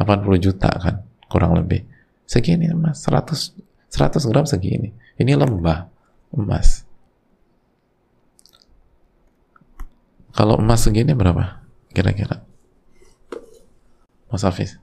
80 0.00 0.24
juta 0.40 0.70
kan, 0.72 1.04
kurang 1.28 1.54
lebih. 1.54 1.84
Segini 2.24 2.72
emas, 2.72 3.04
100 3.04 3.54
100 3.94 4.26
gram 4.26 4.42
segini. 4.42 4.90
Ini 5.14 5.38
lembah 5.38 5.86
emas. 6.34 6.82
Kalau 10.34 10.58
emas 10.58 10.82
segini 10.82 11.14
berapa? 11.14 11.62
Kira-kira. 11.94 12.42
Mas 14.26 14.42
Hafiz. 14.42 14.82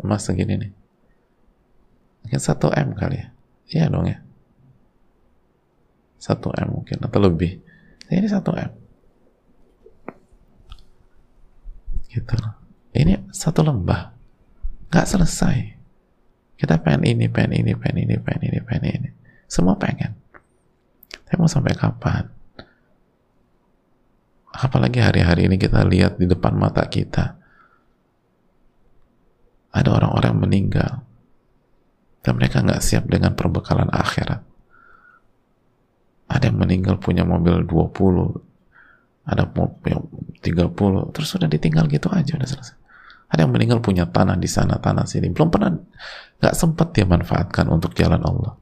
Emas 0.00 0.24
segini 0.24 0.56
nih. 0.56 0.72
Mungkin 2.24 2.40
1 2.40 2.80
M 2.80 2.88
kali 2.96 3.16
ya. 3.20 3.28
Iya 3.68 3.84
dong 3.92 4.08
ya. 4.08 4.24
1 6.24 6.64
M 6.64 6.68
mungkin 6.80 6.96
atau 7.04 7.20
lebih. 7.20 7.60
Ini 8.08 8.24
1 8.24 8.40
gitu. 12.18 12.34
Ini 12.98 13.30
satu 13.30 13.62
lembah. 13.62 14.10
Nggak 14.90 15.06
selesai. 15.06 15.56
Kita 16.58 16.82
pengen 16.82 17.06
ini 17.06 17.30
pengen 17.30 17.62
ini 17.62 17.72
pengen 17.78 18.08
ini 18.08 18.14
pengen 18.18 18.42
ini 18.50 18.58
pengen 18.66 18.84
ini. 18.90 19.10
Semua 19.46 19.78
pengen. 19.78 20.18
Tapi 21.08 21.38
mau 21.38 21.46
sampai 21.46 21.78
kapan? 21.78 22.26
Apalagi 24.50 24.98
hari-hari 24.98 25.46
ini 25.46 25.54
kita 25.54 25.86
lihat 25.86 26.18
di 26.18 26.26
depan 26.26 26.58
mata 26.58 26.82
kita. 26.90 27.38
Ada 29.70 29.88
orang-orang 29.92 30.34
meninggal. 30.34 31.06
Dan 32.24 32.34
mereka 32.34 32.66
nggak 32.66 32.82
siap 32.82 33.06
dengan 33.06 33.38
perbekalan 33.38 33.92
akhirat. 33.94 34.42
Ada 36.28 36.50
yang 36.50 36.58
meninggal 36.58 36.98
punya 36.98 37.22
mobil 37.22 37.62
20 37.62 38.47
ada 39.28 39.44
yang 39.84 40.08
30 40.40 41.12
terus 41.12 41.28
sudah 41.28 41.44
ditinggal 41.44 41.84
gitu 41.92 42.08
aja 42.08 42.40
udah 42.40 42.48
selesai. 42.48 42.76
Ada 43.28 43.44
yang 43.44 43.52
meninggal 43.52 43.84
punya 43.84 44.08
tanah 44.08 44.40
di 44.40 44.48
sana 44.48 44.80
tanah 44.80 45.04
sini. 45.04 45.28
Belum 45.28 45.52
pernah 45.52 45.68
nggak 46.40 46.54
sempat 46.56 46.96
dia 46.96 47.04
manfaatkan 47.04 47.68
untuk 47.68 47.92
jalan 47.92 48.24
Allah. 48.24 48.56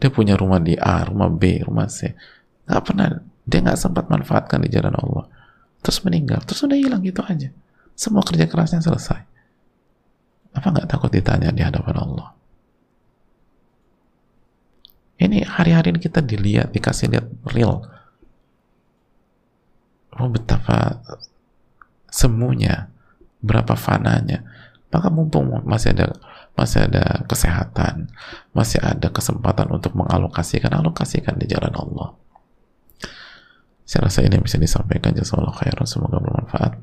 Dia 0.00 0.08
punya 0.08 0.40
rumah 0.40 0.56
di 0.56 0.72
A 0.80 1.04
rumah 1.04 1.28
B 1.28 1.60
rumah 1.60 1.84
C. 1.92 2.16
Nggak 2.64 2.82
pernah 2.82 3.12
dia 3.44 3.60
nggak 3.60 3.76
sempat 3.76 4.08
manfaatkan 4.08 4.64
di 4.64 4.72
jalan 4.72 4.96
Allah. 4.96 5.28
Terus 5.84 6.00
meninggal 6.00 6.40
terus 6.48 6.64
udah 6.64 6.80
hilang 6.80 7.04
gitu 7.04 7.20
aja. 7.20 7.52
Semua 7.92 8.24
kerja 8.24 8.48
kerasnya 8.48 8.80
selesai. 8.80 9.20
Apa 10.56 10.66
nggak 10.72 10.88
takut 10.88 11.12
ditanya 11.12 11.52
di 11.52 11.60
hadapan 11.60 12.00
Allah? 12.00 12.32
Ini 15.20 15.44
hari-hari 15.44 15.94
kita 16.00 16.24
dilihat 16.24 16.72
dikasih 16.72 17.12
lihat 17.12 17.26
real 17.52 17.84
oh 20.18 20.30
betapa 20.30 21.02
semuanya 22.10 22.90
berapa 23.44 23.74
fananya. 23.74 24.42
Maka 24.94 25.10
mumpung 25.10 25.50
masih 25.66 25.90
ada 25.90 26.14
masih 26.54 26.86
ada 26.86 27.26
kesehatan 27.26 28.14
masih 28.54 28.78
ada 28.78 29.10
kesempatan 29.10 29.66
untuk 29.74 29.98
mengalokasikan 29.98 30.70
alokasikan 30.70 31.34
di 31.34 31.50
jalan 31.50 31.74
Allah. 31.74 32.14
Saya 33.84 34.08
rasa 34.08 34.24
ini 34.24 34.40
bisa 34.40 34.56
disampaikan. 34.56 35.12
Jazakallah 35.12 35.52
khairan. 35.52 35.84
Semoga 35.84 36.16
bermanfaat. 36.16 36.80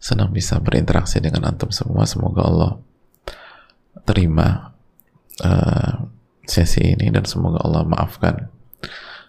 Senang 0.00 0.32
bisa 0.32 0.56
berinteraksi 0.56 1.20
dengan 1.20 1.52
antum 1.52 1.68
semua. 1.68 2.08
Semoga 2.08 2.48
Allah 2.48 2.72
terima 4.08 4.72
uh, 5.44 5.92
sesi 6.44 6.96
ini 6.96 7.08
dan 7.12 7.24
semoga 7.24 7.60
Allah 7.64 7.84
maafkan 7.88 8.52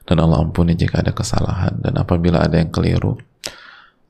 dan 0.05 0.17
Allah 0.21 0.45
ampuni 0.45 0.77
jika 0.77 1.01
ada 1.01 1.11
kesalahan. 1.11 1.81
Dan 1.81 1.97
apabila 1.97 2.45
ada 2.45 2.61
yang 2.61 2.69
keliru 2.69 3.17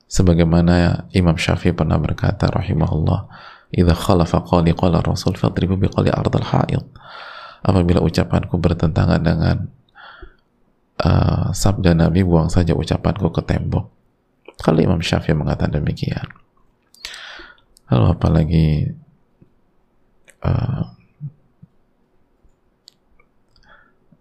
sebagaimana 0.06 1.08
Imam 1.16 1.34
Syafi'i 1.34 1.74
pernah 1.74 1.98
berkata 1.98 2.46
rahimahullah 2.52 3.26
idza 3.74 3.94
khalafa 3.96 4.44
qali 4.46 4.70
qala 4.76 5.02
rasul 5.02 5.34
fadribu 5.34 5.80
biqali 5.80 6.12
ardal 6.12 6.44
ha'id. 6.44 6.84
Apabila 7.66 7.98
ucapanku 8.04 8.60
bertentangan 8.62 9.18
dengan 9.18 9.66
uh, 11.02 11.50
sabda 11.50 11.98
Nabi 11.98 12.22
buang 12.22 12.46
saja 12.46 12.76
ucapanku 12.76 13.32
ke 13.34 13.42
tembok. 13.42 13.90
Kalau 14.60 14.78
Imam 14.78 15.02
Syafi'i 15.02 15.34
mengatakan 15.34 15.80
demikian. 15.80 16.28
Lalu 17.90 18.06
apalagi 18.06 18.68
uh, 20.44 20.82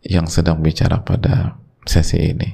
yang 0.06 0.30
sedang 0.30 0.62
bicara 0.62 1.02
pada 1.02 1.58
sesi 1.86 2.20
ini. 2.34 2.50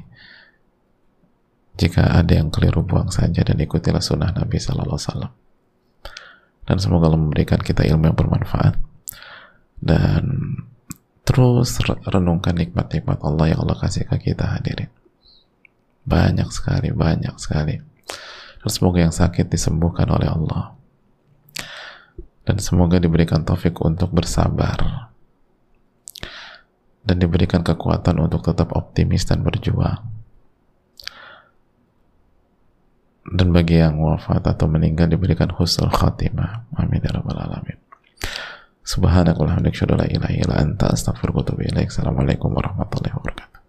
Jika 1.79 2.13
ada 2.13 2.37
yang 2.37 2.53
keliru 2.53 2.85
buang 2.85 3.09
saja 3.09 3.41
dan 3.41 3.57
ikutilah 3.57 4.03
sunnah 4.03 4.29
Nabi 4.35 4.61
Sallallahu 4.61 4.99
Alaihi 4.99 5.07
Wasallam. 5.07 5.31
Dan 6.67 6.77
semoga 6.77 7.09
Allah 7.09 7.21
memberikan 7.25 7.57
kita 7.57 7.81
ilmu 7.87 8.11
yang 8.11 8.17
bermanfaat 8.19 8.77
dan 9.81 10.23
terus 11.25 11.81
renungkan 12.05 12.53
nikmat-nikmat 12.53 13.17
Allah 13.25 13.55
yang 13.55 13.65
Allah 13.65 13.81
kasih 13.81 14.05
ke 14.05 14.31
kita 14.31 14.45
hadirin. 14.45 14.93
Banyak 16.05 16.49
sekali, 16.53 16.93
banyak 16.93 17.33
sekali. 17.41 17.81
Dan 18.61 18.69
semoga 18.69 19.01
yang 19.01 19.13
sakit 19.13 19.49
disembuhkan 19.49 20.05
oleh 20.05 20.29
Allah. 20.29 20.77
Dan 22.45 22.61
semoga 22.61 23.01
diberikan 23.01 23.41
taufik 23.41 23.77
untuk 23.81 24.13
bersabar 24.13 25.10
dan 27.01 27.17
diberikan 27.17 27.65
kekuatan 27.65 28.21
untuk 28.21 28.45
tetap 28.45 28.73
optimis 28.77 29.25
dan 29.25 29.41
berjuang. 29.41 30.01
Dan 33.21 33.53
bagi 33.53 33.77
yang 33.77 34.01
wafat 34.01 34.43
atau 34.43 34.65
meninggal 34.65 35.07
diberikan 35.07 35.53
husnul 35.53 35.93
khatimah. 35.93 36.65
Amin 36.75 37.05
ya 37.05 37.13
rabbal 37.13 37.37
alamin. 37.37 37.77
Subhanakallahumma 38.81 39.69
wa 39.69 40.09
ilaha 40.09 40.33
illa. 40.33 40.55
Assalamualaikum 40.89 42.49
warahmatullahi 42.49 43.13
wabarakatuh. 43.13 43.59